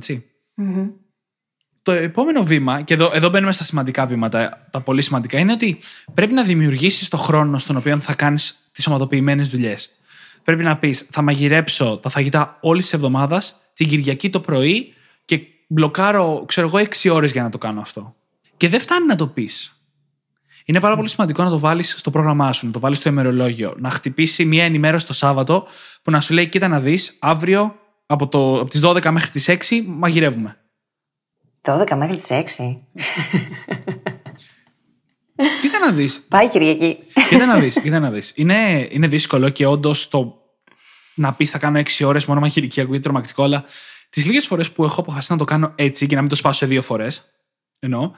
Το 1.83 1.93
επόμενο 1.93 2.43
βήμα, 2.43 2.83
και 2.83 2.95
εδώ, 2.95 3.11
εδώ 3.15 3.29
μπαίνουμε 3.29 3.53
στα 3.53 3.65
σημαντικά 3.65 4.07
βήματα, 4.07 4.69
τα 4.71 4.81
πολύ 4.81 5.03
σημαντικά, 5.03 5.39
είναι 5.39 5.53
ότι 5.53 5.79
πρέπει 6.15 6.33
να 6.33 6.43
δημιουργήσεις 6.43 7.09
το 7.09 7.17
χρόνο 7.17 7.59
στον 7.59 7.77
οποίο 7.77 8.01
θα 8.01 8.15
κάνεις 8.15 8.69
τις 8.73 8.87
ομαδοποιημένες 8.87 9.49
δουλειές 9.49 9.91
πρέπει 10.49 10.65
να 10.65 10.77
πεις: 10.77 11.09
Θα 11.11 11.23
μαγειρέψω 11.23 11.99
τα 12.03 12.09
φαγητά 12.09 12.59
όλης 12.61 12.83
της 12.83 12.93
εβδομάδας 12.93 13.55
την 13.75 13.89
Κυριακή 13.89 14.31
το 14.31 14.41
πρωί 14.41 14.95
και 15.25 15.41
μπλοκάρω, 15.67 16.45
ξέρω 16.47 16.67
εγώ, 16.67 16.79
6 16.79 17.11
ώρες 17.13 17.33
για 17.33 17.43
να 17.43 17.49
το 17.49 17.59
κάνω 17.59 17.81
αυτό. 17.81 18.15
Και 18.57 18.69
δεν 18.69 18.81
φτάνει 18.81 19.07
να 19.07 19.15
το 19.15 19.27
πεις. 19.27 19.83
Είναι 20.65 20.81
πάρα 20.81 20.97
πολύ 20.97 21.09
σημαντικό 21.09 21.43
να 21.43 21.51
το 21.51 21.59
βάλεις 21.59 21.95
στο 21.99 22.11
πρόγραμμά 22.11 22.53
σου, 22.53 22.67
να 22.67 22.73
το 22.73 22.81
βάλεις 22.81 22.99
στο 22.99 23.09
ημερολόγιο, 23.09 23.75
να 23.79 23.91
χτυπήσει 23.91 24.45
μία 24.45 24.65
ενημέρωση 24.65 25.07
το 25.07 25.13
Σάββατο 25.13 25.67
που 26.03 26.11
να 26.11 26.21
σου 26.21 26.35
λέει: 26.35 26.49
Κοίτα 26.49 26.69
να 26.69 26.81
δεις, 26.81 27.17
αύριο 27.19 27.75
από, 28.07 28.29
το, 28.29 28.61
από 28.61 28.71
τις 28.71 28.81
12 28.85 29.11
μέχρι 29.11 29.31
τις 29.31 29.49
6 29.49 29.83
μαγειρεύουμε. 29.87 30.57
12 31.63 31.95
μέχρι 31.97 32.17
τις 32.17 32.57
6. 32.59 32.77
Κοίτα 35.61 35.79
να 35.79 35.92
δεις. 35.92 36.20
Πάει 36.29 36.48
Κυριακή. 36.48 36.98
Κοίτα 37.29 37.46
να 37.46 37.59
δεις. 37.59 37.81
Κοίτα 37.81 37.98
να 37.98 38.11
δεις. 38.11 38.33
Είναι, 38.35 38.88
είναι 38.90 39.07
δύσκολο 39.07 39.48
και 39.48 39.66
όντως 39.66 40.09
το 40.09 40.42
να 41.14 41.33
πεις 41.33 41.51
θα 41.51 41.59
κάνω 41.59 41.79
6 41.79 42.07
ώρες 42.07 42.27
μόνο 42.27 42.40
μαχηρική 42.40 42.81
ακούγεται 42.81 43.03
τρομακτικό, 43.03 43.42
αλλά 43.42 43.64
τις 44.11 44.27
λίγες 44.27 44.46
φορές 44.46 44.72
που 44.72 44.85
έχω 44.85 45.01
αποφασίσει 45.01 45.33
να 45.33 45.38
το 45.38 45.44
κάνω 45.44 45.72
έτσι 45.74 46.07
και 46.07 46.14
να 46.14 46.20
μην 46.20 46.31
το 46.31 46.37
σπάσω 46.37 46.59
σε 46.59 46.66
δύο 46.66 46.83
φορές. 46.83 47.31
Εννοώ. 47.79 48.12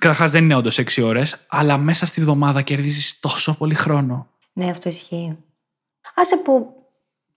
Καταρχάς 0.00 0.30
δεν 0.30 0.44
είναι 0.44 0.54
όντως 0.54 0.78
6 0.78 1.02
ώρες, 1.02 1.46
αλλά 1.48 1.78
μέσα 1.78 2.06
στη 2.06 2.20
βδομάδα 2.20 2.62
κερδίζεις 2.62 3.20
τόσο 3.20 3.54
πολύ 3.54 3.74
χρόνο. 3.74 4.30
Ναι, 4.52 4.70
αυτό 4.70 4.88
ισχύει. 4.88 5.36
Άσε 6.14 6.36
που 6.36 6.77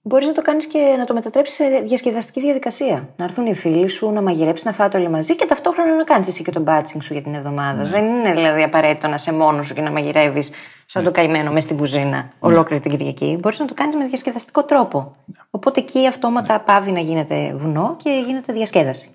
Μπορείς 0.04 0.28
να 0.28 0.34
το 0.34 0.42
κάνεις 0.42 0.66
και 0.66 0.96
να 0.98 1.06
το 1.06 1.14
μετατρέψεις 1.14 1.56
σε 1.56 1.64
διασκεδαστική 1.86 2.42
διαδικασία. 2.42 3.10
Να 3.16 3.24
έρθουν 3.24 3.46
οι 3.46 3.56
φίλοι 3.56 3.88
σου, 3.88 4.12
να 4.12 4.22
μαγειρέψεις, 4.22 4.66
να 4.66 4.74
φάτε 4.74 4.98
όλοι 4.98 5.10
μαζί 5.10 5.36
και 5.36 5.46
ταυτόχρονα 5.46 5.96
να 5.96 6.04
κάνεις 6.04 6.28
εσύ 6.28 6.44
και 6.44 6.52
τον 6.52 6.62
μπάτσινγκ 6.62 7.02
σου 7.02 7.14
για 7.14 7.22
την 7.22 7.34
εβδομάδα. 7.34 7.84
Δεν 7.84 8.06
είναι 8.06 8.34
δηλαδή 8.34 8.64
απαραίτητο 8.64 9.08
να 9.08 9.16
είσαι 9.16 9.34
μόνος 9.34 9.68
σου 9.68 9.74
και 9.74 9.82
να 9.82 9.92
μαγειρεύεις 9.92 10.52
σαν 10.86 11.04
το 11.04 11.12
καημένο 11.12 11.52
μες 11.52 11.64
στην 11.64 11.78
κουζίνα 11.78 12.30
ολόκληρη 12.40 12.82
την 12.82 12.92
Κυριακή. 12.92 13.38
Μπορείς 13.42 13.60
να 13.60 13.66
το 13.66 13.74
κάνεις 13.74 13.96
με 13.96 14.06
διασκεδαστικό 14.06 14.64
τρόπο. 14.64 15.16
Οπότε 15.50 15.80
εκεί 15.80 16.08
αυτόματα 16.08 16.60
πάβει 16.60 16.92
να 16.92 17.00
γίνεται 17.00 17.54
βουνό 17.56 17.96
και 18.04 18.24
γίνεται 18.26 18.54
διασκέδαση. 18.54 19.12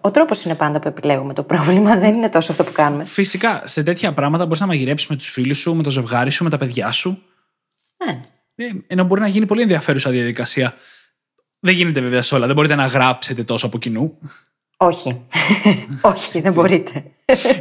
Ο 0.00 0.10
τρόπος 0.10 0.44
είναι 0.44 0.54
πάντα 0.54 0.78
που 0.78 0.88
επιλέγουμε 0.88 1.32
το 1.32 1.42
πρόβλημα, 1.42 1.96
δεν 1.96 2.14
είναι 2.14 2.28
τόσο 2.28 2.50
αυτό 2.50 2.64
που 2.64 2.72
κάνουμε. 2.72 3.04
Φυσικά, 3.04 3.62
σε 3.64 3.82
τέτοια 3.82 4.12
πράγματα 4.12 4.44
μπορείς 4.44 4.60
να 4.60 4.66
μαγειρέψεις 4.66 5.08
με 5.08 5.16
τους 5.16 5.30
φίλους 5.30 5.58
σου, 5.58 5.74
με 5.74 5.82
το 5.82 5.90
ζευγάρι 5.90 6.30
σου, 6.30 6.44
με 6.44 6.50
τα 6.50 6.58
παιδιά 6.58 6.90
σου. 6.90 7.22
Ναι. 8.04 8.20
Ε, 8.56 8.70
ενώ 8.86 9.04
μπορεί 9.04 9.20
να 9.20 9.28
γίνει 9.28 9.46
πολύ 9.46 9.62
ενδιαφέρουσα 9.62 10.10
διαδικασία. 10.10 10.74
Δεν 11.58 11.74
γίνεται 11.74 12.00
βέβαια 12.00 12.22
σε 12.22 12.34
όλα. 12.34 12.46
Δεν 12.46 12.54
μπορείτε 12.54 12.74
να 12.74 12.86
γράψετε 12.86 13.44
τόσο 13.44 13.66
από 13.66 13.78
κοινού. 13.78 14.18
Όχι. 14.76 15.26
Όχι, 16.00 16.40
δεν 16.40 16.52
μπορείτε. 16.52 17.04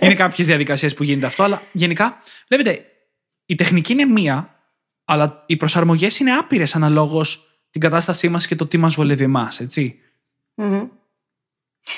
είναι 0.02 0.14
κάποιες 0.14 0.48
διαδικασίες 0.48 0.94
που 0.94 1.04
γίνεται 1.04 1.26
αυτό, 1.26 1.44
αλλά 1.44 1.62
γενικά, 1.72 2.18
βλέπετε, 2.48 2.86
η 3.46 3.56
τεχνική 3.56 3.94
είναι 3.94 4.06
μία, 4.06 4.60
αλλά 5.06 5.44
οι 5.46 5.58
προσαρμογές 5.58 6.20
είναι 6.20 6.32
άπειρες 6.32 6.76
αναλόγως 6.76 7.60
την 7.70 7.82
κατάστασή 7.82 8.30
μας 8.30 8.48
και 8.48 8.56
το 8.56 8.68
τι 8.68 8.78
μας 8.78 8.96
βολεύει 8.96 9.24
εμάς, 9.24 9.60
έτσι. 9.60 10.00
Μμμ. 10.56 10.88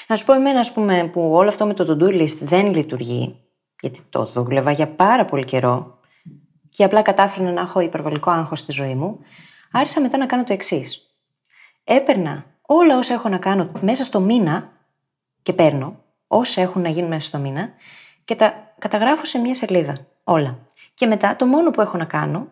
Να 0.07 0.15
σου 0.15 0.25
πω 0.25 0.33
εμένα, 0.33 0.59
ας 0.59 0.73
πούμε, 0.73 1.09
που 1.13 1.31
όλο 1.33 1.49
αυτό 1.49 1.65
με 1.65 1.73
το 1.73 1.97
to-do 1.99 2.21
list 2.21 2.37
δεν 2.39 2.73
λειτουργεί, 2.73 3.35
γιατί 3.81 3.99
το 4.09 4.25
δούλευα 4.25 4.71
για 4.71 4.87
πάρα 4.87 5.25
πολύ 5.25 5.45
καιρό 5.45 5.96
και 6.77 6.83
απλά 6.83 7.01
κατάφερα 7.01 7.51
να 7.51 7.61
έχω 7.61 7.79
υπερβολικό 7.79 8.31
άγχος 8.31 8.59
στη 8.59 8.71
ζωή 8.71 8.95
μου, 8.95 9.19
άρχισα 9.71 10.01
μετά 10.01 10.17
να 10.17 10.25
κάνω 10.25 10.43
το 10.43 10.53
εξής. 10.53 11.15
Έπαιρνα 11.83 12.45
όλα 12.61 12.97
όσα 12.97 13.13
έχω 13.13 13.29
να 13.29 13.37
κάνω 13.37 13.71
μέσα 13.81 14.03
στο 14.03 14.19
μήνα 14.19 14.71
και 15.41 15.53
παίρνω 15.53 16.03
όσα 16.27 16.61
έχουν 16.61 16.81
να 16.81 16.89
γίνουν 16.89 17.09
μέσα 17.09 17.27
στο 17.27 17.37
μήνα 17.37 17.69
και 18.25 18.35
τα 18.35 18.73
καταγράφω 18.77 19.25
σε 19.25 19.39
μια 19.39 19.55
σελίδα. 19.55 19.97
Όλα. 20.23 20.57
Και 20.93 21.05
μετά 21.05 21.35
το 21.35 21.45
μόνο 21.45 21.71
που 21.71 21.81
έχω 21.81 21.97
να 21.97 22.05
κάνω, 22.05 22.47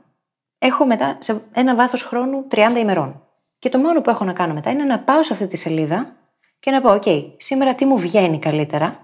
έχω 0.59 0.85
μετά 0.85 1.17
σε 1.19 1.41
ένα 1.53 1.75
βάθος 1.75 2.03
χρόνου 2.03 2.47
30 2.51 2.57
ημερών. 2.77 3.21
Και 3.59 3.69
το 3.69 3.77
μόνο 3.77 4.01
που 4.01 4.09
έχω 4.09 4.25
να 4.25 4.33
κάνω 4.33 4.53
μετά 4.53 4.69
είναι 4.69 4.83
να 4.83 4.99
πάω 4.99 5.23
σε 5.23 5.33
αυτή 5.33 5.47
τη 5.47 5.57
σελίδα 5.57 6.15
και 6.59 6.71
να 6.71 6.81
πω: 6.81 6.99
OK, 7.01 7.33
σήμερα 7.37 7.75
τι 7.75 7.85
μου 7.85 7.97
βγαίνει 7.97 8.39
καλύτερα, 8.39 8.99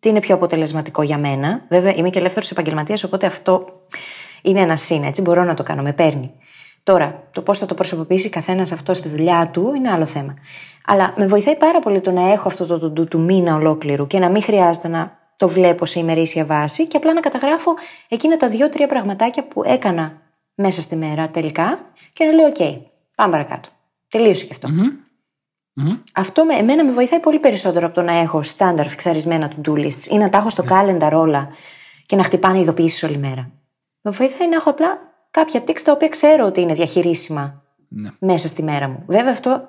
τι 0.00 0.08
είναι 0.08 0.20
πιο 0.20 0.34
αποτελεσματικό 0.34 1.02
για 1.02 1.18
μένα. 1.18 1.64
Βέβαια, 1.68 1.94
είμαι 1.94 2.10
και 2.10 2.18
ελεύθερος 2.18 2.50
επαγγελματίας, 2.50 3.04
οπότε 3.04 3.26
αυτό 3.26 3.82
είναι 4.42 4.60
ένα 4.60 4.76
συν, 4.76 5.02
έτσι 5.02 5.22
μπορώ 5.22 5.44
να 5.44 5.54
το 5.54 5.62
κάνω, 5.62 5.82
με 5.82 5.92
παίρνει. 5.92 6.32
Τώρα, 6.82 7.28
το 7.32 7.42
πώς 7.42 7.58
θα 7.58 7.66
το 7.66 7.74
προσωποποιήσει 7.74 8.28
καθένας 8.28 8.72
αυτό 8.72 8.94
στη 8.94 9.08
δουλειά 9.08 9.50
του 9.52 9.72
είναι 9.76 9.90
άλλο 9.90 10.06
θέμα. 10.06 10.34
Αλλά 10.86 11.14
με 11.16 11.26
βοηθάει 11.26 11.56
πάρα 11.56 11.78
πολύ 11.78 12.00
το 12.00 12.10
να 12.10 12.32
έχω 12.32 12.48
αυτό 12.48 12.66
το 12.66 12.78
το 12.78 12.90
του, 12.90 13.04
του 13.04 13.20
μήνα 13.20 13.54
ολόκληρου 13.54 14.06
και 14.06 14.18
να 14.18 14.28
μην 14.28 14.42
χρειάζεται 14.42 14.88
να 14.88 15.18
το 15.36 15.48
βλέπω 15.48 15.86
σε 15.86 15.98
ημερήσια 15.98 16.44
βάση 16.44 16.86
και 16.86 16.96
απλά 16.96 17.12
να 17.12 17.20
καταγράφω 17.20 17.74
εκείνα 18.08 18.36
τα 18.36 18.48
δύο-τρία 18.48 18.86
πραγματάκια 18.86 19.44
που 19.44 19.62
έκανα 19.64 20.22
μέσα 20.54 20.80
στη 20.80 20.96
μέρα 20.96 21.28
τελικά 21.28 21.78
και 22.12 22.24
να 22.24 22.32
λέω: 22.32 22.52
OK, 22.54 22.78
πάμε 23.14 23.32
παρακάτω. 23.32 23.68
Τελείωσε 24.08 24.44
και 24.44 24.52
αυτό. 24.52 24.68
Αυτό 26.12 26.44
με, 26.44 26.54
εμένα 26.54 26.84
με 26.84 26.92
βοηθάει 26.92 27.20
πολύ 27.20 27.38
περισσότερο 27.38 27.86
από 27.86 27.94
το 27.94 28.02
να 28.02 28.12
έχω 28.12 28.42
στάνταρ 28.42 28.88
φιξαρισμένα 28.88 29.52
to-do 29.52 29.72
lists 29.72 30.04
ή 30.10 30.16
να 30.16 30.28
τα 30.28 30.38
έχω 30.38 30.50
στο 30.50 30.64
calendar 30.68 31.12
όλα 31.12 31.48
και 32.06 32.16
να 32.16 32.22
χτυπάνε 32.22 32.58
ειδοποιήσεις 32.58 33.02
όλη 33.02 33.18
μέρα. 33.18 33.50
Με 34.08 34.12
βοηθάει 34.12 34.48
να 34.48 34.56
έχω 34.56 34.70
απλά 34.70 34.98
κάποια 35.30 35.64
tics 35.66 35.80
τα 35.84 35.92
οποία 35.92 36.08
ξέρω 36.08 36.46
ότι 36.46 36.60
είναι 36.60 36.74
διαχειρίσιμα 36.74 37.62
Ναι. 37.88 38.10
μέσα 38.18 38.48
στη 38.48 38.62
μέρα 38.62 38.88
μου. 38.88 39.04
Βέβαια, 39.06 39.32
αυτό 39.32 39.68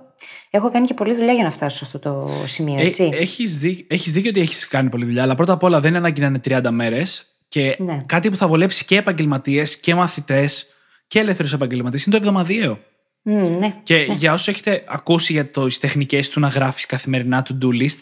έχω 0.50 0.72
κάνει 0.72 0.88
και 0.88 0.94
πολλή 0.94 1.14
δουλειά 1.16 1.34
για 1.34 1.44
να 1.44 1.52
φτάσω 1.52 1.78
σε 1.78 1.84
αυτό 1.86 2.00
το 2.00 2.30
σημείο, 2.46 2.80
έτσι. 2.80 3.10
Έχεις 3.14 3.58
δει, 3.58 3.86
έχεις 3.90 4.12
δίκιο 4.12 4.30
ότι 4.30 4.40
έχεις 4.40 4.68
κάνει 4.68 4.90
πολλή 4.90 5.06
δουλειά, 5.06 5.24
αλλά 5.24 5.36
πρώτα 5.36 5.54
απ' 5.54 5.64
όλα 5.64 5.80
δεν 5.80 5.90
είναι 5.90 5.98
ανάγκη 5.98 6.22
να 6.22 6.28
είναι 6.28 6.40
30 6.40 6.72
μέρες. 6.72 7.26
Και 7.48 7.76
Ναι. 7.80 8.04
κάτι 8.06 8.30
που 8.30 8.36
θα 8.36 8.48
βολέψει 8.48 8.86
και 8.86 8.98
επαγγελματίες 8.98 9.80
και 9.80 9.96
μαθητές 9.96 10.68
και 11.08 11.20
ελεύθερους 11.20 11.54
επαγγελματίες 11.54 12.06
είναι 12.06 12.16
το 12.16 12.22
εβδομαδιαίο. 12.22 12.80
Μμ, 13.22 13.58
ναι. 13.58 13.76
Και 13.84 13.96
για 13.96 14.34
όσους 14.34 14.48
έχετε 14.48 14.84
ακούσει 14.88 15.34
για 15.34 15.46
τις 15.46 15.80
τεχνικές 15.80 16.30
του 16.30 16.40
να 16.40 16.48
γράφεις 16.48 16.86
καθημερινά 16.86 17.46
to-do 17.50 17.82
list, 17.82 18.00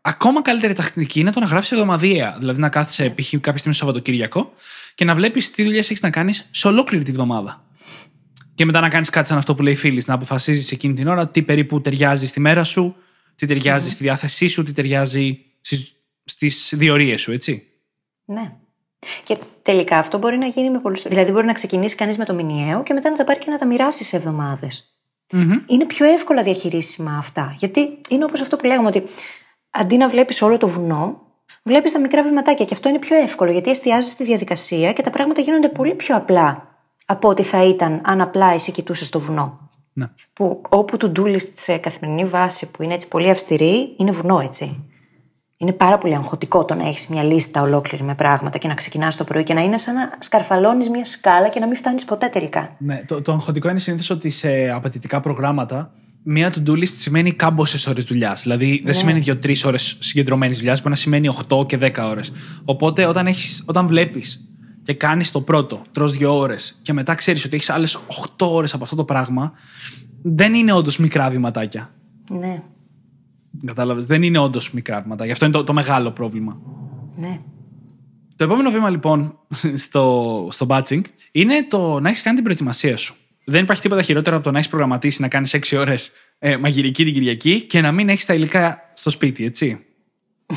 ακόμα 0.00 0.42
καλύτερη 0.42 0.72
τεχνική 0.72 1.20
είναι 1.20 1.30
το 1.32 1.40
να 1.40 1.46
γράφεις 1.46 1.72
εβδομαδιαία. 1.72 2.36
Δηλαδή 2.38 2.60
να 2.60 2.68
κάθεσαι 2.68 3.14
π.χ. 3.16 3.28
κάποια 3.30 3.40
στιγμή 3.58 3.74
στο 3.74 3.84
Σαββατοκύριακο 3.84 4.52
και 4.98 5.04
να 5.04 5.14
βλέπεις 5.14 5.50
τι 5.50 5.62
δουλειές 5.62 5.90
έχεις 5.90 6.02
να 6.02 6.10
κάνεις 6.10 6.48
σε 6.50 6.68
ολόκληρη 6.68 7.04
τη 7.04 7.12
βδομάδα. 7.12 7.64
Και 8.54 8.64
μετά 8.64 8.80
να 8.80 8.88
κάνεις 8.88 9.10
κάτι 9.10 9.28
σαν 9.28 9.38
αυτό 9.38 9.54
που 9.54 9.62
λέει 9.62 9.72
η 9.72 9.76
φίλη, 9.76 10.02
να 10.06 10.14
αποφασίζεις 10.14 10.72
εκείνη 10.72 10.94
την 10.94 11.08
ώρα 11.08 11.28
τι 11.28 11.42
περίπου 11.42 11.80
ταιριάζει 11.80 12.26
στη 12.26 12.40
μέρα 12.40 12.64
σου, 12.64 12.96
τι 13.36 13.46
ταιριάζει 13.46 13.90
στη 13.90 14.02
διάθεσή 14.02 14.46
σου, 14.46 14.62
τι 14.62 14.72
ταιριάζει 14.72 15.38
στις 16.24 16.74
διορίες 16.76 17.20
σου, 17.20 17.32
έτσι. 17.32 17.62
Ναι. 18.24 18.52
Και 19.24 19.38
τελικά 19.62 19.98
αυτό 19.98 20.18
μπορεί 20.18 20.36
να 20.36 20.46
γίνει 20.46 20.70
με 20.70 20.80
πολλούς. 20.80 21.02
Δηλαδή, 21.02 21.32
μπορεί 21.32 21.46
να 21.46 21.52
ξεκινήσει 21.52 21.94
κανείς 21.94 22.18
με 22.18 22.24
το 22.24 22.34
μηνιαίο 22.34 22.82
και 22.82 22.94
μετά 22.94 23.10
να 23.10 23.16
τα 23.16 23.24
πάρει 23.24 23.38
και 23.38 23.50
να 23.50 23.58
τα 23.58 23.66
μοιράσει 23.66 24.04
σε 24.04 24.16
εβδομάδες. 24.16 24.98
Είναι 25.66 25.86
πιο 25.86 26.06
εύκολα 26.06 26.42
διαχειρίσιμα 26.42 27.18
αυτά. 27.18 27.54
Γιατί 27.58 28.00
είναι 28.08 28.24
όπως 28.24 28.40
αυτό 28.40 28.56
που 28.56 28.66
λέγαμε 28.66 28.88
ότι 28.88 29.02
αντί 29.70 29.96
να 29.96 30.08
βλέπεις 30.08 30.42
όλο 30.42 30.58
το 30.58 30.68
βουνό, 30.68 31.27
βλέπεις 31.68 31.92
τα 31.92 32.00
μικρά 32.00 32.22
βηματάκια. 32.22 32.64
Και 32.64 32.74
αυτό 32.74 32.88
είναι 32.88 32.98
πιο 32.98 33.16
εύκολο 33.16 33.50
γιατί 33.50 33.70
εστιάζεις 33.70 34.12
στη 34.12 34.24
διαδικασία 34.24 34.92
και 34.92 35.02
τα 35.02 35.10
πράγματα 35.10 35.40
γίνονται 35.40 35.68
πολύ 35.68 35.94
πιο 35.94 36.16
απλά 36.16 36.68
από 37.06 37.28
ό,τι 37.28 37.42
θα 37.42 37.64
ήταν 37.64 38.00
αν 38.04 38.20
απλά 38.20 38.52
εσύ 38.52 38.72
κοιτούσες 38.72 39.08
το 39.08 39.20
βουνό. 39.20 39.70
Ναι. 39.92 40.06
Που 40.32 40.62
όπου 40.68 40.96
το 40.96 41.12
do 41.16 41.22
list 41.22 41.50
σε 41.52 41.76
καθημερινή 41.76 42.24
βάση 42.24 42.70
που 42.70 42.82
είναι 42.82 42.94
έτσι 42.94 43.08
πολύ 43.08 43.30
αυστηρή, 43.30 43.94
είναι 43.96 44.10
βουνό 44.10 44.40
έτσι. 44.40 44.82
Είναι 45.56 45.72
πάρα 45.72 45.98
πολύ 45.98 46.14
αγχωτικό 46.14 46.64
το 46.64 46.74
να 46.74 46.86
έχεις 46.86 47.06
μια 47.06 47.22
λίστα 47.22 47.62
ολόκληρη 47.62 48.04
με 48.04 48.14
πράγματα 48.14 48.58
και 48.58 48.68
να 48.68 48.74
ξεκινάς 48.74 49.16
το 49.16 49.24
πρωί 49.24 49.42
και 49.42 49.54
να 49.54 49.60
είναι 49.60 49.78
σαν 49.78 49.94
να 49.94 50.10
σκαρφαλώνεις 50.18 50.88
μια 50.88 51.04
σκάλα 51.04 51.48
και 51.48 51.60
να 51.60 51.66
μην 51.66 51.76
φτάνεις 51.76 52.04
ποτέ 52.04 52.28
τελικά. 52.28 52.76
Ναι, 52.78 53.04
το, 53.06 53.22
το 53.22 53.32
αγχωτικό 53.32 53.68
είναι 53.68 53.78
συνήθως 53.78 54.10
ότι 54.10 54.30
σε 54.30 54.70
απαιτητικά 54.70 55.20
προγράμματα 55.20 55.92
μία 56.22 56.52
to-do 56.52 56.70
list 56.72 56.86
σημαίνει 56.86 57.32
κάμποσες 57.32 57.86
ώρες 57.86 58.04
δουλειάς. 58.04 58.42
Δηλαδή 58.42 58.82
δεν 58.84 58.94
σημαίνει 58.94 59.22
2-3 59.26 59.54
ώρες 59.64 59.96
συγκεντρωμένης 60.00 60.58
δουλειάς, 60.58 60.78
μπορεί 60.78 60.90
να 60.90 60.96
σημαίνει 60.96 61.28
8 61.48 61.66
και 61.66 61.78
10 61.80 62.08
ώρες. 62.08 62.32
Οπότε 62.64 63.06
όταν, 63.06 63.26
έχεις, 63.26 63.64
όταν 63.66 63.86
βλέπεις 63.86 64.48
και 64.82 64.94
κάνεις 64.94 65.30
το 65.30 65.40
πρώτο, 65.40 65.82
τρως 65.92 66.12
δύο 66.12 66.38
ώρες 66.38 66.78
και 66.82 66.92
μετά 66.92 67.14
ξέρεις 67.14 67.44
ότι 67.44 67.54
έχεις 67.54 67.70
άλλες 67.70 67.98
8 68.38 68.46
ώρες 68.50 68.74
από 68.74 68.84
αυτό 68.84 68.96
το 68.96 69.04
πράγμα, 69.04 69.52
δεν 70.22 70.54
είναι 70.54 70.72
όντως 70.72 70.96
μικρά 70.98 71.30
βηματάκια. 71.30 71.94
Ναι, 72.30 72.62
Κατάλαβες; 73.64 74.06
Δεν 74.06 74.22
είναι 74.22 74.38
όντως 74.38 74.72
μικρά 74.72 75.00
βήματα. 75.00 75.24
Γι' 75.24 75.32
αυτό 75.32 75.44
είναι 75.44 75.54
το, 75.54 75.64
το 75.64 75.72
μεγάλο 75.72 76.10
πρόβλημα. 76.10 76.60
ναι. 77.16 77.40
Το 78.36 78.44
επόμενο 78.44 78.70
βήμα 78.70 78.90
λοιπόν 78.90 79.38
στο, 79.84 80.48
στο 80.50 80.66
batching 80.68 81.00
είναι 81.32 81.66
το 81.68 82.00
να 82.00 82.08
έχεις 82.08 82.22
κάνει 82.22 82.34
την 82.34 82.44
προετοιμασία 82.44 82.96
σου. 82.96 83.14
Δεν 83.50 83.62
υπάρχει 83.62 83.82
τίποτα 83.82 84.02
χειρότερο 84.02 84.36
από 84.36 84.44
το 84.44 84.50
να 84.50 84.58
έχεις 84.58 84.70
προγραμματίσει 84.70 85.20
να 85.20 85.28
κάνεις 85.28 85.56
6 85.56 85.76
ώρες 85.78 86.10
ε, 86.38 86.56
μαγειρική 86.56 87.04
την 87.04 87.12
Κυριακή 87.12 87.62
και 87.62 87.80
να 87.80 87.92
μην 87.92 88.08
έχεις 88.08 88.24
τα 88.24 88.34
υλικά 88.34 88.90
στο 88.94 89.10
σπίτι, 89.10 89.44
έτσι. 89.44 89.78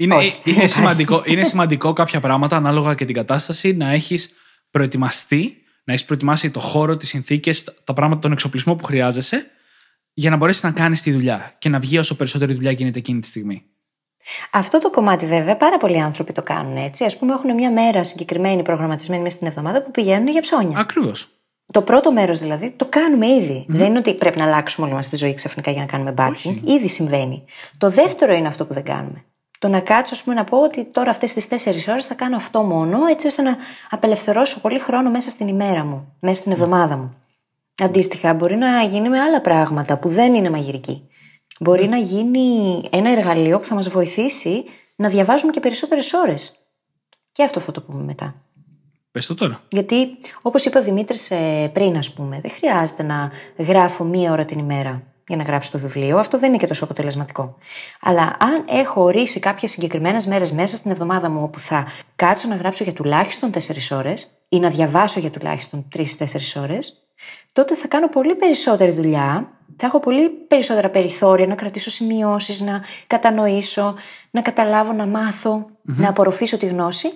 Είναι, 0.00 0.14
Όχι, 0.14 0.40
είναι, 0.44 0.58
δεν 0.58 0.68
σημαντικό, 0.68 1.22
είναι 1.24 1.44
σημαντικό 1.44 1.92
κάποια 1.92 2.20
πράγματα 2.20 2.56
ανάλογα 2.56 2.94
και 2.94 3.04
την 3.04 3.14
κατάσταση 3.14 3.72
να 3.72 3.92
έχεις 3.92 4.34
προετοιμαστεί, 4.70 5.62
να 5.84 5.92
έχεις 5.92 6.04
προετοιμάσει 6.04 6.50
το 6.50 6.60
χώρο, 6.60 6.96
τις 6.96 7.08
συνθήκες, 7.08 7.64
τα 7.84 7.92
πράγματα, 7.92 8.20
τον 8.20 8.32
εξοπλισμό 8.32 8.74
που 8.74 8.84
χρειάζεσαι 8.84 9.46
για 10.12 10.30
να 10.30 10.36
μπορέσεις 10.36 10.62
να 10.62 10.70
κάνεις 10.70 11.02
τη 11.02 11.12
δουλειά 11.12 11.54
και 11.58 11.68
να 11.68 11.78
βγει 11.78 11.98
όσο 11.98 12.16
περισσότερη 12.16 12.54
δουλειά 12.54 12.70
γίνεται 12.70 12.98
εκείνη 12.98 13.20
τη 13.20 13.26
στιγμή. 13.26 13.64
Αυτό 14.50 14.78
το 14.78 14.90
κομμάτι 14.90 15.26
βέβαια 15.26 15.56
πάρα 15.56 15.76
πολλοί 15.76 16.00
άνθρωποι 16.00 16.32
το 16.32 16.42
κάνουν 16.42 16.76
έτσι. 16.76 17.04
Α 17.04 17.12
πούμε, 17.18 17.32
έχουν 17.32 17.54
μια 17.54 17.70
μέρα 17.70 18.04
συγκεκριμένη 18.04 18.62
προγραμματισμένη 18.62 19.22
μέσα 19.22 19.36
στην 19.36 19.46
εβδομάδα 19.46 19.82
που 19.82 19.90
πηγαίνουν 19.90 20.28
για 20.28 20.40
ψώνια. 20.40 20.78
Ακριβώς. 20.78 21.37
Το 21.72 21.82
πρώτο 21.82 22.12
μέρος 22.12 22.38
δηλαδή 22.38 22.70
το 22.70 22.86
κάνουμε 22.86 23.26
ήδη. 23.26 23.64
Δεν 23.68 23.86
είναι 23.86 23.98
ότι 23.98 24.14
πρέπει 24.14 24.38
να 24.38 24.44
αλλάξουμε 24.44 24.86
όλη 24.86 24.96
μας 24.96 25.08
τη 25.08 25.16
ζωή 25.16 25.34
ξαφνικά 25.34 25.70
για 25.70 25.80
να 25.80 25.86
κάνουμε 25.86 26.14
batching. 26.18 26.60
Ήδη 26.64 26.88
συμβαίνει. 26.88 27.44
Το 27.78 27.90
δεύτερο 27.90 28.32
είναι 28.32 28.46
αυτό 28.46 28.66
που 28.66 28.74
δεν 28.74 28.82
κάνουμε. 28.82 29.24
Το 29.58 29.68
να 29.68 29.80
κάτσω, 29.80 30.14
ας 30.14 30.22
πούμε, 30.22 30.34
να 30.34 30.44
πω 30.44 30.62
ότι 30.62 30.84
τώρα 30.84 31.10
αυτές 31.10 31.32
τις 31.32 31.48
4 31.48 31.88
ώρες 31.88 32.06
θα 32.06 32.14
κάνω 32.14 32.36
αυτό 32.36 32.62
μόνο, 32.62 33.06
έτσι 33.06 33.26
ώστε 33.26 33.42
να 33.42 33.56
απελευθερώσω 33.90 34.60
πολύ 34.60 34.78
χρόνο 34.78 35.10
μέσα 35.10 35.30
στην 35.30 35.48
ημέρα 35.48 35.84
μου, 35.84 36.14
μέσα 36.20 36.40
στην 36.40 36.52
εβδομάδα 36.52 36.96
μου. 36.96 37.14
Αντίστοιχα, 37.82 38.34
μπορεί 38.34 38.56
να 38.56 38.82
γίνει 38.82 39.08
με 39.08 39.20
άλλα 39.20 39.40
πράγματα 39.40 39.96
που 39.98 40.08
δεν 40.08 40.34
είναι 40.34 40.50
μαγειρική. 40.50 41.08
Μπορεί 41.60 41.88
να 41.88 41.96
γίνει 41.96 42.82
ένα 42.92 43.10
εργαλείο 43.10 43.58
που 43.58 43.64
θα 43.64 43.74
μας 43.74 43.88
βοηθήσει 43.88 44.64
να 44.96 45.08
διαβάζουμε 45.08 45.52
και 45.52 45.60
περισσότερες 45.60 46.12
ώρες. 46.12 46.68
Και 47.32 47.42
αυτό 47.42 47.60
θα 47.60 47.72
το 47.72 47.80
πούμε 47.80 48.02
μετά. 48.02 48.34
Πες 49.18 49.26
το 49.26 49.34
τώρα. 49.34 49.60
Γιατί, 49.68 50.16
όπως 50.42 50.64
είπε 50.64 50.78
ο 50.78 50.82
Δημήτρης 50.82 51.32
πριν, 51.72 51.96
ας 51.96 52.12
πούμε, 52.12 52.40
δεν 52.40 52.50
χρειάζεται 52.50 53.02
να 53.02 53.30
γράφω 53.56 54.04
μία 54.04 54.32
ώρα 54.32 54.44
την 54.44 54.58
ημέρα 54.58 55.02
για 55.26 55.36
να 55.36 55.42
γράψω 55.42 55.70
το 55.70 55.78
βιβλίο. 55.78 56.18
Αυτό 56.18 56.38
δεν 56.38 56.48
είναι 56.48 56.58
και 56.58 56.66
τόσο 56.66 56.84
αποτελεσματικό. 56.84 57.56
Αλλά 58.00 58.36
αν 58.40 58.64
έχω 58.68 59.02
ορίσει 59.02 59.40
κάποιες 59.40 59.70
συγκεκριμένες 59.70 60.26
μέρες 60.26 60.52
μέσα 60.52 60.76
στην 60.76 60.90
εβδομάδα 60.90 61.30
μου 61.30 61.42
όπου 61.42 61.58
θα 61.58 61.86
κάτσω 62.16 62.48
να 62.48 62.56
γράψω 62.56 62.84
για 62.84 62.92
τουλάχιστον 62.92 63.50
4 63.50 63.58
ώρες 63.96 64.38
ή 64.48 64.58
να 64.58 64.68
διαβάσω 64.68 65.20
για 65.20 65.30
τουλάχιστον 65.30 65.88
3-4 65.96 66.02
ώρες, 66.60 67.08
τότε 67.52 67.74
θα 67.74 67.88
κάνω 67.88 68.08
πολύ 68.08 68.34
περισσότερη 68.34 68.90
δουλειά. 68.90 69.52
Θα 69.76 69.86
έχω 69.86 70.00
πολύ 70.00 70.28
περισσότερα 70.28 70.88
περιθώρια 70.88 71.46
να 71.46 71.54
κρατήσω 71.54 71.90
σημειώσεις, 71.90 72.60
να 72.60 72.80
κατανοήσω, 73.06 73.94
να 74.30 74.40
καταλάβω, 74.40 74.92
να 74.92 75.06
μαθω 75.06 75.66
να 75.82 76.08
απορροφήσω 76.08 76.58
τη 76.58 76.66
γνώση, 76.66 77.08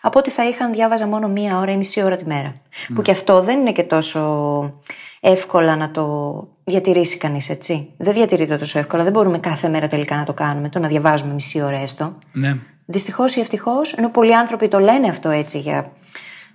από 0.00 0.18
ότι 0.18 0.30
θα 0.30 0.48
είχα 0.48 0.64
αν 0.64 0.72
διάβαζα 0.72 1.06
μόνο 1.06 1.28
μία 1.28 1.58
ώρα 1.58 1.72
ή 1.72 1.76
μισή 1.76 2.02
ώρα 2.02 2.16
τη 2.16 2.26
μέρα. 2.26 2.52
Που 2.94 3.02
και 3.02 3.10
αυτό 3.10 3.42
δεν 3.42 3.60
είναι 3.60 3.72
και 3.72 3.82
τόσο 3.82 4.80
εύκολα 5.20 5.76
να 5.76 5.90
το 5.90 6.48
διατηρήσει 6.64 7.16
κανείς, 7.16 7.50
έτσι. 7.50 7.92
Δεν 7.96 8.14
διατηρείται 8.14 8.56
τόσο 8.56 8.78
εύκολα. 8.78 9.02
Δεν 9.02 9.12
μπορούμε 9.12 9.38
κάθε 9.38 9.68
μέρα 9.68 9.86
τελικά 9.86 10.16
να 10.16 10.24
το 10.24 10.32
κάνουμε, 10.32 10.68
το 10.68 10.78
να 10.78 10.88
διαβάζουμε 10.88 11.32
μισή 11.32 11.62
ώρα 11.62 11.76
έστω. 11.76 12.16
Ναι. 12.32 12.56
Δυστυχώς 12.86 13.36
ή 13.36 13.40
ευτυχώς, 13.40 13.92
ενώ 13.92 14.08
πολλοί 14.08 14.36
άνθρωποι 14.36 14.68
το 14.68 14.78
λένε 14.78 15.08
αυτό 15.08 15.28
έτσι 15.28 15.58
για. 15.58 15.92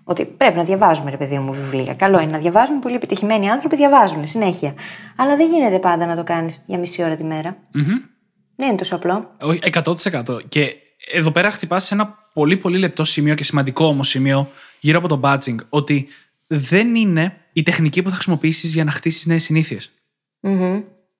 Ότι 0.07 0.25
πρέπει 0.25 0.57
να 0.57 0.63
διαβάζουμε, 0.63 1.09
ρε 1.09 1.17
παιδί 1.17 1.39
μου, 1.39 1.53
βιβλία. 1.53 1.93
Καλό 1.93 2.19
είναι 2.19 2.31
να 2.31 2.37
διαβάζουμε. 2.37 2.79
Πολύ 2.79 2.95
επιτυχημένοι 2.95 3.49
άνθρωποι 3.49 3.75
διαβάζουν 3.75 4.27
συνέχεια. 4.27 4.73
Αλλά 5.15 5.35
δεν 5.35 5.49
γίνεται 5.49 5.79
πάντα 5.79 6.05
να 6.05 6.15
το 6.15 6.23
κάνεις 6.23 6.63
για 6.67 6.77
μισή 6.77 7.03
ώρα 7.03 7.15
τη 7.15 7.23
μέρα. 7.23 7.57
Δεν 8.55 8.67
είναι 8.67 8.77
τόσο 8.77 8.95
απλό. 8.95 9.35
Όχι, 9.41 9.59
100%. 9.83 10.49
Και 10.49 10.75
εδώ 11.11 11.31
πέρα 11.31 11.49
χτυπάς 11.51 11.85
σε 11.85 11.93
ένα 11.93 12.17
πολύ 12.33 12.57
πολύ 12.57 12.77
λεπτό 12.77 13.03
σημείο 13.03 13.35
και 13.35 13.43
σημαντικό 13.43 13.85
όμως 13.85 14.09
σημείο 14.09 14.47
γύρω 14.79 14.97
από 14.97 15.07
το 15.07 15.19
badging. 15.23 15.55
Ότι 15.69 16.07
δεν 16.47 16.95
είναι 16.95 17.37
η 17.53 17.63
τεχνική 17.63 18.01
που 18.01 18.09
θα 18.09 18.15
χρησιμοποιήσεις 18.15 18.73
για 18.73 18.83
να 18.83 18.91
χτίσεις 18.91 19.25
νέες 19.25 19.51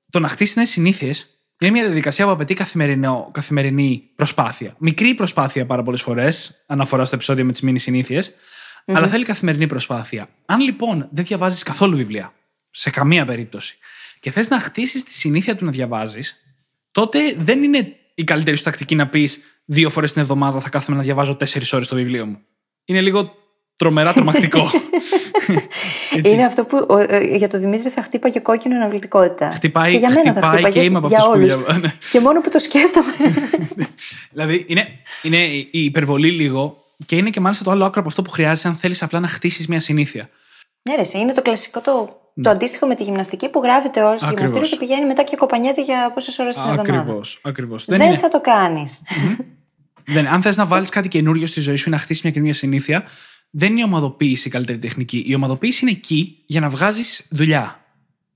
Το 0.10 0.20
να 0.20 0.28
χτίσεις 0.28 0.56
νέες 0.56 0.70
συνήθειες 0.70 1.30
είναι 1.60 1.72
μια 1.72 1.84
διαδικασία 1.84 2.26
που 2.26 2.32
απαιτεί 2.32 2.54
καθημερινή 3.32 4.04
προσπάθεια. 4.16 4.76
Μικρή 4.78 5.14
προσπάθεια 5.14 5.66
πάρα 5.66 5.84
πολλές 5.84 6.02
φορές, 6.02 6.64
αναφορά 6.68 7.06
στο 7.06 7.16
επεισόδιο 7.16 7.46
με 7.46 7.52
τις 7.52 7.62
μήνυ 7.62 7.80
συνήθειες, 7.80 8.36
αλλά 8.86 9.08
θέλει 9.08 9.24
καθημερινή 9.24 9.68
προσπάθεια. 9.68 10.30
Αν 10.46 10.60
λοιπόν 10.60 11.08
δεν 11.12 11.26
διαβάζεις 11.26 11.64
καθόλου 11.64 11.96
βιβλία, 11.96 12.34
σε 12.72 12.90
καμία 12.90 13.26
περίπτωση, 13.26 13.78
και 14.20 14.32
θες 14.32 14.50
να 14.50 14.60
χτίσεις 14.60 15.04
τη 15.04 15.14
συνήθεια 15.14 15.56
του 15.56 15.66
να 15.66 15.72
διαβάζεις, 15.72 16.44
τότε 16.92 17.36
δεν 17.38 17.64
είναι 17.64 17.96
η 18.16 18.24
καλύτερη 18.24 18.58
σου 18.58 18.64
τακτική 18.64 18.96
να 18.96 19.08
πεις 19.08 19.44
δύο 19.66 19.90
φορές 19.90 20.14
την 20.14 20.22
εβδομάδα 20.22 20.60
θα 20.60 20.70
κάθομαι 20.70 20.98
να 20.98 21.04
διαβάζω 21.04 21.36
τέσσερις 21.36 21.74
ώρες 21.74 21.88
το 21.88 21.96
βιβλίο 21.96 22.26
μου. 22.26 22.38
Είναι 22.86 23.02
λίγο 23.02 23.36
τρομερά 23.76 24.14
τρομακτικό. 24.14 24.70
είναι 26.24 26.46
αυτό 26.46 26.64
που 26.64 26.88
ε, 27.10 27.36
για 27.36 27.48
τον 27.48 27.60
Δημήτρη 27.60 27.90
θα 27.90 28.02
χτύπαγε 28.02 28.40
κόκκινο 28.40 28.76
αναβλητικότητα. 28.76 29.52
Χτυπάει 29.52 29.92
και, 29.92 29.98
για 29.98 30.10
μένα 30.10 30.22
χτυπάει 30.22 30.42
θα 30.42 30.52
χτύπαγε, 30.52 30.80
και 30.80 30.86
είμαι 30.86 30.98
από 30.98 31.08
αυτούς 31.08 31.26
που 31.26 31.38
διαβάζω. 31.38 31.82
Και 32.12 32.20
μόνο 32.20 32.42
που 32.42 32.50
το 32.50 32.60
σκέφτομαι. 32.60 33.14
δηλαδή 34.32 34.66
είναι, 34.68 34.88
είναι 35.22 35.38
η 35.48 35.70
υπερβολή 35.72 36.30
λίγο 36.30 36.85
και 37.06 37.16
είναι 37.18 37.30
και 37.30 37.40
μάλιστα 37.40 37.64
το 37.64 37.72
άλλο 37.72 37.86
άκρο 37.86 38.00
από 38.00 38.10
αυτό 38.10 38.22
που 38.22 38.30
χρειάζεται 38.30 38.68
αν 38.68 38.76
θέλεις 38.76 39.04
απλά 39.04 39.20
να 39.20 39.28
χτίσεις 39.28 39.68
μια 39.68 39.80
συνήθεια. 39.80 40.30
Ναι, 40.90 40.96
ρε, 40.96 41.20
είναι 41.20 41.34
το 41.34 41.42
κλασικό 41.42 41.82
το, 41.82 42.20
το 42.42 42.50
αντίστοιχο 42.50 42.88
με 42.88 42.96
τη 42.96 43.04
γυμναστική 43.04 43.50
που 43.50 43.62
γράφεται 43.64 44.02
όλο 44.02 44.18
στο 44.18 44.28
γυμναστήριο 44.30 44.68
και 44.68 44.76
πηγαίνει 44.76 45.06
μετά 45.06 45.24
και 45.24 45.36
κοπανιέται 45.36 45.84
για 45.84 46.12
πόσες 46.14 46.40
ώρες 46.40 46.56
την 46.56 46.64
εβδομάδα. 46.64 47.02
Ακριβώς. 47.02 47.40
Ακριβώς. 47.44 47.86
Δεν, 47.86 47.98
Δεν 47.98 48.18
θα 48.18 48.28
το 48.28 48.42
κάνεις. 48.42 49.02
Δεν, 50.06 50.28
αν 50.28 50.42
θες 50.42 50.58
να 50.58 50.66
βάλεις 50.66 50.90
κάτι 50.90 51.08
καινούριο 51.08 51.48
στη 51.48 51.60
ζωή 51.60 51.76
σου 51.76 51.90
ή 51.90 51.92
να 51.92 51.98
χτίσεις 51.98 52.24
μια 52.24 52.32
καινούργια 52.32 52.58
συνήθεια, 52.58 53.06
δεν 53.50 53.72
είναι 53.72 53.82
η 53.82 53.84
ομαδοποίηση 53.84 54.48
η 54.48 54.52
καλύτερη 54.52 54.80
τεχνική. 54.80 55.24
Η 55.28 55.36
ομαδοποίηση 55.36 55.80
είναι 55.82 55.92
εκεί 55.92 56.44
για 56.46 56.60
να 56.60 56.70
βγάζεις 56.70 57.28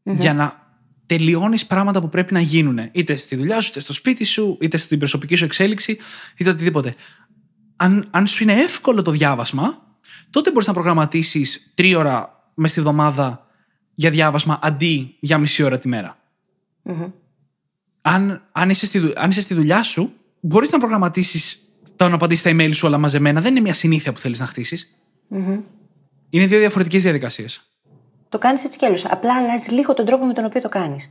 Για 0.03 0.33
να 0.33 0.67
τελειώνεις 1.05 1.65
πράγματα 1.65 2.01
που 2.01 2.09
πρέπει 2.09 2.33
να 2.33 2.39
γίνουν. 2.39 2.79
Είτε 2.91 3.15
στη 3.15 3.35
δουλειά 3.35 3.61
σου, 3.61 3.69
είτε 3.69 3.79
στο 3.79 3.93
σπίτι 3.93 4.23
σου, 4.23 4.57
είτε 4.61 4.77
στην 4.77 4.97
προσωπική 4.97 5.35
σου 5.35 5.43
εξέλιξη, 5.43 5.97
είτε 6.37 6.49
οτιδήποτε. 6.49 6.95
Αν, 7.81 8.07
αν 8.11 8.27
σου 8.27 8.43
είναι 8.43 8.53
εύκολο 8.53 9.01
το 9.01 9.11
διάβασμα, 9.11 9.97
τότε 10.29 10.51
μπορείς 10.51 10.67
να 10.67 10.73
προγραμματίσεις 10.73 11.71
τρία 11.75 11.97
ώρα 11.97 12.43
μες 12.53 12.71
στη 12.71 12.81
βδομάδα 12.81 13.47
για 13.95 14.09
διάβασμα 14.09 14.59
αντί 14.61 15.15
για 15.19 15.37
μισή 15.37 15.63
ώρα 15.63 15.79
τη 15.79 15.87
μερα 15.87 16.17
Αν, 18.01 18.47
αν, 18.51 18.69
είσαι 18.69 18.85
στη, 18.85 19.13
αν 19.15 19.29
είσαι 19.29 19.41
στη 19.41 19.53
δουλειά 19.53 19.83
σου, 19.83 20.13
μπορείς 20.39 20.71
να 20.71 20.77
προγραμματίσεις 20.77 21.59
το 21.95 22.09
να 22.09 22.15
απαντήσει 22.15 22.43
τα 22.43 22.49
email 22.53 22.69
σου 22.73 22.87
όλα 22.87 22.97
μαζεμένα. 22.97 23.41
Δεν 23.41 23.51
είναι 23.51 23.61
μια 23.61 23.73
συνήθεια 23.73 24.13
που 24.13 24.19
θέλεις 24.19 24.39
να 24.39 24.45
χτίσεις. 24.45 24.95
Είναι 26.29 26.45
δύο 26.45 26.59
διαφορετικές 26.59 27.01
διαδικασίες. 27.01 27.61
Το 28.29 28.37
κάνεις 28.37 28.63
έτσι 28.63 28.77
κι 28.77 28.85
αλλιώς. 28.85 29.05
Απλά 29.05 29.37
αλλάζει 29.37 29.71
λίγο 29.71 29.93
τον 29.93 30.05
τρόπο 30.05 30.25
με 30.25 30.33
τον 30.33 30.45
οποίο 30.45 30.61
το 30.61 30.69
κάνεις. 30.69 31.09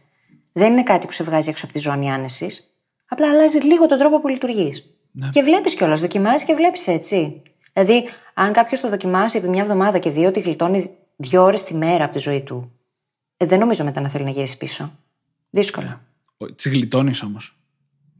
Δεν 0.52 0.72
είναι 0.72 0.82
κάτι 0.82 1.06
που 1.06 1.12
σε 1.12 1.24
βγάζει 1.24 1.48
έξω 1.50 1.64
από 1.64 1.74
τη 1.74 1.80
ζώνη 1.80 2.10
άνεσης. 2.10 2.76
Απλά 3.08 3.30
αλλάζει 3.30 3.58
λίγο 3.58 3.86
τον 3.86 3.98
τρόπο 3.98 4.20
που 4.20 4.28
λειτουργείς. 4.28 4.97
Ναι. 5.18 5.28
Και 5.28 5.42
βλέπεις 5.42 5.74
κιόλας, 5.74 6.00
δοκιμάζει 6.00 6.44
και 6.44 6.54
βλέπεις 6.54 6.86
έτσι. 6.86 7.42
Δηλαδή, 7.72 8.08
αν 8.34 8.52
κάποιος 8.52 8.80
το 8.80 8.88
δοκιμάσει 8.88 9.38
επί 9.38 9.48
μια 9.48 9.62
εβδομάδα 9.62 9.98
και 9.98 10.10
δει 10.10 10.24
ότι 10.24 10.40
γλιτώνει 10.40 10.90
δύο 11.16 11.42
ώρες 11.42 11.64
τη 11.64 11.74
μέρα 11.74 12.04
από 12.04 12.12
τη 12.12 12.18
ζωή 12.18 12.40
του, 12.40 12.72
ε, 13.36 13.46
δεν 13.46 13.58
νομίζω 13.58 13.84
μετά 13.84 14.00
να 14.00 14.08
θέλει 14.08 14.24
να 14.24 14.30
γυρίσεις 14.30 14.56
πίσω. 14.56 14.92
Δύσκολα. 15.50 16.00
Ναι. 16.38 16.48
Τις 16.48 16.68
γλιτώνεις 16.68 17.22
όμως. 17.22 17.56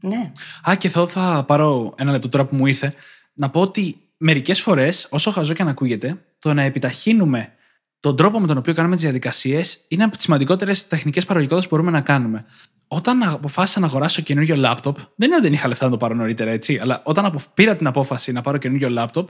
Ναι. 0.01 0.31
Α, 0.69 0.75
και 0.75 0.87
εδώ 0.87 1.07
θα 1.07 1.43
πάρω 1.47 1.93
ένα 1.97 2.11
λεπτό 2.11 2.29
τώρα 2.29 2.45
που 2.45 2.55
μου 2.55 2.65
ήρθε 2.65 2.93
να 3.33 3.49
πω 3.49 3.61
ότι 3.61 3.95
μερικές 4.17 4.61
φορές, 4.61 5.07
όσο 5.11 5.31
χαζό 5.31 5.53
και 5.53 5.61
αν 5.61 5.67
ακούγεται, 5.67 6.21
το 6.39 6.53
να 6.53 6.61
επιταχύνουμε 6.61 7.53
τον 7.99 8.15
τρόπο 8.15 8.39
με 8.39 8.47
τον 8.47 8.57
οποίο 8.57 8.73
κάνουμε 8.73 8.95
τις 8.95 9.03
διαδικασίες 9.03 9.85
είναι 9.87 10.03
από 10.03 10.15
τις 10.15 10.23
σημαντικότερες 10.23 10.87
τεχνικές 10.87 11.25
παραγωγικότητες 11.25 11.69
που 11.69 11.75
μπορούμε 11.75 11.97
να 11.97 12.03
κάνουμε. 12.03 12.45
Όταν 12.91 13.23
αποφάσισα 13.23 13.79
να 13.79 13.85
αγοράσω 13.85 14.21
καινούριο 14.21 14.55
λάπτοπ, 14.55 14.95
δεν 15.15 15.27
είναι 15.27 15.35
ότι 15.35 15.43
δεν 15.43 15.53
είχα 15.53 15.67
λεφτά 15.67 15.85
να 15.85 15.91
το 15.91 15.97
πάρω 15.97 16.13
νωρίτερα 16.13 16.51
έτσι, 16.51 16.79
αλλά 16.81 17.01
όταν 17.03 17.39
πήρα 17.53 17.75
την 17.75 17.87
απόφαση 17.87 18.31
να 18.31 18.41
πάρω 18.41 18.57
καινούριο 18.57 18.89
λάπτοπ, 18.89 19.29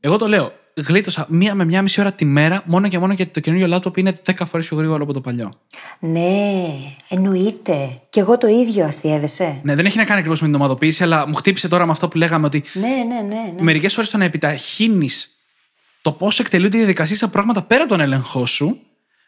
εγώ 0.00 0.16
το 0.16 0.28
λέω, 0.28 0.52
γλίτωσα 0.74 1.26
μία 1.28 1.54
με 1.54 1.64
μία 1.64 1.82
μισή 1.82 2.00
ώρα 2.00 2.12
τη 2.12 2.24
μέρα, 2.24 2.62
μόνο 2.66 2.88
και 2.88 2.98
μόνο 2.98 3.12
γιατί 3.12 3.30
το 3.30 3.40
καινούριο 3.40 3.66
λάπτοπ 3.66 3.96
είναι 3.96 4.18
10 4.24 4.32
φορές 4.46 4.66
πιο 4.66 4.76
γρήγορο 4.76 5.02
από 5.02 5.12
το 5.12 5.20
παλιό. 5.20 5.52
Ναι, 5.98 6.64
εννοείται. 7.08 8.00
Και 8.10 8.20
εγώ 8.20 8.38
το 8.38 8.46
ίδιο 8.46 8.84
αστειεύεσαι. 8.84 9.60
Ναι, 9.62 9.74
δεν 9.74 9.86
έχει 9.86 9.96
να 9.96 10.04
κάνει 10.04 10.18
ακριβώς 10.18 10.40
με 10.40 10.46
την 10.46 10.56
ομαδοποίηση, 10.56 11.02
αλλά 11.02 11.28
μου 11.28 11.34
χτύπησε 11.34 11.68
τώρα 11.68 11.86
με 11.86 11.90
αυτό 11.90 12.08
που 12.08 12.16
λέγαμε 12.16 12.46
ότι. 12.46 12.64
Ναι, 12.72 12.88
ναι, 12.88 13.20
ναι. 13.20 13.52
ναι. 13.54 13.62
Μερικές 13.62 13.94
φορές 13.94 14.10
το 14.10 14.18
να 14.18 14.24
επιταχύνεις 14.24 15.28
το 16.02 16.12
πώς 16.12 16.38
εκτελούνται 16.38 16.76
οι 16.76 16.78
διαδικασίες 16.78 17.22
από 17.22 17.32
πράγματα 17.32 17.62
πέρα 17.62 17.80
από 17.80 17.90
τον 17.90 18.00
έλεγχό 18.00 18.46
σου, 18.46 18.80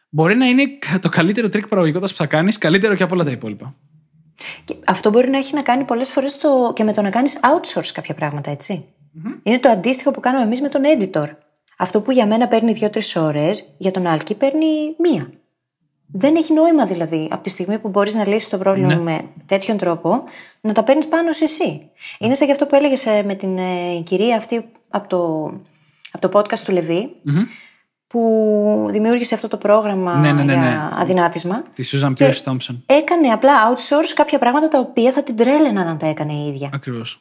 μπορεί 0.09 0.35
να 0.35 0.47
είναι 0.47 0.65
το 1.01 1.09
καλύτερο 1.09 1.49
τρίκ 1.49 1.69
παραγωγικότητας 1.69 2.13
που 2.13 2.19
θα 2.19 2.27
κάνεις, 2.27 2.59
καλύτερο 2.59 2.95
και 2.95 3.03
από 3.03 3.15
όλα 3.15 3.25
τα 3.25 3.31
υπόλοιπα. 3.31 3.75
Και 4.65 4.77
αυτό 4.87 5.11
μπορεί 5.11 5.31
να 5.31 5.39
έχει 5.39 5.55
να 5.55 5.63
κάνει 5.63 5.85
πολλές 5.85 6.11
φορές 6.11 6.39
το... 6.39 6.73
και 6.75 6.85
με 6.85 6.93
το 6.93 7.03
να 7.03 7.11
κάνεις 7.11 7.41
outsource 7.43 7.91
κάποια 7.93 8.15
πράγματα, 8.15 8.51
έτσι. 8.51 8.85
Mm-hmm. 8.85 9.41
Είναι 9.43 9.59
το 9.59 9.69
αντίστοιχο 9.69 10.11
που 10.11 10.21
κάνουμε 10.21 10.45
εμείς 10.45 10.61
με 10.61 10.69
τον 10.69 10.83
editor. 10.99 11.29
Αυτό 11.79 12.01
που 12.01 12.11
για 12.11 12.27
μένα 12.27 12.49
παίρνει 12.49 12.73
δύο-τρεις 12.73 13.17
ώρες, 13.17 13.75
για 13.79 13.91
τον 13.91 14.07
Άλκη 14.07 14.35
παίρνει 14.35 14.67
μία. 14.99 15.31
Δεν 16.13 16.37
έχει 16.37 16.53
νόημα 16.53 16.87
δηλαδή 16.87 17.29
από 17.31 17.43
τη 17.43 17.51
στιγμή 17.51 17.79
που 17.79 17.89
μπορείς 17.89 18.15
να 18.15 18.27
λύσεις 18.27 18.49
το 18.49 18.59
πρόβλημα 18.59 18.95
ναι. 18.95 19.01
με 19.01 19.25
τέτοιον 19.47 19.77
τρόπο 19.77 20.25
να 20.61 20.73
τα 20.73 20.83
παίρνεις 20.83 21.09
πάνω 21.09 21.33
σε 21.33 21.45
εσύ. 21.45 21.91
Είναι 22.19 22.35
σαν 22.35 22.47
και 22.47 22.53
αυτό 22.53 22.67
που 22.67 22.75
έλεγες 22.75 23.07
ε, 23.07 23.23
με 23.23 23.35
την 23.35 23.59
ε, 23.59 24.01
κυρία 24.05 24.37
αυτή 24.37 24.65
από 24.89 25.09
το, 25.09 25.45
από 26.11 26.29
το 26.29 26.39
podcast 26.39 26.59
του 26.59 26.73
Λεβί. 26.73 27.09
Mm-hmm 27.27 27.47
που 28.07 28.89
δημιούργησε 28.91 29.35
αυτό 29.35 29.49
το 29.49 29.57
πρόγραμμα 29.57 30.15
ναι, 30.15 30.33
ναι, 30.33 30.43
ναι, 30.43 30.53
για 30.53 30.63
ναι. 30.63 31.01
αδυνάτισμα. 31.01 31.63
Τη 31.75 31.89
Susan 31.93 32.13
Pierce 32.19 32.43
Thompson. 32.45 32.77
Έκανε 32.87 33.29
απλά 33.29 33.53
outsource 33.69 34.13
κάποια 34.15 34.39
πράγματα 34.39 34.69
τα 34.69 34.79
οποία 34.79 35.13
θα 35.13 35.23
την 35.23 35.37
τρέλαιναν 35.37 35.87
αν 35.87 35.99
τα 35.99 36.07
έκανε 36.07 36.33
η 36.33 36.47
ίδια. 36.47 36.71
Ακριβώς. 36.73 37.21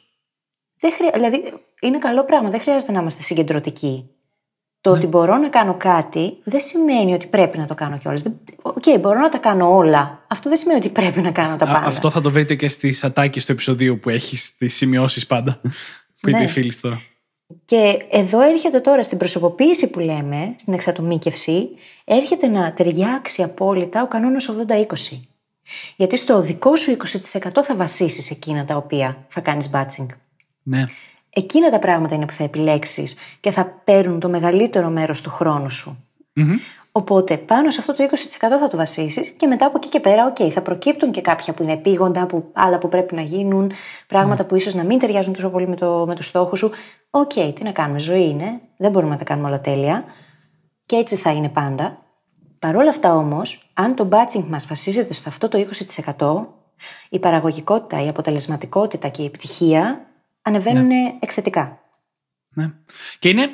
Χρεια... 0.80 1.10
Δηλαδή, 1.14 1.52
είναι 1.80 1.98
καλό 1.98 2.24
πράγμα. 2.24 2.50
Δεν 2.50 2.60
χρειάζεται 2.60 2.92
να 2.92 3.00
είμαστε 3.00 3.22
συγκεντρωτικοί. 3.22 4.10
Το 4.80 4.90
ναι. 4.90 4.98
ότι 4.98 5.06
μπορώ 5.06 5.36
να 5.36 5.48
κάνω 5.48 5.74
κάτι 5.74 6.38
δεν 6.44 6.60
σημαίνει 6.60 7.14
ότι 7.14 7.26
πρέπει 7.26 7.58
να 7.58 7.66
το 7.66 7.74
κάνω 7.74 7.98
κιόλας. 7.98 8.22
OK, 8.62 8.82
okay, 8.84 9.00
μπορώ 9.00 9.20
να 9.20 9.28
τα 9.28 9.38
κάνω 9.38 9.76
όλα. 9.76 10.24
Αυτό 10.26 10.48
δεν 10.48 10.58
σημαίνει 10.58 10.78
ότι 10.78 10.88
πρέπει 10.88 11.20
να 11.20 11.30
κάνω 11.30 11.56
τα 11.56 11.64
πάντα. 11.64 11.86
αυτό 11.86 12.10
θα 12.10 12.20
το 12.20 12.30
βρείτε 12.30 12.54
και 12.54 12.68
στις 12.68 13.04
ατάκες 13.04 13.44
του 13.44 13.52
επεισοδίου 13.52 13.98
που 13.98 14.10
έχεις 14.10 14.56
τις 14.56 14.74
σημειώσεις 14.74 15.26
πάντα. 15.26 15.60
που 16.20 16.28
είπε 16.28 16.42
η 16.42 16.48
φίλης 16.48 16.80
τώρα. 16.80 17.00
Και 17.66 17.98
εδώ 18.10 18.40
έρχεται 18.40 18.80
τώρα 18.80 19.02
στην 19.02 19.18
προσωποποίηση 19.18 19.90
που 19.90 19.98
λέμε, 19.98 20.54
στην 20.58 20.72
εξατομίκευση, 20.72 21.68
έρχεται 22.04 22.46
να 22.46 22.72
ταιριάξει 22.72 23.42
απόλυτα 23.42 24.02
ο 24.02 24.08
κανόνας 24.08 24.50
80-20. 24.68 25.20
Γιατί 25.96 26.16
στο 26.16 26.40
δικό 26.40 26.76
σου 26.76 26.96
20% 27.32 27.62
θα 27.62 27.76
βασίσεις 27.76 28.30
εκείνα 28.30 28.64
τα 28.64 28.76
οποία 28.76 29.24
θα 29.28 29.40
κάνεις 29.40 29.70
batching. 29.72 30.06
Ναι. 30.62 30.84
Εκείνα 31.30 31.70
τα 31.70 31.78
πράγματα 31.78 32.14
είναι 32.14 32.26
που 32.26 32.32
θα 32.32 32.44
επιλέξεις 32.44 33.16
και 33.40 33.50
θα 33.50 33.64
παίρνουν 33.84 34.20
το 34.20 34.28
μεγαλύτερο 34.28 34.88
μέρος 34.88 35.20
του 35.20 35.30
χρόνου 35.30 35.70
σου. 35.70 36.04
Οπότε 36.96 37.36
πάνω 37.36 37.70
σε 37.70 37.80
αυτό 37.80 37.94
το 37.94 38.04
20% 38.04 38.08
θα 38.38 38.68
το 38.68 38.76
βασίσεις 38.76 39.30
και 39.30 39.46
μετά 39.46 39.66
από 39.66 39.76
εκεί 39.76 39.88
και 39.88 40.00
πέρα, 40.00 40.32
OK, 40.32 40.48
θα 40.48 40.62
προκύπτουν 40.62 41.10
και 41.10 41.20
κάποια 41.20 41.52
που 41.52 41.62
είναι 41.62 41.72
επείγοντα, 41.72 42.26
που, 42.26 42.50
άλλα 42.52 42.78
που 42.78 42.88
πρέπει 42.88 43.14
να 43.14 43.20
γίνουν, 43.20 43.72
πράγματα 44.06 44.44
mm. 44.44 44.48
που 44.48 44.56
ίσως 44.56 44.74
να 44.74 44.84
μην 44.84 44.98
ταιριάζουν 44.98 45.32
τόσο 45.32 45.50
πολύ 45.50 45.68
με 45.68 45.76
το, 45.76 46.04
με 46.06 46.14
το 46.14 46.22
στόχο 46.22 46.56
σου. 46.56 46.70
OK, 47.10 47.30
okay, 47.34 47.52
τι 47.54 47.62
να 47.62 47.72
κάνουμε, 47.72 47.98
ζωή 47.98 48.28
είναι, 48.28 48.60
δεν 48.76 48.90
μπορούμε 48.90 49.12
να 49.12 49.18
τα 49.18 49.24
κάνουμε 49.24 49.48
όλα 49.48 49.60
τέλεια. 49.60 50.04
Και 50.86 50.96
έτσι 50.96 51.16
θα 51.16 51.30
είναι 51.30 51.48
πάντα. 51.48 52.02
Παρ' 52.58 52.76
όλα 52.76 52.90
αυτά 52.90 53.14
όμως, 53.14 53.70
αν 53.74 53.94
το 53.94 54.08
batching 54.10 54.44
μας 54.48 54.66
βασίζεται 54.66 55.12
στο 55.12 55.28
αυτό 55.28 55.48
το 55.48 55.66
20%, 56.16 56.46
η 57.08 57.18
παραγωγικότητα, 57.18 58.04
η 58.04 58.08
αποτελεσματικότητα 58.08 59.08
και 59.08 59.22
η 59.22 59.24
επιτυχία 59.24 60.06
ανεβαίνουν 60.42 60.86
ναι. 60.86 61.16
εκθετικά. 61.20 61.80
Ναι. 62.48 62.70
Και 63.18 63.28
είναι 63.28 63.48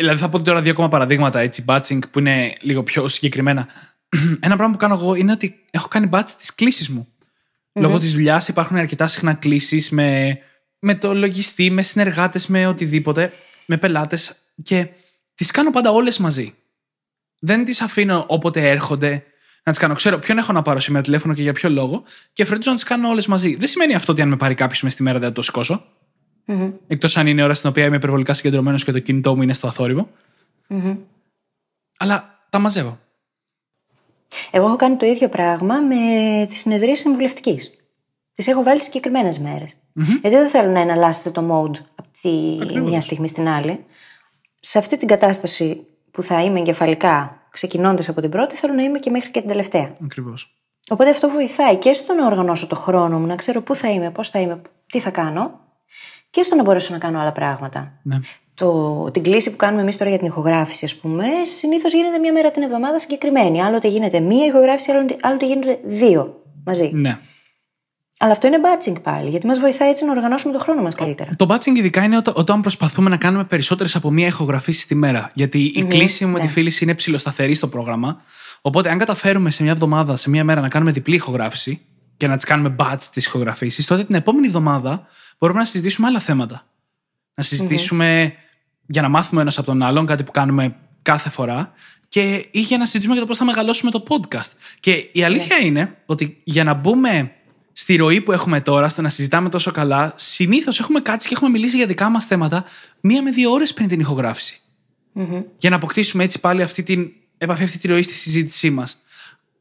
Δηλαδή 0.00 0.20
θα 0.20 0.28
πω 0.28 0.42
τώρα 0.42 0.62
δύο 0.62 0.70
ακόμα 0.70 0.88
παραδείγματα 0.88 1.40
έτσι, 1.40 1.64
batching 1.68 1.98
που 2.10 2.18
είναι 2.18 2.54
λίγο 2.60 2.82
πιο 2.82 3.08
συγκεκριμένα. 3.08 3.68
Ένα 4.40 4.56
πράγμα 4.56 4.72
που 4.72 4.78
κάνω 4.78 4.94
εγώ 4.94 5.14
είναι 5.14 5.32
ότι 5.32 5.64
έχω 5.70 5.88
κάνει 5.88 6.08
batch 6.12 6.30
τις 6.38 6.54
κλήσεις 6.54 6.88
μου. 6.88 7.08
Λόγω 7.72 7.98
της 7.98 8.12
δουλειάς 8.12 8.48
υπάρχουν 8.48 8.76
αρκετά 8.76 9.06
συχνά 9.06 9.34
κλήσεις 9.34 9.90
με, 9.90 10.38
με 10.78 10.94
το 10.94 11.14
λογιστή, 11.14 11.70
με 11.70 11.82
συνεργάτες, 11.82 12.46
με 12.46 12.66
οτιδήποτε, 12.66 13.32
με 13.66 13.76
πελάτες 13.76 14.36
και 14.62 14.88
τις 15.34 15.50
κάνω 15.50 15.70
πάντα 15.70 15.90
όλες 15.90 16.18
μαζί. 16.18 16.54
Δεν 17.40 17.64
τις 17.64 17.80
αφήνω 17.80 18.24
όποτε 18.28 18.70
έρχονται 18.70 19.24
να 19.64 19.72
τις 19.72 19.80
κάνω. 19.80 19.94
Ξέρω 19.94 20.18
ποιον 20.18 20.38
έχω 20.38 20.52
να 20.52 20.62
πάρω 20.62 20.80
σήμερα 20.80 21.02
τηλέφωνο 21.02 21.34
και 21.34 21.42
για 21.42 21.52
ποιο 21.52 21.70
λόγο 21.70 22.04
και 22.32 22.44
φροντίζω 22.44 22.70
να 22.70 22.76
τις 22.76 22.84
κάνω 22.84 23.08
όλες 23.08 23.26
μαζί. 23.26 23.54
Δεν 23.54 23.68
σημαίνει 23.68 23.94
αυτό 23.94 24.12
ότι 24.12 24.22
αν 24.22 24.28
με 24.28 24.36
πάρει 24.36 24.54
κάποιος 24.54 24.82
μες 24.82 24.92
στη 24.92 25.02
μέρα 25.02 25.18
δεν 25.18 25.28
θα 25.28 25.34
το 25.34 25.42
σηκώσω. 25.42 25.84
Mm-hmm. 26.46 26.72
Εκτός 26.86 27.16
αν 27.16 27.26
είναι 27.26 27.40
η 27.40 27.44
ώρα 27.44 27.54
στην 27.54 27.70
οποία 27.70 27.84
είμαι 27.84 27.96
υπερβολικά 27.96 28.34
συγκεντρωμένος 28.34 28.84
και 28.84 28.92
το 28.92 28.98
κινητό 28.98 29.36
μου 29.36 29.42
είναι 29.42 29.52
στο 29.52 29.66
αθόρυβο. 29.66 30.08
Mm-hmm. 30.68 30.96
Αλλά 31.98 32.38
τα 32.50 32.58
μαζεύω. 32.58 32.98
Εγώ 34.50 34.66
έχω 34.66 34.76
κάνει 34.76 34.96
το 34.96 35.06
ίδιο 35.06 35.28
πράγμα 35.28 35.80
με 35.80 35.96
τη 36.46 36.56
συνεδρία 36.56 36.96
συμβουλευτικής. 36.96 37.74
Τις 38.34 38.46
έχω 38.46 38.62
βάλει 38.62 38.80
συγκεκριμένες 38.80 39.38
μέρες. 39.38 39.72
Mm-hmm. 39.72 40.18
Γιατί 40.20 40.36
δεν 40.36 40.48
θέλω 40.48 40.70
να 40.70 40.80
εναλλάσσετε 40.80 41.30
το 41.30 41.40
mode 41.40 41.78
από 41.94 42.08
τη 42.22 42.58
Ακριβώς. 42.62 42.90
μια 42.90 43.00
στιγμή 43.00 43.28
στην 43.28 43.48
άλλη. 43.48 43.84
Σε 44.60 44.78
αυτή 44.78 44.96
την 44.96 45.08
κατάσταση 45.08 45.86
που 46.10 46.22
θα 46.22 46.42
είμαι 46.42 46.58
εγκεφαλικά, 46.58 47.46
ξεκινώντας 47.50 48.08
από 48.08 48.20
την 48.20 48.30
πρώτη, 48.30 48.56
θέλω 48.56 48.74
να 48.74 48.82
είμαι 48.82 48.98
και 48.98 49.10
μέχρι 49.10 49.30
και 49.30 49.40
την 49.40 49.48
τελευταία. 49.48 49.92
Ακριβώς. 50.04 50.54
Οπότε 50.88 51.10
αυτό 51.10 51.30
βοηθάει 51.30 51.76
και 51.76 51.92
στο 51.92 52.14
να 52.14 52.26
οργανώσω 52.26 52.66
το 52.66 52.76
χρόνο 52.76 53.18
μου, 53.18 53.26
να 53.26 53.36
ξέρω 53.36 53.62
πού 53.62 53.74
θα 53.74 53.90
είμαι, 53.90 54.10
πώς 54.10 54.30
θα 54.30 54.38
είμαι, 54.38 54.62
τι 54.86 55.00
θα 55.00 55.10
κάνω, 55.10 55.60
και 56.30 56.42
στο 56.42 56.56
να 56.56 56.62
μπορέσω 56.62 56.92
να 56.92 56.98
κάνω 56.98 57.20
άλλα 57.20 57.32
πράγματα. 57.32 57.92
Ναι. 58.02 58.18
Το, 58.54 59.10
την 59.10 59.22
κλίση 59.22 59.50
που 59.50 59.56
κάνουμε 59.56 59.82
εμείς 59.82 59.96
τώρα 59.96 60.10
για 60.10 60.18
την 60.18 60.28
ηχογράφηση, 60.28 60.84
ας 60.84 60.94
πούμε, 60.94 61.24
συνήθως 61.58 61.92
γίνεται 61.92 62.18
μία 62.18 62.32
μέρα 62.32 62.50
την 62.50 62.62
εβδομάδα 62.62 62.98
συγκεκριμένη. 62.98 63.62
Άλλοτε 63.62 63.88
γίνεται 63.88 64.20
μία 64.20 64.46
ηχογράφηση, 64.46 64.90
άλλοτε, 64.90 65.16
άλλοτε 65.20 65.46
γίνονται 65.46 65.78
δύο 65.84 66.42
μαζί. 66.64 66.90
ναι. 66.94 67.18
Αλλά 68.22 68.32
αυτό 68.32 68.46
είναι 68.46 68.58
batching 68.62 69.02
πάλι, 69.02 69.30
γιατί 69.30 69.46
μας 69.46 69.58
βοηθάει 69.58 69.90
έτσι 69.90 70.04
να 70.04 70.10
οργανώσουμε 70.10 70.52
το 70.52 70.58
χρόνο 70.58 70.82
μας 70.82 70.94
καλύτερα. 70.94 71.30
Το 71.36 71.46
batching 71.50 71.76
ειδικά 71.76 72.02
είναι 72.02 72.16
όταν, 72.16 72.34
όταν 72.36 72.60
προσπαθούμε 72.60 73.10
να 73.10 73.16
κάνουμε 73.16 73.44
περισσότερες 73.44 73.94
από 73.94 74.10
μία 74.10 74.26
ηχογραφήση 74.26 74.86
τη 74.86 74.94
μέρα. 74.94 75.30
Γιατί 75.34 75.72
η 75.74 75.84
κλίση 75.84 76.24
μου 76.24 76.32
με 76.32 76.38
ναι. 76.38 76.44
τη 76.44 76.52
φίλη 76.52 76.72
είναι 76.80 76.94
ψηλοσταθερή 76.94 77.54
στο 77.54 77.68
πρόγραμμα. 77.68 78.20
Οπότε, 78.60 78.90
αν 78.90 78.98
καταφέρουμε 78.98 79.50
σε 79.50 79.62
μια 79.62 79.72
εβδομάδα, 79.72 80.16
σε 80.16 80.30
μια 80.30 80.44
μέρα 80.44 80.60
να 80.60 80.68
κάνουμε 80.68 80.92
διπλή 80.92 81.14
ηχογράφηση 81.14 81.80
και 82.16 82.26
να 82.26 82.36
τις 82.36 82.44
κάνουμε 82.44 82.74
batch 82.78 83.02
τις 83.12 83.26
ηχογραφήσεις, 83.26 83.86
τότε 83.86 84.04
την 84.04 84.14
επόμενη 84.14 84.46
εβδομάδα 84.46 85.06
μπορούμε 85.40 85.58
να 85.58 85.64
συζητήσουμε 85.64 86.06
άλλα 86.06 86.20
θέματα. 86.20 86.66
Να 87.34 87.42
συζητήσουμε 87.42 88.34
για 88.86 89.02
να 89.02 89.08
μάθουμε 89.08 89.40
ένας 89.40 89.58
από 89.58 89.66
τον 89.66 89.82
άλλον, 89.82 90.06
κάτι 90.06 90.22
που 90.22 90.30
κάνουμε 90.30 90.76
κάθε 91.02 91.30
φορά, 91.30 91.72
και 92.08 92.48
ή 92.50 92.60
για 92.60 92.78
να 92.78 92.84
συζητήσουμε 92.84 93.12
για 93.12 93.22
το 93.22 93.28
πώς 93.28 93.38
θα 93.38 93.44
μεγαλώσουμε 93.44 93.90
το 93.90 94.02
podcast. 94.08 94.50
Και 94.80 95.08
η 95.12 95.24
αλήθεια 95.24 95.56
είναι 95.56 95.96
ότι 96.06 96.40
για 96.44 96.64
να 96.64 96.74
μπούμε 96.74 97.32
στη 97.72 97.96
ροή 97.96 98.20
που 98.20 98.32
έχουμε 98.32 98.60
τώρα, 98.60 98.88
στο 98.88 99.02
να 99.02 99.08
συζητάμε 99.08 99.48
τόσο 99.48 99.70
καλά, 99.70 100.12
συνήθως 100.16 100.80
έχουμε 100.80 101.00
κάτσει 101.00 101.28
και 101.28 101.34
έχουμε 101.34 101.50
μιλήσει 101.50 101.76
για 101.76 101.86
δικά 101.86 102.08
μας 102.08 102.26
θέματα 102.26 102.64
μία 103.00 103.22
με 103.22 103.30
δύο 103.30 103.50
ώρες 103.50 103.74
πριν 103.74 103.88
την 103.88 104.00
ηχογράφηση. 104.00 104.60
Για 105.58 105.70
να 105.70 105.76
αποκτήσουμε 105.76 106.24
έτσι 106.24 106.40
πάλι 106.40 106.62
αυτή 106.62 106.82
την 106.82 107.12
επαφή, 107.38 107.62
αυτή 107.62 107.78
τη 107.78 107.88
ροή 107.88 108.02
στη 108.02 108.14
συζήτησή 108.14 108.70
μας. 108.70 108.98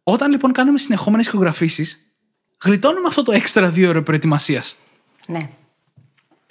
Όταν 0.03 0.31
λοιπόν 0.31 0.51
κάνουμε 0.51 0.77
συνεχόμενες 0.77 1.27
ηχογραφήσεις, 1.27 2.13
γλιτώνουμε 2.63 3.07
αυτό 3.07 3.23
το 3.23 3.31
έξτρα 3.31 3.69
δύο 3.69 3.89
ώρο 3.89 4.03
προετοιμασίας. 4.03 4.75
Ναι. 5.27 5.49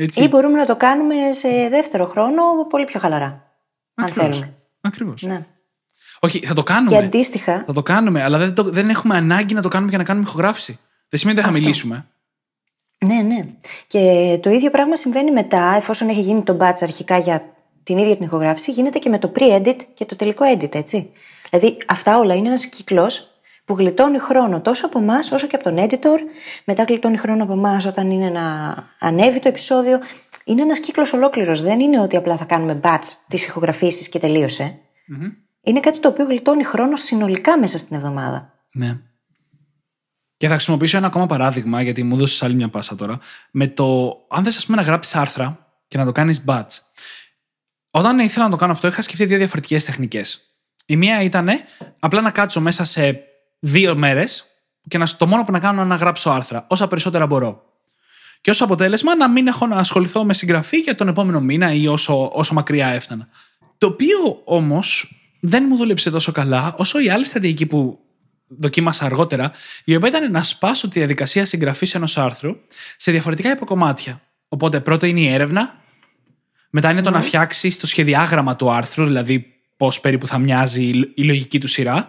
Έτσι. 0.01 0.23
Ή 0.23 0.29
μπορούμε 0.29 0.59
να 0.59 0.67
το 0.67 0.77
κάνουμε 0.77 1.15
σε 1.33 1.49
δεύτερο 1.71 2.07
χρόνο 2.07 2.43
πολύ 2.69 2.85
πιο 2.85 3.01
χαλαρά. 3.01 3.53
Αν 3.95 4.09
θέλουμε. 4.09 4.55
Ακριβώς. 4.81 5.23
Ναι. 5.23 5.47
Όχι, 6.21 6.47
θα 6.47 6.55
το 6.55 6.63
Και 6.63 6.73
κάνουμε. 6.73 6.97
αντίστοιχα, 6.97 7.65
Θα 7.67 7.73
το 7.73 7.83
κάνουμε, 7.83 8.23
αλλά 8.23 8.39
δεν, 8.39 8.55
το, 8.55 8.63
δεν 8.63 8.89
έχουμε 8.89 9.17
ανάγκη 9.17 9.55
να 9.55 9.63
το 9.63 9.69
κάνουμε 9.69 9.89
για 9.91 9.99
να 9.99 10.05
κάνουμε 10.05 10.27
ηχογράφηση. 10.29 10.79
Δεν 11.09 11.19
σημαίνει 11.21 11.39
ότι 11.39 11.49
δεν 11.49 11.57
θα 11.57 11.59
Αυτό. 11.59 11.61
μιλήσουμε. 11.61 12.07
Ναι, 13.07 13.35
ναι. 13.35 13.47
Και 13.87 14.39
το 14.43 14.51
ίδιο 14.51 14.71
πράγμα 14.71 14.97
συμβαίνει 14.97 15.31
μετά, 15.31 15.75
εφόσον 15.77 16.09
έχει 16.09 16.21
γίνει 16.21 16.43
το 16.43 16.57
batch 16.61 16.79
αρχικά 16.81 17.19
για 17.19 17.45
την 17.83 17.99
ίδια 17.99 18.17
την 18.17 18.25
ηχογράφηση, 18.25 18.73
γίνεται 18.73 18.99
και 18.99 19.09
με 19.09 19.19
το 19.19 19.33
pre-edit 19.37 19.77
και 19.95 20.05
το 20.05 20.17
τελικό 20.17 20.45
edit, 20.57 20.75
έτσι. 20.75 21.11
Δηλαδή, 21.51 21.77
αυτά 21.87 22.19
όλα 22.19 22.35
είναι 22.35 22.49
ένας 22.49 22.67
κύκλος 22.67 23.28
που 23.69 23.75
γλιτώνει 23.75 24.19
χρόνο 24.19 24.61
τόσο 24.61 24.87
από 24.87 24.99
εμάς 24.99 25.33
όσο 25.33 25.47
και 25.47 25.57
από 25.57 25.65
τον 25.65 25.77
editor. 25.79 26.19
Μετά 26.65 26.83
γλιτώνει 26.83 27.17
χρόνο 27.17 27.43
από 27.43 27.53
εμάς 27.53 27.87
όταν 27.87 28.11
είναι 28.11 28.31
να 28.31 28.75
ανέβει 28.99 29.41
το 29.41 29.49
επεισόδιο. 29.49 29.99
Είναι 30.45 30.63
ένας 30.63 30.81
κύκλος 30.81 31.13
ολόκληρος. 31.13 31.63
Δεν 31.63 31.81
είναι 31.81 32.01
ότι 32.01 32.17
απλά 32.17 32.37
θα 32.37 32.45
κάνουμε 32.45 32.81
batch 32.83 33.05
τις 33.29 33.47
ηχογραφήσεις 33.47 34.09
και 34.09 34.19
τελείωσε. 34.19 34.79
Είναι 35.63 35.81
κάτι 35.81 35.99
το 35.99 36.09
οποίο 36.09 36.25
γλιτώνει 36.25 36.65
χρόνο 36.65 36.97
συνολικά 36.97 37.59
μέσα 37.59 37.79
στην 37.79 37.97
εβδομάδα. 37.97 38.53
Ναι. 38.73 38.99
Και 40.37 40.47
θα 40.49 40.55
χρησιμοποιήσω 40.55 40.97
ένα 40.97 41.07
ακόμα 41.07 41.27
παράδειγμα, 41.27 41.83
γιατί 41.83 42.03
μου 42.03 42.15
έδωσες 42.15 42.43
άλλη 42.43 42.55
μια 42.55 42.69
πάσα 42.69 42.97
τώρα. 42.97 43.19
Με 43.51 43.67
το, 43.67 44.17
αν 44.29 44.45
θες, 44.45 44.57
ας 44.57 44.65
πούμε, 44.67 44.77
να 44.77 44.83
γράψεις 44.83 45.15
άρθρα 45.15 45.67
και 45.89 45.99
να 45.99 46.05
το 46.05 46.13
κάνεις 46.13 46.45
batch. 46.47 46.79
Όταν 47.91 48.19
ήθελα 48.19 48.45
να 48.45 48.51
το 48.51 48.57
κάνω 48.57 48.73
αυτό, 48.73 48.87
είχα 48.87 49.03
σκεφτεί 49.03 49.25
δύο 49.25 49.39
διαφορετικές 49.39 49.85
τεχνικές. 49.85 50.41
Η 50.87 50.97
μία 50.97 51.23
ήταν 51.23 51.49
απλά 51.99 52.21
να 52.21 52.31
κάτσω 52.31 52.61
μέσα 52.61 52.85
σε 52.85 53.23
δύο 53.59 53.97
μέρες 53.97 54.45
και 54.89 54.99
να, 54.99 55.07
το 55.17 55.27
μόνο 55.27 55.45
που 55.45 55.53
να 55.53 55.59
κάνω 55.59 55.81
είναι 55.81 55.89
να 55.89 55.95
γράψω 55.95 56.31
άρθρα, 56.31 56.65
όσα 56.69 56.89
περισσότερα 56.89 57.27
μπορώ. 57.27 57.63
Και 58.41 58.51
ως 58.51 58.63
αποτέλεσμα 58.63 59.17
να 59.17 59.29
μην 59.31 59.47
έχω 59.47 59.67
να 59.67 59.77
ασχοληθώ 59.77 60.25
με 60.25 60.35
συγγραφή 60.35 60.77
για 60.77 60.95
τον 60.95 61.09
επόμενο 61.09 61.41
μήνα 61.41 61.73
ή 61.73 61.87
όσο, 61.87 62.31
όσο 62.35 62.55
μακριά 62.55 62.87
έφτανα. 62.89 63.29
Το 63.79 63.87
οποίο 63.87 64.43
όμως 64.45 65.15
δεν 65.41 65.65
μου 65.69 65.77
δούλεψε 65.77 66.11
τόσο 66.11 66.33
καλά 66.33 66.75
όσο 66.79 67.01
η 67.01 67.09
άλλη 67.11 67.25
στρατηγική 67.25 67.67
που 67.67 67.99
δοκίμασα 68.47 69.05
αργότερα, 69.05 69.51
η 69.85 69.95
οποία 69.97 70.09
ήταν 70.09 70.31
να 70.31 70.43
σπάσω 70.43 70.89
τη 70.89 70.99
διαδικασία 70.99 71.47
συγγραφής 71.47 71.95
ενός 71.95 72.19
άρθρου 72.19 72.57
σε 72.97 73.11
διαφορετικά 73.11 73.51
υποκομμάτια. 73.51 74.21
Οπότε 74.49 74.81
πρώτο 74.81 75.07
είναι 75.07 75.21
η 75.21 75.29
έρευνα, 75.29 75.75
μετά 76.71 76.91
είναι 76.91 77.03
το 77.03 77.11
να 77.11 77.21
φτιάξει 77.21 77.81
το 77.81 77.87
σχεδιάγραμμα 77.87 78.57
του 78.57 78.71
άρθρου, 78.71 79.05
δηλαδή 79.05 79.47
πώς 79.77 80.01
περίπου 80.01 80.27
θα 80.27 80.39
μοιάζει 80.39 80.83
η- 80.83 81.13
η 81.15 81.23
λογική 81.23 81.59
του 81.61 81.69
σειρά. 81.69 82.09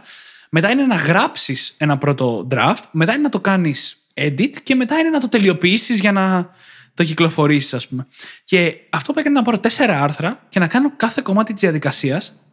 Μετά 0.50 0.70
είναι 0.70 0.86
να 0.86 0.96
γράψεις 0.96 1.76
ένα 1.78 1.98
πρώτο 1.98 2.48
draft, 2.52 2.84
μετά 2.92 3.14
είναι 3.14 3.22
να 3.22 3.30
το 3.30 3.40
κάνεις 3.40 4.08
edit 4.14 4.52
και 4.64 4.76
μετά 4.76 4.98
είναι 4.98 5.10
να 5.10 5.20
το 5.20 5.30
τελειοποιήσεις 5.30 6.00
για 6.00 6.12
να 6.12 6.50
το 6.94 7.04
κυκλοφορήσεις, 7.04 7.74
ας 7.74 7.88
πούμε. 7.88 8.08
Και 8.44 8.76
αυτό 8.90 9.14
που 9.14 9.20
έκανε 9.20 9.36
να 9.36 9.42
πάρω 9.42 9.60
τέσσερα 9.60 10.04
άρθρα 10.04 10.46
και 10.50 10.60
να 10.60 10.68
κάνω 10.68 10.96
κάθε 10.96 11.22
κομμάτι 11.24 11.54
της 11.54 11.62
διαδικασίας 11.62 12.44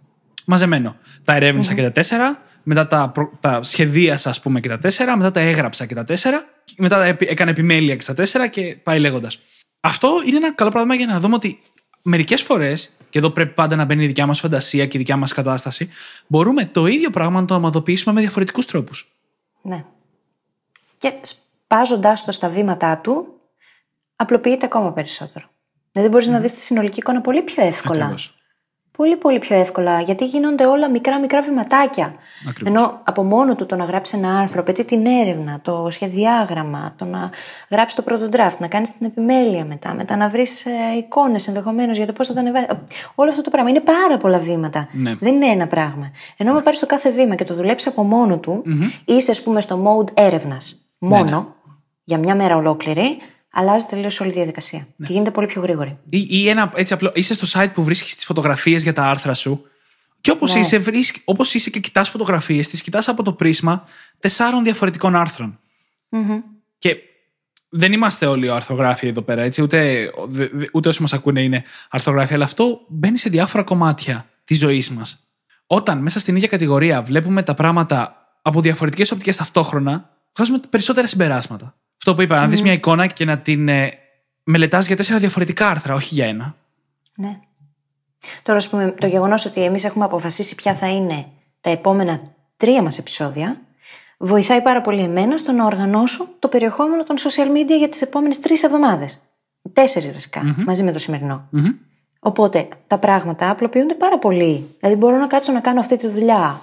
μαζεμένο. 0.45 0.97
Τα 1.25 1.35
ερευνησα 1.35 1.75
και 1.75 1.83
τα 1.83 1.93
τέσσερα, 1.93 2.43
μετά 2.63 2.87
τα, 2.87 3.09
προ- 3.09 3.33
τα 3.41 3.63
σχεδίασα, 3.63 4.31
ας 4.31 4.41
πούμε, 4.41 4.61
και 4.61 4.69
τα 4.69 4.79
τέσσερα, 4.79 5.17
μετά 5.17 5.31
τα 5.31 5.41
έγραψα 5.41 5.87
και 5.87 5.95
τα 5.95 6.05
τέσσερα, 6.05 6.45
και 6.65 6.75
μετά 6.79 6.97
τα 6.97 7.05
επι- 7.05 7.31
έκανα 7.31 7.51
επιμέλεια 7.51 7.95
και 7.95 8.03
στα 8.03 8.15
τέσσερα 8.15 8.47
και 8.47 8.77
πάει 8.83 8.99
λέγοντας. 8.99 9.39
Αυτό 9.81 10.11
είναι 10.27 10.37
ένα 10.37 10.55
καλό 10.55 10.71
πράγμα 10.71 10.95
για 10.95 11.07
να 11.07 11.21
δούμε 11.21 11.35
ότι 11.35 11.61
μερικές 12.07 12.43
φορές, 12.43 12.97
και 13.11 13.19
εδώ 13.19 13.31
πρέπει 13.31 13.55
πάντα 13.55 13.77
να 13.77 13.85
μπαίνει 13.85 14.05
η 14.05 14.07
δικιά 14.07 14.27
μας 14.27 14.41
φαντασία 14.41 14.87
και 14.87 14.97
η 14.97 15.01
δικιά 15.01 15.17
μας 15.17 15.33
κατάσταση, 15.33 15.89
μπορούμε 16.27 16.65
το 16.65 16.87
ίδιο 16.87 17.11
πράγμα 17.11 17.41
να 17.41 17.47
το 17.47 17.55
ομαδοποιήσουμε 17.55 18.15
με 18.15 18.21
διαφορετικούς 18.21 18.67
τρόπους. 18.67 19.13
Ναι. 19.63 19.85
Και 20.99 21.13
σπάζοντάς 21.23 22.25
το 22.25 22.33
στα 22.33 22.49
βήματά 22.49 22.99
του, 22.99 23.41
απλοποιείται 24.17 24.67
ακόμα 24.67 24.93
περισσότερο. 24.93 25.49
Δηλαδή 25.93 26.11
μπορείς 26.11 26.29
να 26.29 26.41
δεις 26.41 26.55
τη 26.55 26.63
συνολική 26.63 26.99
εικόνα 26.99 27.21
πολύ 27.21 27.43
πιο 27.43 27.65
εύκολα. 27.65 28.03
Ακριβώς. 28.03 28.36
Πολύ, 28.97 29.17
πολύ 29.17 29.39
πιο 29.39 29.57
εύκολα, 29.57 30.01
γιατί 30.01 30.27
γίνονται 30.27 30.67
όλα 30.67 30.91
μικρά-μικρά 30.91 31.43
βηματάκια. 31.43 32.15
Ακριβώς. 32.49 32.75
Ενώ 32.75 33.01
από 33.05 33.23
μόνο 33.23 33.55
του 33.55 33.67
το 33.67 33.77
να 33.77 33.85
γράψει 33.85 34.17
ένα 34.17 34.39
άρθρο 34.39 34.61
απαιτεί 34.61 34.85
την 34.85 35.07
έρευνα, 35.07 35.61
το 35.63 35.87
σχεδιάγραμμα, 35.91 36.95
το 36.97 37.05
να 37.05 37.31
γράψει 37.71 37.97
το 37.97 38.03
πρώτο 38.03 38.29
draft, 38.33 38.57
να 38.59 38.67
κάνεις 38.67 38.97
την 38.97 39.07
επιμέλεια 39.07 39.65
μετά, 39.65 39.95
μετά 39.95 40.17
να 40.17 40.29
βρεις 40.29 40.67
ε, 40.67 40.71
εικόνες 40.97 41.49
ενδεχομένως 41.49 41.97
για 41.97 42.07
το 42.07 42.13
πώς 42.13 42.27
θα 42.27 42.35
τα 42.35 42.41
ανεβάσει. 42.41 42.67
Όλο 43.15 43.31
αυτό 43.31 43.43
το 43.43 43.51
πράγμα 43.51 43.71
είναι 43.71 43.81
πάρα 43.81 44.17
πολλά 44.17 44.39
βήματα. 44.39 44.89
Ναι. 44.93 45.15
Δεν 45.15 45.35
είναι 45.35 45.47
ένα 45.47 45.67
πράγμα. 45.67 46.11
Ενώ 46.37 46.53
με 46.53 46.61
πάρεις 46.61 46.79
το 46.79 46.87
κάθε 46.87 47.11
βήμα 47.11 47.35
και 47.35 47.45
το 47.45 47.55
δουλέψεις 47.55 47.93
από 47.93 48.03
μόνο 48.03 48.39
του, 48.39 48.63
είσαι, 49.05 49.31
ας 49.31 49.43
πούμε, 49.43 49.61
στο 49.61 49.83
mode 49.87 50.09
έρευνας 50.15 50.77
μόνο, 50.99 51.55
για 52.05 52.19
μια 52.19 52.35
μέρα 52.35 52.57
ολόκληρη, 52.57 53.19
αλλάζει 53.59 53.85
τελείως 53.87 54.21
όλη 54.21 54.31
η 54.31 54.33
διαδικασία. 54.33 54.87
Και 54.99 55.13
γίνεται 55.13 55.31
πολύ 55.31 55.47
πιο 55.47 55.61
γρήγορη. 55.63 55.99
Ή, 56.09 56.27
ή 56.31 56.49
ένα 56.49 56.73
έτσι 56.75 56.93
απλό. 56.93 57.11
Είσαι 57.15 57.35
στο 57.35 57.61
site 57.61 57.71
που 57.75 57.85
βρίσκεις 57.85 58.15
τις 58.15 58.25
φωτογραφίες 58.25 58.83
για 58.83 58.93
τα 58.93 59.03
άρθρα 59.05 59.35
σου. 59.35 59.63
Και 60.21 60.31
όπως 60.31 60.55
Ναι. 60.55 60.61
είσαι, 60.61 60.79
βρίσκ, 60.79 61.17
όπως 61.25 61.55
είσαι 61.55 61.71
και 61.71 61.81
κοιτάς 61.81 62.09
φωτογραφίες, 62.09 62.69
τις 62.69 62.83
κοιτάς 62.83 63.09
από 63.09 63.23
το 63.23 63.33
πρίσμα 63.33 63.83
τεσσάρων 64.19 64.65
διαφορετικών 64.65 65.17
άρθρων. 65.17 65.59
Και 66.79 66.97
δεν 67.69 67.93
είμαστε 67.93 68.27
όλοι 68.27 68.51
αρθρογράφοι 68.51 69.07
εδώ 69.07 69.23
πέρα, 69.23 69.43
έτσι. 69.43 69.63
Ούτε, 69.63 70.11
δε- 70.27 70.49
δε- 70.53 70.67
ούτε 70.73 70.89
όσοι 70.89 71.03
μας 71.03 71.13
ακούνε 71.13 71.43
είναι 71.43 71.65
αρθρογράφοι, 71.91 72.35
αλλά 72.35 72.45
αυτό 72.45 72.81
μπαίνει 72.89 73.19
σε 73.19 73.29
διάφορα 73.29 73.63
κομμάτια 73.63 74.27
της 74.45 74.59
ζωής 74.59 74.91
μας. 74.91 75.27
Όταν 75.67 75.99
μέσα 75.99 76.21
στην 76.21 76.37
ίδια 76.37 76.49
κατηγορία 76.49 77.03
βλέπουμε 77.03 77.43
τα 77.43 77.55
πράγματα 77.55 78.17
από 78.43 78.61
διαφορετικές 78.61 79.11
οπτικές 79.11 79.37
ταυτόχρονα, 79.37 80.11
βγάζουμε 80.37 80.59
περισσότερα 80.71 81.07
συμπεράσματα. 81.07 81.75
Αυτό 81.97 82.15
που 82.15 82.23
είπα, 82.23 82.41
να 82.41 82.49
δεις 82.49 82.63
μια 82.63 82.73
εικόνα 82.73 83.07
και 83.07 83.25
να 83.25 83.39
την 83.39 83.69
ε, 83.69 83.93
μελετάς 84.43 84.87
για 84.87 84.97
τέσσερα 84.97 85.19
διαφορετικά 85.19 85.69
άρθρα, 85.69 85.95
όχι 85.95 86.15
για 86.15 86.27
ένα. 86.27 86.57
Ναι. 87.17 87.39
Τώρα, 88.43 88.59
ας 88.59 88.69
πούμε, 88.69 88.95
το 89.01 89.07
γεγονός 89.07 89.45
ότι 89.45 89.65
εμείς 89.65 89.85
έχουμε 89.85 90.05
αποφασίσει 90.05 90.55
ποια 90.55 90.75
θα 90.75 90.89
είναι 90.89 91.27
τα 91.61 91.71
επόμενα 91.71 92.21
τρία 92.57 92.83
μας 92.83 92.99
επεισόδια, 92.99 93.61
βοηθάει 94.19 94.63
πάρα 94.63 94.81
πολύ 94.81 95.01
εμένα 95.01 95.37
στο 95.37 95.53
να 95.53 95.65
οργανώσω 95.65 96.29
το 96.39 96.49
περιεχόμενο 96.49 97.05
των 97.05 97.17
social 97.19 97.49
media 97.49 97.79
για 97.79 97.89
τις 97.89 98.03
επόμενες 98.03 98.41
τρεις 98.41 98.63
εβδομάδες. 98.63 99.21
Τέσσερις 99.73 100.29
μαζί 100.67 100.83
με 100.83 100.93
το 100.93 100.99
σημερινο 100.99 101.49
Οπότε 102.19 102.69
τα 102.87 102.99
πράγματα 102.99 103.51
απλοποιούνται 103.51 103.95
πάρα 103.95 104.19
πολύ. 104.19 104.77
Δηλαδή, 104.81 104.99
μπορώ 104.99 105.17
να 105.17 105.27
κάτσω 105.27 105.53
να 105.53 105.61
κάνω 105.61 105.81
αυτή 105.81 105.97
τη 105.97 106.09
δουλειά 106.09 106.63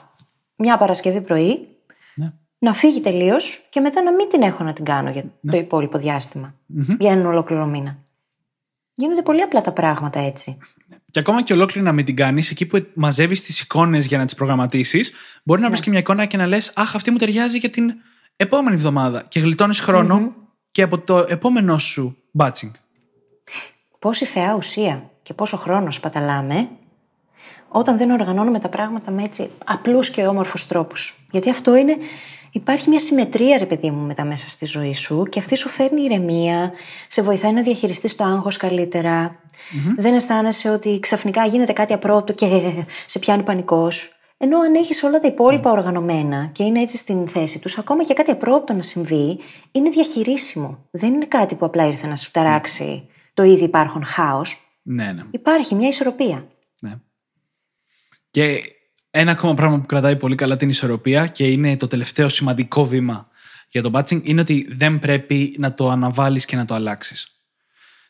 μια 0.55 0.77
Παρασκευή 0.77 1.21
πρωί, 1.21 1.47
Ναι. 1.47 1.72
Να 2.63 2.73
φύγει 2.73 2.99
τελείως 2.99 3.65
και 3.69 3.79
μετά 3.79 4.01
να 4.01 4.11
μην 4.13 4.29
την 4.29 4.41
έχω 4.41 4.63
να 4.63 4.73
την 4.73 4.85
κάνω 4.85 5.09
για 5.09 5.23
το 5.51 5.57
υπόλοιπο 5.57 5.97
διάστημα. 5.97 6.55
Για 6.99 7.11
έναν 7.11 7.25
ολόκληρο 7.25 7.65
μήνα. 7.65 7.97
Γίνονται 8.93 9.21
πολύ 9.21 9.41
απλά 9.41 9.61
τα 9.61 9.71
πράγματα 9.71 10.19
έτσι. 10.19 10.57
Και 11.11 11.19
ακόμα 11.19 11.43
και 11.43 11.53
ολόκληρη 11.53 11.85
να 11.85 11.91
μην 11.91 12.05
την 12.05 12.15
κάνεις, 12.15 12.49
εκεί 12.49 12.65
που 12.65 12.85
μαζεύεις 12.93 13.43
τις 13.43 13.61
εικόνες 13.61 14.05
για 14.05 14.17
να 14.17 14.25
τις 14.25 14.35
προγραμματίσεις, 14.35 15.13
μπορεί 15.43 15.61
να 15.61 15.67
βρεις 15.67 15.81
και 15.81 15.89
μια 15.89 15.99
εικόνα 15.99 16.25
και 16.25 16.37
να 16.37 16.47
λες: 16.47 16.73
Αχ, 16.75 16.95
αυτή 16.95 17.11
μου 17.11 17.17
ταιριάζει 17.17 17.57
για 17.57 17.69
την 17.69 17.93
επόμενη 18.35 18.75
εβδομάδα. 18.75 19.23
Και 19.27 19.39
γλιτώνεις 19.39 19.83
και 20.71 20.81
από 20.81 20.99
το 20.99 21.17
επόμενό 21.17 21.77
σου 21.77 22.17
batching. 22.37 22.71
Πόση 23.99 24.25
θεά 24.25 24.55
ουσία 24.55 25.09
και 25.23 25.33
πόσο 25.33 25.57
χρόνο 25.57 25.91
σπαταλάμε 25.91 26.69
όταν 27.75 27.97
δεν 27.97 28.11
οργανώνουμε 28.11 28.59
τα 28.59 28.69
πράγματα 28.69 29.11
με 29.11 29.23
έτσι 29.23 29.49
απλούς 29.65 30.09
και 30.09 30.27
όμορφους 30.27 30.67
τρόπους. 30.67 31.25
Γιατί 31.31 31.49
αυτό 31.49 31.75
είναι, 31.75 31.97
υπάρχει 32.53 32.89
μια 32.89 32.99
συμμετρία 32.99 33.57
ρε 33.57 33.65
παιδί 33.65 33.91
μου 33.91 34.05
μετά 34.05 34.23
μέσα 34.25 34.49
στη 34.49 34.65
ζωή 34.65 34.93
σου 34.93 35.27
και 35.29 35.39
αυτή 35.39 35.55
σου 35.55 35.69
φέρνει 35.69 36.01
ηρεμία, 36.01 36.71
σε 37.07 37.21
βοηθάει 37.21 37.53
να 37.53 37.61
διαχειριστείς 37.61 38.15
το 38.15 38.23
άγχος 38.23 38.57
καλύτερα. 38.57 39.39
Δεν 39.97 40.13
αισθάνεσαι 40.13 40.69
ότι 40.69 40.99
ξαφνικά 40.99 41.45
γίνεται 41.45 41.73
κάτι 41.73 41.93
απρόπτο 41.93 42.33
και 42.33 42.47
σε 43.05 43.19
πιάνει 43.19 43.43
πανικός. 43.43 44.17
Ενώ 44.37 44.59
αν 44.59 44.75
έχεις 44.75 45.03
όλα 45.03 45.19
τα 45.19 45.27
υπόλοιπα 45.27 45.71
οργανωμένα 45.71 46.49
και 46.51 46.63
είναι 46.63 46.81
έτσι 46.81 46.97
στην 46.97 47.27
θέση 47.27 47.59
τους, 47.59 47.77
ακόμα 47.77 48.03
και 48.03 48.13
κάτι 48.13 48.31
απρόπτο 48.31 48.73
να 48.73 48.81
συμβεί, 48.81 49.39
είναι 49.71 49.89
διαχειρίσιμο. 49.89 50.87
Δεν 50.91 51.13
είναι 51.13 51.25
κάτι 51.25 51.55
που 51.55 51.65
απλά 51.65 51.87
ήρθε 51.87 52.07
να 52.07 52.15
σου 52.15 52.31
ταράξει 52.31 53.07
το 53.33 53.43
ήδη 53.43 53.63
υπάρχον 53.63 54.05
χάος. 54.05 54.57
Ναι, 54.81 55.11
ναι. 55.11 55.23
Υπάρχει 55.31 55.75
μια 55.75 55.87
ισορροπία. 55.87 56.47
ναι. 56.81 56.93
Και 58.29 58.61
ένα 59.15 59.31
ακόμα 59.31 59.53
πράγμα 59.53 59.79
που 59.79 59.85
κρατάει 59.85 60.15
πολύ 60.15 60.35
καλά 60.35 60.57
την 60.57 60.69
ισορροπία 60.69 61.27
και 61.27 61.47
είναι 61.47 61.77
το 61.77 61.87
τελευταίο 61.87 62.29
σημαντικό 62.29 62.85
βήμα 62.85 63.27
για 63.69 63.81
το 63.81 63.91
batching 63.93 64.23
είναι 64.23 64.41
ότι 64.41 64.67
δεν 64.69 64.99
πρέπει 64.99 65.55
να 65.57 65.73
το 65.73 65.89
αναβάλεις 65.89 66.45
και 66.45 66.55
να 66.55 66.65
το 66.65 66.73
αλλάξεις. 66.73 67.27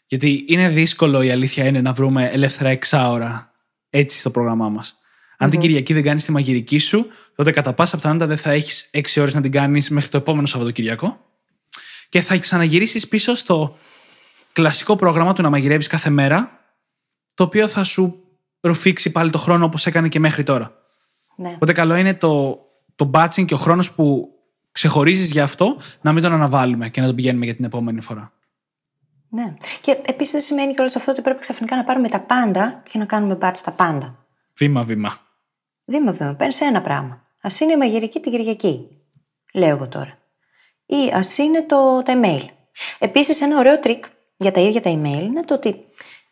Γιατί 0.06 0.46
είναι 0.48 0.70
δύσκολο 0.70 1.22
η 1.22 1.32
αλήθεια 1.32 1.66
είναι 1.66 1.82
να 1.82 1.94
βρούμε 1.94 2.30
ελεύθερα 2.30 2.70
εξάωρα 2.70 3.52
έτσι 3.90 4.18
στο 4.18 4.30
πρόγραμμά 4.30 4.70
μας. 4.70 4.96
Αν 5.38 5.50
την 5.50 5.60
Κυριακή 5.60 5.94
δεν 5.94 6.04
κάνεις 6.04 6.26
τη 6.26 6.32
μαγειρική 6.32 6.78
σου, 6.78 7.08
τότε 7.36 7.52
κατά 7.52 7.74
πάσα 7.74 7.96
πιθανότητα 7.96 8.28
δεν 8.28 8.38
θα 8.38 8.52
έχεις 8.52 8.90
6 8.92 9.22
ώρες 9.22 9.34
να 9.34 9.42
την 9.42 9.52
κάνεις 9.52 9.90
μέχρι 9.90 10.10
το 10.10 10.18
επόμενο 10.18 10.48
Σαββατοκυριακό 10.48 11.26
και 12.10 12.22
θα 12.22 12.38
ξαναγυρίσεις 12.38 13.08
πίσω 13.08 13.36
στο 13.36 13.78
κλασικό 14.54 14.96
πρόγραμμα 14.96 15.34
του 15.34 15.42
να 15.42 15.50
μαγειρεύεις 15.50 15.88
κάθε 15.88 16.10
μέρα, 16.10 16.60
το 17.34 17.44
οποίο 17.44 17.68
θα 17.68 17.84
σου 17.84 18.24
ρουφήξει 18.62 19.12
πάλι 19.12 19.30
το 19.30 19.38
χρόνο 19.38 19.66
όπως 19.66 19.86
έκανε 19.86 20.08
και 20.08 20.20
μέχρι 20.20 20.44
τώρα. 20.44 20.82
Ναι. 21.36 21.52
Οπότε 21.56 21.72
καλό 21.72 21.96
είναι 21.96 22.14
το, 22.14 22.60
το 22.96 23.12
batching 23.14 23.46
και 23.46 23.54
ο 23.54 23.58
χρόνος 23.58 23.92
που 23.94 24.28
ξεχωρίζεις 24.72 25.32
για 25.32 25.44
αυτό 25.44 25.78
να 26.02 26.14
μην 26.14 26.24
τον 26.24 26.34
αναβάλουμε 26.34 26.90
και 26.90 27.02
να 27.02 27.08
τον 27.08 27.16
πηγαίνουμε 27.16 27.46
για 27.46 27.56
την 27.56 27.66
επόμενη 27.66 28.02
φορά. 28.02 28.32
ναι. 29.30 29.54
Και 29.82 29.98
επίσης 30.06 30.32
δεν 30.32 30.42
σημαίνει 30.42 30.74
κιόλας 30.74 30.96
αυτό 30.96 31.12
ότι 31.12 31.22
πρέπει 31.22 31.40
ξαφνικά 31.40 31.76
να 31.76 31.84
πάρουμε 31.84 32.10
τα 32.10 32.20
πάντα 32.20 32.84
και 32.92 32.98
να 32.98 33.06
κάνουμε 33.06 33.38
batch 33.42 33.58
τα 33.66 33.72
πάντα. 33.72 34.26
Βήμα-βήμα. 34.58 35.14
Βήμα-βήμα, 35.86 36.34
παίρνεις 36.34 36.62
ένα 36.62 36.82
πράγμα. 36.82 37.14
Ας 37.42 37.50
είναι 37.62 37.72
η 37.72 37.78
μαγειρική 37.78 38.20
την 38.20 38.32
Κυριακή. 38.32 38.88
Λέω 39.54 39.70
εγώ 39.70 39.88
τώρα. 39.88 40.18
Ή 40.86 41.12
ας 41.14 41.38
είναι 41.38 41.62
το, 41.62 42.04
τα 42.04 42.14
email. 42.22 42.46
Επίσης, 43.00 43.42
ένα 43.42 43.58
ωραίο 43.58 43.80
τρικ 43.80 44.04
για 44.38 44.52
τα 44.52 44.60
ίδια 44.60 44.82
τα 44.82 44.90
email 44.90 45.22
είναι 45.22 45.44
το 45.46 45.54
ότι 45.54 45.76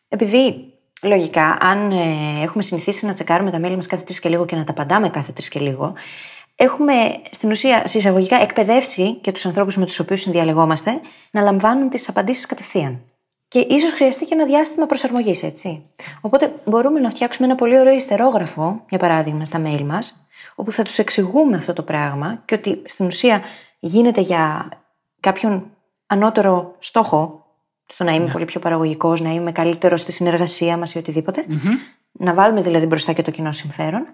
επειδή 0.08 0.74
λογικά, 1.02 1.58
αν 1.60 1.92
ε, 1.92 2.44
έχουμε 2.44 2.64
συνηθίσει 2.64 3.06
να 3.06 3.14
τσεκάρουμε 3.14 3.52
τα 3.52 3.60
mail 3.64 3.76
μας 3.76 3.88
κάθε 3.88 4.04
τρεις 4.04 4.20
και 4.20 4.30
λίγο 4.30 4.46
και 4.46 4.56
να 4.56 4.64
τα 4.64 4.72
απαντάμε 4.72 5.10
κάθε 5.10 5.32
τρεις 5.32 5.50
και 5.50 5.60
λίγο, 5.60 5.94
έχουμε 6.56 6.94
στην 7.32 7.52
ουσία 7.52 7.88
σε 7.88 7.97
εισαγωγικά 7.97 8.42
εκπαιδεύσει 8.42 9.14
και 9.14 9.32
τους 9.32 9.46
ανθρώπους 9.46 9.78
με 9.78 9.86
τους 9.86 10.00
οποίους 10.00 10.22
συνδιαλεγόμαστε 10.22 11.02
να 11.32 11.42
λαμβάνουν 11.42 11.90
τις 11.90 12.10
απαντήσεις 12.10 12.46
κατευθείαν. 12.46 13.02
Και 13.48 13.60
ίσως 13.60 13.92
χρειαστεί 13.92 14.26
και 14.26 14.34
ένα 14.34 14.46
διάστημα 14.46 14.86
προσαρμογής, 14.86 15.44
έτσι. 15.44 15.90
Οπότε 16.22 16.54
μπορούμε 16.66 17.00
να 17.00 17.10
φτιάξουμε 17.10 17.48
ένα 17.48 17.56
πολύ 17.56 17.80
ωραίο 17.80 17.94
ιστερόγραφο, 17.94 18.86
για 18.90 19.00
παράδειγμα, 19.00 19.46
στα 19.46 19.62
mail 19.66 19.82
μας, 19.82 20.28
όπου 20.56 20.72
θα 20.72 20.84
τους 20.84 20.98
εξηγούμε 20.98 21.58
αυτό 21.58 21.74
το 21.74 21.84
πράγμα 21.84 22.42
και 22.46 22.56
ότι 22.56 22.82
στην 22.86 23.06
ουσία 23.06 23.42
γίνεται 23.80 24.22
για 24.22 24.70
κάποιον 25.20 25.72
ανώτερο 26.08 26.76
στόχο, 26.80 27.41
στο 27.94 28.04
να 28.04 28.12
είμαι 28.14 28.30
πολύ 28.32 28.46
πιο 28.46 28.60
παραγωγικός, 28.60 29.22
να 29.22 29.30
είμαι 29.34 29.52
καλύτερος 29.52 30.02
στη 30.02 30.12
συνεργασία 30.12 30.78
μας 30.78 30.94
ή 30.94 30.98
οτιδήποτε. 30.98 31.46
Να 32.12 32.34
βάλουμε 32.34 32.62
δηλαδή 32.62 32.86
μπροστά 32.86 33.14
και 33.14 33.22
το 33.22 33.32
κοινό 33.32 33.52
συμφέρον. 33.52 34.06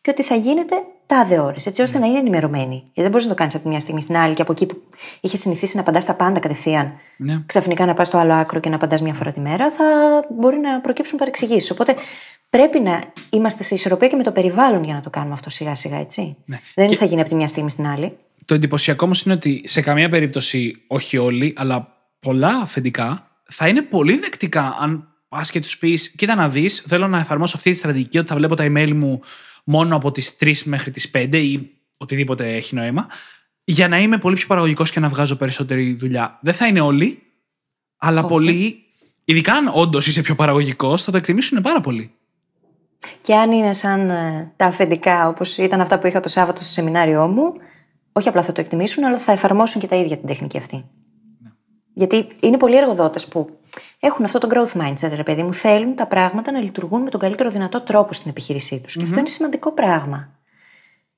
Και 0.00 0.10
ότι 0.10 0.22
θα 0.22 0.34
γίνεται 0.34 0.74
τάδε 1.06 1.38
ώρες, 1.38 1.66
έτσι 1.66 1.82
ώστε 1.82 1.98
να 1.98 2.06
είναι 2.06 2.18
ενημερωμένοι. 2.18 2.74
Γιατί 2.74 3.00
δεν 3.00 3.10
μπορείς 3.10 3.24
να 3.26 3.30
το 3.32 3.36
κάνεις 3.38 3.54
από 3.54 3.62
τη 3.62 3.68
μια 3.68 3.80
στιγμή 3.80 4.00
στην 4.02 4.16
άλλη 4.16 4.34
και 4.34 4.42
από 4.42 4.52
εκεί 4.52 4.66
που 4.66 4.82
είχες 5.20 5.40
συνηθίσει 5.40 5.76
να 5.76 5.82
απαντάς 5.82 6.04
τα 6.04 6.14
πάντα 6.14 6.38
κατευθείαν, 6.40 6.92
Ναι. 7.16 7.42
ξαφνικά 7.46 7.86
να 7.86 7.94
πας 7.94 8.06
στο 8.06 8.18
άλλο 8.18 8.32
άκρο 8.34 8.60
και 8.60 8.68
να 8.68 8.74
απαντάς 8.74 9.02
μια 9.02 9.14
φορά 9.14 9.32
τη 9.32 9.40
μέρα, 9.40 9.70
θα 9.70 9.84
μπορεί 10.30 10.56
να 10.58 10.80
προκύψουν 10.80 11.18
παρεξηγήσεις. 11.18 11.70
Οπότε 11.70 11.94
πρέπει 12.50 12.80
να 12.80 13.02
είμαστε 13.30 13.62
σε 13.62 13.74
ισορροπία 13.74 14.08
και 14.08 14.16
με 14.16 14.22
το 14.22 14.32
περιβάλλον 14.32 14.84
για 14.84 14.94
να 14.94 15.00
το 15.00 15.10
κάνουμε 15.10 15.32
αυτό 15.32 15.50
σιγά 15.50 15.74
σιγά, 15.74 15.96
έτσι. 15.98 16.36
Ναι. 16.44 16.60
Δεν 16.74 16.86
Και- 16.86 16.96
θα 16.96 17.04
γίνει 17.04 17.20
από 17.20 17.28
τη 17.30 17.34
μια 17.36 17.48
στιγμή 17.48 17.70
στην 17.70 17.86
άλλη. 17.86 18.16
Το 18.44 18.54
εντυπωσιακό 18.54 19.04
όμως 19.04 19.22
είναι 19.22 19.34
ότι 19.34 19.62
σε 19.64 19.80
καμία 19.80 20.08
περίπτωση, 20.08 20.82
όχι 20.86 21.16
όλοι, 21.18 21.52
αλλά 21.56 21.93
πολλά 22.24 22.58
αφεντικά 22.62 23.28
θα 23.44 23.68
είναι 23.68 23.82
πολύ 23.82 24.18
δεκτικά 24.18 24.76
αν 24.80 25.08
πας 25.28 25.50
και 25.50 25.60
τους 25.60 25.78
πεις: 25.78 26.10
Κοίτα 26.10 26.34
να 26.34 26.48
δεις, 26.48 26.84
θέλω 26.86 27.08
να 27.08 27.18
εφαρμόσω 27.18 27.56
αυτή 27.56 27.70
τη 27.70 27.76
στρατηγική 27.76 28.18
ότι 28.18 28.28
θα 28.28 28.36
βλέπω 28.36 28.54
τα 28.54 28.64
email 28.66 28.92
μου 28.92 29.20
μόνο 29.64 29.96
από 29.96 30.10
τις 30.10 30.36
3 30.40 30.62
μέχρι 30.64 30.90
τις 30.90 31.10
5 31.14 31.28
ή 31.32 31.70
οτιδήποτε 31.96 32.54
έχει 32.54 32.74
νόημα, 32.74 33.06
για 33.64 33.88
να 33.88 33.98
είμαι 33.98 34.18
πολύ 34.18 34.36
πιο 34.36 34.46
παραγωγικός 34.46 34.90
και 34.90 35.00
να 35.00 35.08
βγάζω 35.08 35.36
περισσότερη 35.36 35.94
δουλειά. 35.94 36.38
Δεν 36.42 36.54
θα 36.54 36.66
είναι 36.66 36.80
όλοι, 36.80 37.22
αλλά 37.96 38.20
Όχι. 38.20 38.28
πολλοί, 38.28 38.84
ειδικά 39.24 39.52
αν 39.52 39.70
όντως 39.72 40.06
είσαι 40.06 40.20
πιο 40.20 40.34
παραγωγικός, 40.34 41.02
θα 41.02 41.10
το 41.10 41.16
εκτιμήσουν 41.16 41.60
πάρα 41.60 41.80
πολύ. 41.80 42.14
Και 43.20 43.34
αν 43.34 43.52
είναι 43.52 43.72
σαν 43.72 44.10
ε, 44.10 44.52
τα 44.56 44.66
αφεντικά, 44.66 45.28
όπως 45.28 45.56
ήταν 45.56 45.80
αυτά 45.80 45.98
που 45.98 46.06
είχα 46.06 46.20
το 46.20 46.28
Σάββατο 46.28 46.62
στο 46.62 46.72
σεμινάριό 46.72 47.26
μου, 47.26 47.52
όχι 48.12 48.28
απλά 48.28 48.42
θα 48.42 48.52
το 48.52 48.60
εκτιμήσουν, 48.60 49.04
αλλά 49.04 49.18
θα 49.18 49.32
εφαρμόσουν 49.32 49.80
και 49.80 49.86
τα 49.86 49.96
ίδια 49.96 50.16
την 50.16 50.26
τεχνική 50.26 50.58
αυτή. 50.58 50.84
Γιατί 51.94 52.28
είναι 52.40 52.56
πολλοί 52.56 52.76
εργοδότες 52.76 53.26
που 53.26 53.58
έχουν 54.00 54.24
αυτό 54.24 54.38
το 54.38 54.48
growth 54.50 54.80
mindset, 54.80 55.12
ρε 55.14 55.22
παιδί 55.22 55.42
μου, 55.42 55.52
θέλουν 55.52 55.94
τα 55.94 56.06
πράγματα 56.06 56.52
να 56.52 56.58
λειτουργούν 56.58 57.02
με 57.02 57.10
τον 57.10 57.20
καλύτερο 57.20 57.50
δυνατό 57.50 57.80
τρόπο 57.80 58.12
στην 58.12 58.30
επιχείρησή 58.30 58.80
τους. 58.80 58.96
Και 58.96 59.02
αυτό 59.02 59.18
είναι 59.18 59.28
σημαντικό 59.28 59.72
πράγμα. 59.72 60.28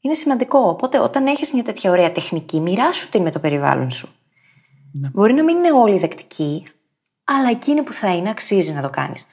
Είναι 0.00 0.14
σημαντικό. 0.14 0.58
Οπότε, 0.58 0.98
όταν 0.98 1.26
έχεις 1.26 1.52
μια 1.52 1.62
τέτοια 1.62 1.90
ωραία 1.90 2.12
τεχνική, 2.12 2.60
μοιράσου 2.60 3.08
την 3.08 3.22
με 3.22 3.30
το 3.30 3.38
περιβάλλον 3.38 3.90
σου. 3.90 4.08
Μπορεί 5.12 5.32
να 5.32 5.44
μην 5.44 5.56
είναι 5.56 5.72
όλοι 5.72 5.98
δεκτικοί, 5.98 6.66
αλλά 7.24 7.50
εκείνη 7.50 7.82
που 7.82 7.92
θα 7.92 8.14
είναι, 8.14 8.30
αξίζει 8.30 8.72
να 8.72 8.82
το 8.82 8.90
κάνεις. 8.90 9.26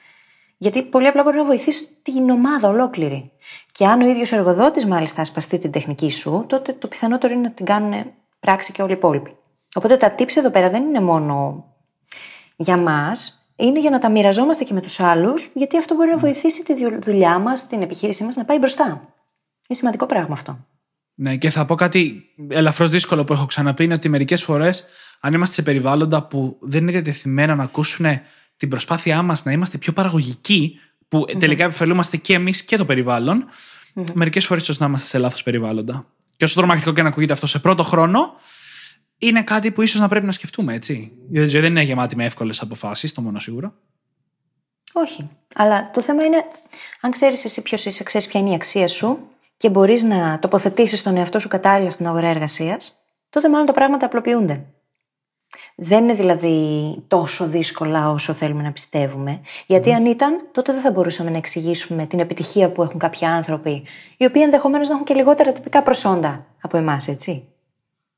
Γιατί 0.56 0.82
πολύ 0.82 1.06
απλά 1.06 1.22
μπορεί 1.22 1.36
να 1.36 1.44
βοηθήσει 1.44 1.88
την 2.02 2.30
ομάδα 2.30 2.68
ολόκληρη. 2.68 3.30
Και 3.72 3.86
αν 3.86 4.00
ο 4.00 4.06
ίδιος 4.06 4.32
εργοδότης, 4.32 4.86
μάλιστα, 4.86 5.20
ασπαστεί 5.20 5.58
την 5.58 5.70
τεχνική 5.70 6.10
σου, 6.10 6.44
τότε 6.48 6.72
το 6.72 6.88
πιθανότερο 6.88 7.32
είναι 7.32 7.42
να 7.42 7.50
την 7.50 7.66
κάνουν 7.66 8.04
πράξη 8.40 8.72
και 8.72 8.82
όλοι 8.82 8.92
οι 8.92 8.96
υπόλοιποι. 8.96 9.36
Οπότε 9.74 9.96
τα 9.96 10.14
tips 10.18 10.36
εδώ 10.36 10.50
πέρα 10.50 10.70
δεν 10.70 10.82
είναι 10.82 11.00
μόνο 11.00 11.64
για 12.56 12.76
μας, 12.76 13.46
είναι 13.56 13.80
για 13.80 13.90
να 13.90 13.98
τα 13.98 14.10
μοιραζόμαστε 14.10 14.64
και 14.64 14.74
με 14.74 14.80
τους 14.80 15.00
άλλους, 15.00 15.50
γιατί 15.54 15.78
αυτό 15.78 15.94
μπορεί 15.94 16.10
να 16.10 16.18
βοηθήσει 16.18 16.64
τη 16.64 16.74
δου- 16.74 17.02
δουλειά 17.04 17.38
μας, 17.38 17.66
την 17.66 17.82
επιχείρησή 17.82 18.24
μας 18.24 18.36
να 18.36 18.44
πάει 18.44 18.58
μπροστά. 18.58 18.84
Είναι 19.68 19.78
σημαντικό 19.78 20.06
πράγμα 20.06 20.32
αυτό. 20.34 20.58
Ναι, 21.14 21.36
και 21.36 21.50
θα 21.50 21.64
πω 21.64 21.74
κάτι 21.74 22.24
ελαφρώς 22.48 22.90
δύσκολο 22.90 23.24
που 23.24 23.32
έχω 23.32 23.46
ξαναπεί 23.46 23.84
είναι 23.84 23.94
ότι 23.94 24.08
μερικές 24.08 24.42
φορές, 24.42 24.84
αν 25.20 25.32
είμαστε 25.32 25.54
σε 25.54 25.62
περιβάλλοντα 25.62 26.22
που 26.22 26.56
δεν 26.60 26.82
είναι 26.82 26.90
διατεθειμένα 26.90 27.54
να 27.54 27.62
ακούσουν 27.62 28.06
την 28.56 28.68
προσπάθειά 28.68 29.22
μας 29.22 29.44
να 29.44 29.52
είμαστε 29.52 29.78
πιο 29.78 29.92
παραγωγικοί, 29.92 30.78
που 31.08 31.24
τελικά 31.38 31.64
επωφελούμαστε 31.64 32.16
και 32.16 32.34
εμείς 32.34 32.62
και 32.62 32.76
το 32.76 32.84
περιβάλλον, 32.84 33.44
μερικές 34.12 34.46
φορές 34.46 34.62
ίσως 34.62 34.78
να 34.78 34.86
είμαστε 34.86 35.06
σε 35.06 35.18
λάθος 35.18 35.42
περιβάλλοντα. 35.42 36.06
Και 36.36 36.44
όσο 36.44 36.54
τρομακτικό 36.54 36.92
και 36.92 37.02
να 37.02 37.08
ακούγεται 37.08 37.32
αυτό 37.32 37.46
σε 37.46 37.58
πρώτο 37.58 37.82
χρόνο, 37.82 38.34
είναι 39.18 39.42
κάτι 39.42 39.70
που 39.70 39.82
ίσως 39.82 40.00
να 40.00 40.08
πρέπει 40.08 40.26
να 40.26 40.32
σκεφτούμε, 40.32 40.74
έτσι. 40.74 41.12
Η 41.30 41.46
ζωή 41.46 41.60
δεν 41.60 41.70
είναι 41.70 41.82
γεμάτη 41.82 42.16
με 42.16 42.24
εύκολες 42.24 42.60
αποφάσεις, 42.60 43.12
το 43.12 43.20
μόνο 43.20 43.38
σίγουρο. 43.38 43.74
Όχι. 44.92 45.28
Αλλά 45.54 45.90
το 45.90 46.00
θέμα 46.00 46.24
είναι, 46.24 46.44
αν 47.00 47.10
ξέρεις 47.10 47.44
εσύ 47.44 47.62
ποιος 47.62 47.84
είσαι, 47.84 48.02
ξέρεις 48.02 48.26
ποια 48.26 48.40
είναι 48.40 48.50
η 48.50 48.54
αξία 48.54 48.88
σου 48.88 49.18
και 49.56 49.70
μπορείς 49.70 50.02
να 50.02 50.38
τοποθετήσεις 50.38 51.02
τον 51.02 51.16
εαυτό 51.16 51.38
σου 51.38 51.48
κατάλληλα 51.48 51.90
στην 51.90 52.06
αγορά 52.06 52.26
εργασίας, 52.26 52.94
τότε 53.30 53.48
μάλλον 53.48 53.66
τα 53.66 53.72
πράγματα 53.72 54.06
απλοποιούνται. 54.06 54.64
Δεν 55.76 56.02
είναι 56.02 56.14
δηλαδή 56.14 56.58
τόσο 57.08 57.46
δύσκολα 57.46 58.10
όσο 58.10 58.32
θέλουμε 58.32 58.62
να 58.62 58.72
πιστεύουμε. 58.72 59.40
Γιατί 59.66 59.92
αν 59.92 60.06
ήταν, 60.06 60.48
τότε 60.52 60.72
δεν 60.72 60.80
θα 60.80 60.90
μπορούσαμε 60.90 61.30
να 61.30 61.36
εξηγήσουμε 61.36 62.06
την 62.06 62.18
επιτυχία 62.20 62.70
που 62.70 62.82
έχουν 62.82 62.98
κάποιοι 62.98 63.26
άνθρωποι, 63.26 63.82
οι 64.16 64.24
οποίοι 64.24 64.42
ενδεχομένως 64.44 64.88
να 64.88 64.94
έχουν 64.94 65.06
και 65.06 65.14
λιγότερα 65.14 65.52
τυπικά 65.52 65.82
προσόντα 65.82 66.46
από 66.60 66.76
εμάς, 66.76 67.08
έτσι. 67.08 67.48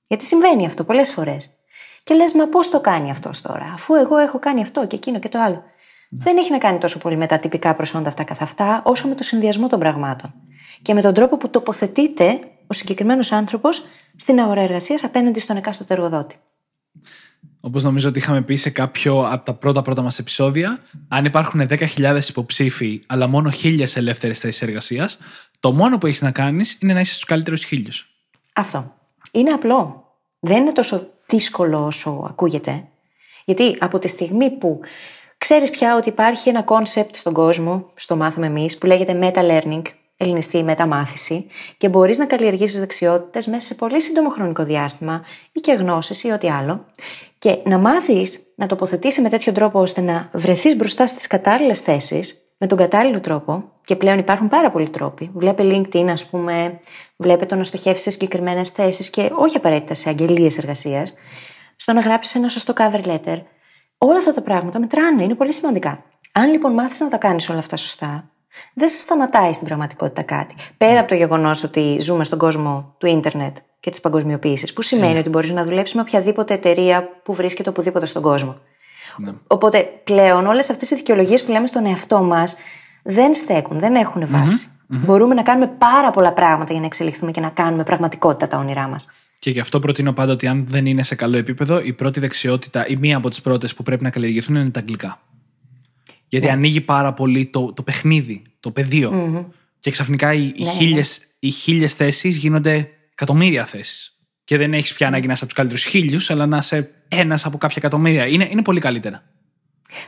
Γιατί 0.06 0.24
συμβαίνει 0.24 0.66
αυτό 0.66 0.84
πολλές 0.84 1.10
φορές. 1.10 1.50
Και 2.02 2.14
λες, 2.14 2.32
μα 2.32 2.48
πώς 2.48 2.70
το 2.70 2.80
κάνει 2.80 3.10
αυτός 3.10 3.40
τώρα, 3.40 3.70
αφού 3.74 3.94
εγώ 3.94 4.16
έχω 4.16 4.38
κάνει 4.38 4.60
αυτό 4.62 4.86
και 4.86 4.96
εκείνο 4.96 5.18
και 5.18 5.28
το 5.28 5.40
άλλο. 5.40 5.62
Δεν 6.10 6.36
έχει 6.36 6.50
να 6.50 6.58
κάνει 6.58 6.78
τόσο 6.78 6.98
πολύ 6.98 7.16
με 7.16 7.26
τα 7.26 7.38
τυπικά 7.38 7.74
προσόντα 7.74 8.08
αυτά 8.08 8.24
καθ' 8.24 8.42
αυτά, 8.42 8.82
όσο 8.84 9.08
με 9.08 9.14
το 9.14 9.22
συνδυασμό 9.22 9.68
των 9.68 9.78
πραγμάτων. 9.78 10.34
Και 10.82 10.94
με 10.94 11.00
τον 11.00 11.14
τρόπο 11.14 11.36
που 11.36 11.50
τοποθετείται 11.50 12.40
ο 12.66 12.74
συγκεκριμένος 12.74 13.32
άνθρωπος 13.32 13.86
στην 14.16 14.40
αγορά 14.40 14.60
εργασίας 14.60 15.04
απέναντι 15.04 15.40
στον 15.40 15.56
εκάστοτε 15.56 15.94
εργοδότη. 15.94 16.36
Όπως 17.60 17.82
νομίζω 17.82 18.08
ότι 18.08 18.18
είχαμε 18.18 18.42
πει 18.42 18.56
σε 18.56 18.70
κάποιο 18.70 19.28
από 19.30 19.44
τα 19.44 19.54
πρώτα 19.54 19.82
πρώτα 19.82 20.02
μας 20.02 20.18
επεισόδια, 20.18 20.78
αν 21.08 21.24
υπάρχουν 21.24 21.66
10.000 21.68 22.20
υποψήφοι, 22.28 23.02
αλλά 23.06 23.26
μόνο 23.26 23.50
1.000 23.62 23.96
ελεύθερες 23.96 24.38
θέσεις 24.38 24.62
εργασίας, 24.62 25.18
το 25.60 25.72
μόνο 25.72 25.98
που 25.98 26.06
έχεις 26.06 26.22
να 26.22 26.30
κάνεις 26.30 26.78
είναι 26.80 26.92
να 26.92 27.00
είσαι 27.00 27.12
στους 27.12 27.24
καλύτερους 27.24 27.64
χίλιους. 27.64 28.10
Αυτό. 28.52 28.95
Είναι 29.32 29.50
απλό. 29.50 30.04
Δεν 30.38 30.56
είναι 30.56 30.72
τόσο 30.72 31.08
δύσκολο 31.26 31.84
όσο 31.84 32.24
ακούγεται. 32.28 32.84
Γιατί 33.44 33.76
από 33.80 33.98
τη 33.98 34.08
στιγμή 34.08 34.50
που 34.50 34.80
ξέρεις 35.38 35.70
πια 35.70 35.96
ότι 35.96 36.08
υπάρχει 36.08 36.48
ένα 36.48 36.62
κόνσεπτ 36.62 37.16
στον 37.16 37.32
κόσμο, 37.32 37.90
στο 37.94 38.16
μάθαμε 38.16 38.46
εμείς, 38.46 38.78
που 38.78 38.86
λέγεται 38.86 39.18
meta 39.22 39.50
learning, 39.50 39.82
ελληνιστί 40.16 40.62
μεταμάθηση, 40.62 41.46
και 41.76 41.88
μπορείς 41.88 42.18
να 42.18 42.26
καλλιεργήσεις 42.26 42.80
δεξιότητες 42.80 43.46
μέσα 43.46 43.66
σε 43.66 43.74
πολύ 43.74 44.00
σύντομο 44.00 44.28
χρονικό 44.28 44.64
διάστημα 44.64 45.24
ή 45.52 45.60
και 45.60 45.72
γνώσεις 45.72 46.22
ή 46.22 46.30
ό,τι 46.30 46.50
άλλο, 46.50 46.84
και 47.38 47.58
να 47.64 47.78
μάθεις 47.78 48.52
να 48.56 48.66
τοποθετείσαι 48.66 49.20
με 49.20 49.28
τέτοιο 49.28 49.52
τρόπο 49.52 49.80
ώστε 49.80 50.00
να 50.00 50.30
βρεθείς 50.32 50.76
μπροστά 50.76 51.06
στις 51.06 51.26
κατάλληλες 51.26 51.80
θέσεις, 51.80 52.45
με 52.58 52.66
τον 52.66 52.78
κατάλληλο 52.78 53.20
τρόπο, 53.20 53.64
και 53.84 53.96
πλέον 53.96 54.18
υπάρχουν 54.18 54.48
πάρα 54.48 54.70
πολλοί 54.70 54.88
τρόποι. 54.88 55.30
Βλέπε 55.34 55.62
LinkedIn, 55.66 56.06
ας 56.08 56.26
πούμε, 56.26 56.80
βλέπε 57.16 57.46
το 57.46 57.54
να 57.54 57.64
στοχεύσεις 57.64 58.02
σε 58.02 58.10
συγκεκριμένες 58.10 58.70
θέσεις 58.70 59.10
και 59.10 59.30
όχι 59.34 59.56
απαραίτητα 59.56 59.94
σε 59.94 60.08
αγγελίες 60.08 60.58
εργασίας, 60.58 61.14
στο 61.76 61.92
να 61.92 62.00
γράψεις 62.00 62.34
ένα 62.34 62.48
σωστό 62.48 62.72
cover 62.76 63.04
letter. 63.06 63.42
Όλα 63.98 64.18
αυτά 64.18 64.32
τα 64.32 64.42
πράγματα 64.42 64.78
μετράνε, 64.78 65.22
είναι 65.22 65.34
πολύ 65.34 65.52
σημαντικά. 65.52 66.04
Αν 66.32 66.50
λοιπόν 66.50 66.72
μάθεις 66.72 67.00
να 67.00 67.08
τα 67.08 67.16
κάνεις 67.16 67.48
όλα 67.48 67.58
αυτά 67.58 67.76
σωστά, 67.76 68.30
δεν 68.74 68.88
σε 68.88 68.98
σταματάει 68.98 69.52
στην 69.52 69.66
πραγματικότητα 69.66 70.22
κάτι. 70.22 70.54
Πέρα 70.76 71.00
από 71.00 71.08
το 71.08 71.14
γεγονός 71.14 71.62
ότι 71.62 71.96
ζούμε 72.00 72.24
στον 72.24 72.38
κόσμο 72.38 72.94
του 72.98 73.06
ίντερνετ 73.06 73.56
και 73.80 73.90
της 73.90 74.00
παγκοσμιοποίησης, 74.00 74.72
που 74.72 74.82
σημαίνει 74.82 75.12
Ναι. 75.12 75.18
ότι 75.18 75.28
μπορείς 75.28 75.50
να 75.50 75.64
δουλέψεις 75.64 75.94
με 75.94 76.00
οποιαδήποτε 76.00 76.54
εταιρεία 76.54 77.08
που 77.24 77.34
βρίσκεται 77.34 77.68
οπουδήποτε 77.68 78.06
στον 78.06 78.22
κόσμο. 78.22 78.56
Ναι. 79.18 79.32
Οπότε 79.46 80.00
πλέον 80.04 80.46
όλες 80.46 80.70
αυτές 80.70 80.90
οι 80.90 80.94
δικαιολογίες 80.94 81.44
που 81.44 81.50
λέμε 81.50 81.66
στον 81.66 81.86
εαυτό 81.86 82.22
μας 82.22 82.56
δεν 83.02 83.34
στέκουν, 83.34 83.78
δεν 83.78 83.94
έχουν 83.94 84.26
βάση. 84.28 84.68
Μπορούμε 84.88 85.34
να 85.34 85.42
κάνουμε 85.42 85.66
πάρα 85.78 86.10
πολλά 86.10 86.32
πράγματα 86.32 86.70
για 86.70 86.80
να 86.80 86.86
εξελιχθούμε 86.86 87.30
και 87.30 87.40
να 87.40 87.48
κάνουμε 87.48 87.82
πραγματικότητα 87.82 88.46
τα 88.46 88.58
όνειρά 88.58 88.88
μας. 88.88 89.08
Και 89.38 89.50
γι' 89.50 89.60
αυτό 89.60 89.78
προτείνω 89.78 90.12
πάντα 90.12 90.32
ότι 90.32 90.46
αν 90.46 90.66
δεν 90.68 90.86
είναι 90.86 91.02
σε 91.02 91.14
καλό 91.14 91.36
επίπεδο, 91.36 91.80
η 91.80 91.92
πρώτη 91.92 92.20
δεξιότητα 92.20 92.86
ή 92.86 92.96
μία 92.96 93.16
από 93.16 93.28
τις 93.28 93.40
πρώτες 93.40 93.74
που 93.74 93.82
πρέπει 93.82 94.02
να 94.02 94.10
καλλιεργηθούν 94.10 94.56
είναι 94.56 94.70
τα 94.70 94.80
αγγλικά. 94.80 95.20
Γιατί 96.28 96.48
ανοίγει 96.48 96.80
πάρα 96.80 97.12
πολύ 97.12 97.46
το, 97.46 97.72
το 97.72 97.82
παιχνίδι, 97.82 98.42
το 98.60 98.70
πεδιο 98.70 99.10
Και 99.78 99.90
ξαφνικά 99.90 100.32
οι, 100.32 100.44
οι 100.44 100.52
Ναι, 100.58 100.64
ναι, 100.64 100.70
χίλιες, 100.70 101.20
οι 101.38 101.50
χίλιες 101.50 101.94
θέσεις 101.94 102.36
γίνονται 102.36 102.88
εκατομμύρια 103.12 103.64
θέσεις. 103.64 104.18
Και 104.44 104.56
δεν 104.56 104.74
έχεις 104.74 104.94
πια 104.94 105.06
ανάγκη 105.06 105.26
να 105.26 105.32
είσαι 105.32 105.44
από 105.44 105.52
τους 105.52 105.62
καλύτερους 105.62 105.84
χίλιους, 105.84 106.30
αλλά 106.30 106.46
να 106.46 106.56
είσαι 106.56 106.90
ένας 107.08 107.44
από 107.46 107.58
κάποια 107.58 107.76
εκατομμύρια. 107.78 108.26
Είναι, 108.26 108.46
είναι 108.50 108.62
πολύ 108.62 108.80
καλύτερα. 108.80 109.22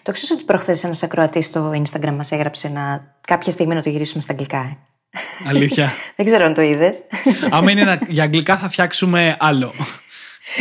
Το 0.02 0.12
ξέρω 0.12 0.34
ότι 0.34 0.44
προχθές 0.44 0.84
ένας 0.84 1.02
ακροατής 1.02 1.46
στο 1.46 1.70
Instagram 1.70 2.12
μας 2.12 2.32
έγραψε 2.32 2.68
να 2.68 3.14
κάποια 3.20 3.52
στιγμή 3.52 3.74
να 3.74 3.82
το 3.82 3.88
γυρίσουμε 3.88 4.22
στα 4.22 4.32
αγγλικά. 4.32 4.58
ε. 4.58 4.76
Αλήθεια. 5.48 5.92
δεν 6.16 6.26
ξέρω 6.26 6.44
αν 6.44 6.54
το 6.54 6.62
είδες. 6.62 6.98
Άμα 7.50 7.70
είναι 7.70 7.84
να- 7.84 7.98
για 8.08 8.22
αγγλικά 8.22 8.56
θα 8.56 8.68
φτιάξουμε 8.68 9.36
άλλο. 9.40 9.72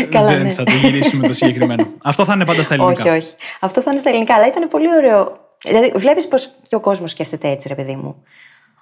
Καλά, 0.09 0.27
δεν 0.27 0.41
ναι. 0.41 0.49
θα 0.49 0.63
το 0.63 0.71
γυρίσουμε 0.71 1.27
το 1.27 1.33
συγκεκριμένο. 1.33 1.87
Αυτό 2.03 2.25
θα 2.25 2.33
είναι 2.33 2.45
πάντα 2.45 2.63
στα 2.63 2.73
ελληνικά. 2.73 3.03
όχι, 3.03 3.09
όχι. 3.17 3.33
Αυτό 3.59 3.81
θα 3.81 3.91
είναι 3.91 3.99
στα 3.99 4.09
ελληνικά, 4.09 4.35
αλλά 4.35 4.47
ήταν 4.47 4.67
πολύ 4.67 4.87
ωραίο. 4.95 5.37
Δηλαδή, 5.63 5.91
βλέπεις 5.95 6.27
πως 6.27 6.49
και 6.67 6.75
ο 6.75 6.79
κόσμος 6.79 7.11
σκέφτεται 7.11 7.49
έτσι, 7.49 7.67
ρε 7.67 7.75
παιδί 7.75 7.95
μου. 7.95 8.23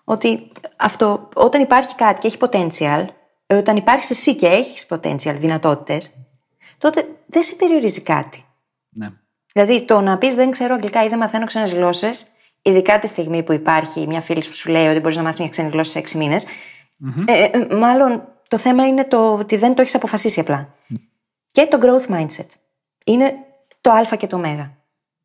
Ότι 0.03 0.47
αυτό, 0.75 1.29
όταν 1.33 1.61
υπάρχει 1.61 1.95
κάτι 1.95 2.19
και 2.19 2.27
έχει 2.27 2.37
potential, 2.39 3.05
ε, 3.47 3.55
όταν 3.55 3.75
υπάρχει 3.75 4.11
εσύ 4.11 4.35
και 4.35 4.47
έχεις 4.47 4.87
potential, 4.89 5.35
δυνατότητες, 5.39 6.11
τότε 6.77 7.05
δεν 7.25 7.43
σε 7.43 7.55
περιορίζει 7.55 8.01
κάτι. 8.01 8.45
Ναι. 8.89 9.09
Δηλαδή, 9.53 9.85
το 9.85 10.01
να 10.01 10.17
πεις 10.17 10.35
δεν 10.35 10.51
ξέρω 10.51 10.73
αγγλικά 10.73 11.03
ή 11.03 11.07
δεν 11.07 11.17
μαθαίνω 11.17 11.45
ξένες 11.45 11.73
γλώσσες, 11.73 12.27
ειδικά 12.61 12.99
τη 12.99 13.07
στιγμή 13.07 13.43
που 13.43 13.51
υπάρχει 13.51 14.07
μια 14.07 14.21
φίλη 14.21 14.43
που 14.47 14.53
σου 14.53 14.71
λέει 14.71 14.87
ότι 14.87 14.99
μπορείς 14.99 15.17
να 15.17 15.23
μάθεις 15.23 15.39
μια 15.39 15.49
ξένη 15.49 15.69
γλώσσα 15.69 15.91
σε 15.91 15.99
έξι 15.99 16.17
μήνες, 16.17 16.45
ε, 17.25 17.43
ε, 17.43 17.75
μάλλον 17.75 18.27
το 18.47 18.57
θέμα 18.57 18.87
είναι 18.87 19.05
το 19.05 19.33
ότι 19.33 19.57
δεν 19.57 19.75
το 19.75 19.81
έχεις 19.81 19.95
αποφασίσει 19.95 20.39
απλά. 20.39 20.73
Και 21.51 21.67
το 21.69 21.77
growth 21.81 22.15
mindset. 22.15 22.47
Είναι 23.05 23.33
το 23.81 23.91
Α 23.91 24.15
και 24.17 24.27
το 24.27 24.37
Ω. 24.37 24.69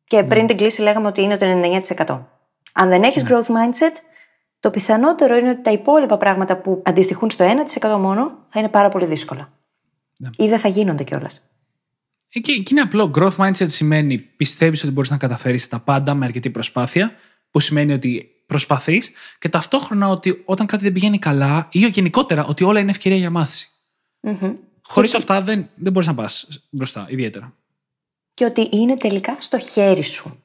Και 0.03 0.23
πριν 0.23 0.47
την 0.47 0.57
κλίση 0.57 0.81
λέγαμε 0.81 1.07
ότι 1.07 1.21
είναι 1.21 1.37
το 1.37 1.45
99%. 1.45 2.19
Αν 2.73 2.89
δεν 2.89 3.03
έχεις 3.03 3.23
growth 3.27 3.45
mindset, 3.45 3.95
το 4.59 4.69
πιθανότερο 4.69 5.35
είναι 5.35 5.49
ότι 5.49 5.61
τα 5.61 5.71
υπόλοιπα 5.71 6.17
πράγματα 6.17 6.57
που 6.57 6.81
αντιστοιχούν 6.85 7.29
στο 7.29 7.45
1% 7.79 7.97
μόνο 7.99 8.45
θα 8.49 8.59
είναι 8.59 8.69
πάρα 8.69 8.89
πολύ 8.89 9.05
δύσκολα. 9.05 9.49
Ή 10.37 10.47
δεν 10.47 10.59
θα 10.59 10.67
γίνονται 10.67 11.03
κιόλας. 11.03 11.50
Εκεί, 12.33 12.51
εκεί 12.51 12.71
είναι 12.71 12.81
απλό. 12.81 13.11
Growth 13.15 13.35
mindset 13.35 13.69
σημαίνει 13.69 14.17
πιστεύεις 14.17 14.83
ότι 14.83 14.91
μπορείς 14.91 15.09
να 15.09 15.17
καταφέρεις 15.17 15.67
τα 15.67 15.79
πάντα 15.79 16.13
με 16.13 16.25
αρκετή 16.25 16.49
προσπάθεια, 16.49 17.15
που 17.51 17.59
σημαίνει 17.59 17.93
ότι 17.93 18.29
προσπαθείς 18.45 19.11
και 19.39 19.49
ταυτόχρονα 19.49 20.07
ότι 20.07 20.41
όταν 20.45 20.65
κάτι 20.65 20.83
δεν 20.83 20.93
πηγαίνει 20.93 21.19
καλά 21.19 21.67
ή 21.71 21.79
γενικότερα 21.79 22.45
ότι 22.45 22.63
όλα 22.63 22.79
είναι 22.79 22.91
ευκαιρία 22.91 23.17
για 23.17 23.29
μάθηση. 23.29 23.69
Χωρίς 24.81 25.13
αυτά 25.13 25.41
δεν, 25.41 25.69
δεν 25.75 25.91
μπορείς 25.91 26.07
να 26.07 26.15
πας 26.15 26.47
μπροστά, 26.69 27.05
ιδιαίτερα. 27.09 27.55
Και 28.33 28.45
ότι 28.45 28.69
είναι 28.71 28.93
τελικά 28.93 29.37
στο 29.39 29.59
χέρι 29.59 30.03
σου. 30.03 30.43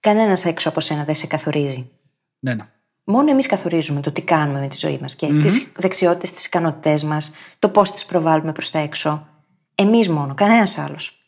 Κανένας 0.00 0.44
έξω 0.44 0.68
από 0.68 0.80
σένα 0.80 1.04
δεν 1.04 1.14
σε 1.14 1.26
καθορίζει. 1.26 1.90
Ναι, 2.38 2.54
ναι. 2.54 2.68
Μόνο 3.04 3.30
εμείς 3.30 3.46
καθορίζουμε 3.46 4.00
το 4.00 4.12
τι 4.12 4.22
κάνουμε 4.22 4.60
με 4.60 4.68
τη 4.68 4.76
ζωή 4.76 4.98
μας 5.00 5.16
και 5.16 5.26
τις 5.26 5.72
δεξιότητες, 5.76 6.32
τις 6.32 6.46
ικανότητές 6.46 7.04
μας, 7.04 7.32
το 7.58 7.68
πώς 7.68 7.92
τις 7.92 8.04
προβάλλουμε 8.04 8.52
προς 8.52 8.70
τα 8.70 8.78
έξω. 8.78 9.28
Εμείς 9.74 10.08
μόνο, 10.08 10.34
κανένας 10.34 10.78
άλλος. 10.78 11.18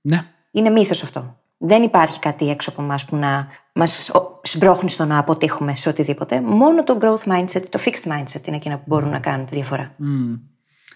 ναι. 0.00 0.24
Είναι 0.50 0.70
μύθος 0.70 1.02
αυτό. 1.02 1.36
Δεν 1.58 1.82
υπάρχει 1.82 2.18
κάτι 2.18 2.50
έξω 2.50 2.70
από 2.70 2.82
εμάς 2.82 3.04
που 3.04 3.16
να 3.16 3.48
μας 3.72 4.10
συμπρόχνει 4.42 4.90
στο 4.90 5.04
να 5.04 5.18
αποτύχουμε 5.18 5.76
σε 5.76 5.88
οτιδήποτε. 5.88 6.40
Μόνο 6.40 6.84
το 6.84 6.98
growth 7.00 7.32
mindset, 7.32 7.62
το 7.68 7.80
fixed 7.84 8.12
mindset 8.12 8.46
είναι 8.46 8.56
εκείνα 8.56 8.76
που 8.76 8.82
μπορούν 8.86 9.08
να 9.10 9.18
κάνουν 9.18 9.46
τη 9.46 9.54
διαφορά. 9.54 9.94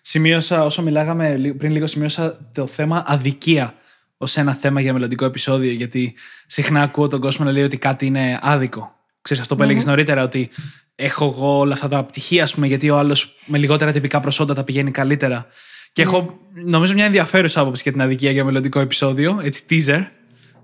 Σημείωσα, 0.01 0.65
όσο 0.65 0.83
μιλάγαμε 0.83 1.37
λι- 1.37 1.53
πριν 1.53 1.73
λίγο, 1.73 1.87
σημείωσα 1.87 2.39
το 2.53 2.67
θέμα 2.67 3.05
αδικία 3.07 3.75
ως 4.17 4.37
ένα 4.37 4.55
θέμα 4.55 4.81
για 4.81 4.93
μελλοντικό 4.93 5.25
επεισόδιο. 5.25 5.73
Γιατί 5.73 6.15
συχνά 6.47 6.83
ακούω 6.83 7.09
τον 7.09 7.21
κόσμο 7.21 7.45
να 7.45 7.51
λέει 7.51 7.63
ότι 7.63 7.77
κάτι 7.79 8.07
είναι 8.07 8.39
άδικο. 8.43 8.93
Ξέρεις 9.23 9.43
αυτό 9.43 9.57
που 9.57 9.63
έλεγες 9.63 9.85
νωρίτερα, 9.87 10.23
ότι 10.23 10.51
έχω 10.95 11.25
εγώ 11.25 11.59
όλα 11.59 11.73
αυτά 11.73 11.89
τα 11.89 12.05
πτυχία, 12.05 12.43
ας 12.43 12.55
πούμε, 12.55 12.67
γιατί 12.67 12.91
ο 12.91 12.99
άλλος 12.99 13.35
με 13.47 13.59
λιγότερα 13.59 13.93
τυπικά 13.93 14.21
προσόντα 14.21 14.55
τα 14.55 14.65
πηγαίνει 14.65 14.91
καλύτερα. 14.91 15.47
Και 15.93 16.03
έχω, 16.03 16.39
νομίζω, 16.65 16.95
μια 16.95 17.05
ενδιαφέρουσα 17.05 17.61
άποψη 17.61 17.83
για 17.83 17.93
την 17.93 18.01
αδικία 18.01 18.31
για 18.31 18.45
μελλοντικό 18.45 18.81
επεισόδιο. 18.81 19.41
Έτσι, 19.43 19.65
teaser, 19.71 20.07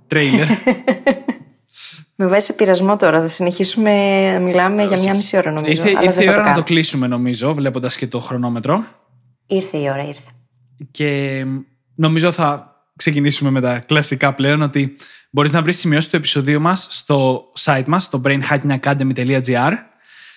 trailer. 0.08 0.46
Με 2.20 2.26
βάζει 2.26 2.44
σε 2.44 2.52
πειρασμό 2.52 2.96
τώρα. 2.96 3.20
Θα 3.20 3.28
συνεχίσουμε 3.28 3.92
να 4.32 4.38
μιλάμε 4.38 4.84
για 4.84 4.96
μια 4.96 5.14
μισή 5.14 5.36
ώρα 5.36 5.50
νομίζω. 5.50 5.72
ήρθε 5.72 5.88
αλλά 5.88 6.02
ήρθε 6.02 6.14
δεν 6.14 6.22
η 6.22 6.26
θα 6.26 6.30
ώρα 6.30 6.34
το 6.34 6.38
να 6.38 6.52
κάνω. 6.52 6.56
το 6.56 6.62
κλείσουμε, 6.62 7.06
νομίζω, 7.06 7.54
βλέποντας 7.54 7.96
και 7.96 8.06
το 8.06 8.18
χρονόμετρο. 8.18 8.84
Ήρθε 9.46 9.78
η 9.78 9.88
ώρα, 9.90 10.02
ήρθε. 10.02 10.30
Και 10.90 11.44
νομίζω 11.94 12.32
θα 12.32 12.76
ξεκινήσουμε 12.96 13.50
με 13.50 13.60
τα 13.60 13.78
κλασικά 13.78 14.34
πλέον 14.34 14.62
ότι 14.62 14.96
μπορείς 15.30 15.52
να 15.52 15.62
βρεις 15.62 15.78
σημειώσεις 15.78 16.10
του 16.10 16.16
επεισοδίου 16.16 16.60
μας 16.60 16.86
στο 16.90 17.42
site 17.58 17.84
μας, 17.86 18.04
στο 18.04 18.20
brainhackingacademy.gr. 18.24 19.72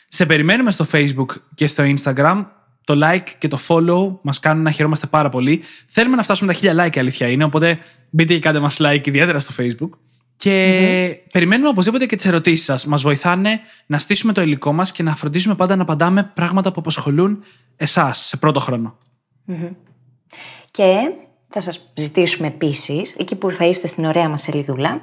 Σε 0.08 0.26
περιμένουμε 0.26 0.72
στο 0.72 0.86
facebook 0.92 1.36
και 1.56 1.68
στο 1.68 1.84
instagram. 1.84 2.46
Το 2.84 3.00
like 3.04 3.28
και 3.38 3.48
το 3.48 3.60
follow 3.68 4.18
μας 4.22 4.40
κάνουν 4.40 4.64
να 4.64 4.72
χαιρόμαστε 4.72 5.08
πάρα 5.08 5.30
πολύ. 5.30 5.62
Θέλουμε 5.88 6.16
να 6.16 6.24
φτάσουμε 6.24 6.54
τα 6.54 6.60
χίλια 6.60 6.86
like, 6.86 6.96
η 6.96 7.00
αλήθεια 7.00 7.28
είναι, 7.28 7.44
οπότε 7.44 7.80
μπείτε 8.10 8.34
και 8.34 8.40
κάντε 8.40 8.60
μας 8.60 8.78
like 8.80 9.08
ιδιαίτερα 9.08 9.40
στο 9.40 9.54
facebook. 9.58 9.90
Και 10.36 11.22
περιμένουμε 11.34 11.70
οπωσδήποτε 11.70 12.06
και 12.06 12.16
τις 12.16 12.26
ερωτήσεις 12.26 12.66
σας. 12.66 12.86
Μας 12.86 13.02
βοηθάνε 13.02 13.60
να 13.86 14.00
στήσουμε 14.00 14.34
το 14.34 14.42
υλικό 14.42 14.74
μας 14.74 14.92
και 14.92 15.04
να 15.04 15.16
φροντίζουμε 15.16 15.56
πάντα 15.56 15.76
να 15.76 15.82
απαντάμε 15.82 16.32
πράγματα 16.34 16.72
που 16.72 16.80
απασχολούν 16.80 17.44
εσάς 17.76 18.20
σε 18.20 18.38
πρώτο 18.38 18.60
χρόνο. 18.60 18.98
Και 20.72 20.96
θα 21.52 21.62
σας 21.62 21.92
ζητήσουμε 21.94 22.48
επίσης, 22.48 23.16
εκεί 23.16 23.36
που 23.36 23.52
θα 23.52 23.66
είστε 23.66 23.88
στην 23.88 24.06
ωραία 24.06 24.30
μας 24.30 24.42
σελίδουλα, 24.42 25.02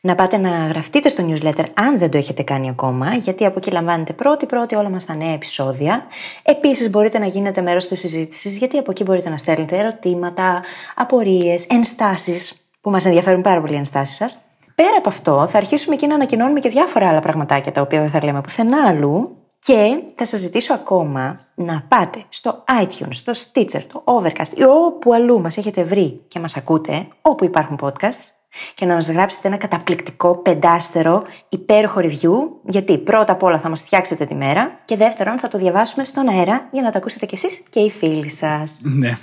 να 0.00 0.14
πάτε 0.14 0.36
να 0.36 0.48
γραφτείτε 0.48 1.08
στο 1.08 1.26
newsletter 1.28 1.64
αν 1.74 1.98
δεν 1.98 2.10
το 2.10 2.18
έχετε 2.18 2.42
κάνει 2.42 2.68
ακόμα, 2.68 3.14
γιατί 3.14 3.44
από 3.44 3.58
εκεί 3.58 3.70
λαμβάνετε 3.70 4.12
πρώτη-πρώτη 4.12 4.74
όλα 4.74 4.90
μας 4.90 5.04
τα 5.04 5.14
νέα 5.14 5.32
επεισόδια. 5.32 6.06
Επίσης 6.42 6.90
μπορείτε 6.90 7.18
να 7.18 7.26
γίνετε 7.26 7.60
μέρος 7.60 7.88
της 7.88 7.98
συζήτησης, 7.98 8.56
γιατί 8.56 8.78
από 8.78 8.90
εκεί 8.90 9.02
μπορείτε 9.02 9.28
να 9.28 9.36
στέλνετε 9.36 9.78
ερωτήματα, 9.78 10.62
απορίες, 10.94 11.66
ενστάσεις, 11.66 12.68
που 12.80 12.90
μας 12.90 13.04
ενδιαφέρουν 13.04 13.42
πάρα 13.42 13.60
πολύ 13.60 13.72
οι 13.72 13.76
ενστάσεις 13.76 14.16
σας. 14.16 14.40
Πέρα 14.74 14.96
από 14.98 15.08
αυτό, 15.08 15.46
θα 15.46 15.56
αρχίσουμε 15.56 15.94
εκεί 15.94 16.06
να 16.06 16.14
ανακοινώνουμε 16.14 16.60
και 16.60 16.68
διάφορα 16.68 17.08
άλλα 17.08 17.20
πραγματάκια 17.20 17.72
τα 17.72 17.80
οποία 17.80 18.00
δεν 18.00 18.10
θα 18.10 18.24
λέμε 18.24 18.40
πουθενά 18.40 18.86
αλλού. 18.86 19.36
Και 19.58 20.02
θα 20.14 20.24
σας 20.24 20.40
ζητήσω 20.40 20.74
ακόμα 20.74 21.40
να 21.54 21.82
πάτε 21.88 22.24
στο 22.28 22.64
iTunes, 22.82 23.08
στο 23.10 23.32
Stitcher, 23.32 23.82
το 23.92 24.04
Overcast 24.04 24.56
ή 24.56 24.62
όπου 24.64 25.14
αλλού 25.14 25.40
μας 25.40 25.56
έχετε 25.56 25.84
βρει 25.84 26.20
και 26.28 26.38
μας 26.38 26.56
ακούτε, 26.56 27.08
όπου 27.22 27.44
υπάρχουν 27.44 27.78
podcasts, 27.82 28.30
και 28.74 28.86
να 28.86 28.94
μας 28.94 29.10
γράψετε 29.10 29.48
ένα 29.48 29.56
καταπληκτικό, 29.56 30.36
πεντάστερο, 30.36 31.22
υπέροχο 31.48 32.00
review, 32.00 32.32
γιατί 32.64 32.98
πρώτα 32.98 33.32
απ' 33.32 33.42
όλα 33.42 33.60
θα 33.60 33.68
μας 33.68 33.82
φτιάξετε 33.82 34.26
τη 34.26 34.34
μέρα 34.34 34.80
και 34.84 34.96
δεύτερον 34.96 35.38
θα 35.38 35.48
το 35.48 35.58
διαβάσουμε 35.58 36.04
στον 36.04 36.28
αέρα 36.28 36.68
για 36.72 36.82
να 36.82 36.90
το 36.90 36.98
ακούσετε 36.98 37.26
κι 37.26 37.34
εσείς 37.34 37.62
και 37.70 37.80
οι 37.80 37.90
φίλοι 37.90 38.28
σας. 38.30 38.78
Ναι. 38.82 39.18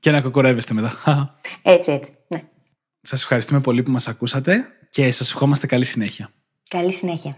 Και 0.00 0.10
να 0.10 0.20
κοκορεύεστε 0.20 0.74
μετά. 0.74 0.94
Έτσι, 1.62 1.92
έτσι. 1.92 2.16
Ναι. 2.28 2.42
Σας 3.00 3.22
ευχαριστούμε 3.22 3.60
πολύ 3.60 3.82
που 3.82 3.90
μας 3.90 4.08
ακούσατε 4.08 4.66
και 4.90 5.12
σας 5.12 5.30
ευχόμαστε 5.30 5.66
καλή 5.66 5.84
συνέχεια. 5.84 6.30
Καλή 6.68 6.92
συνέχεια. 6.92 7.36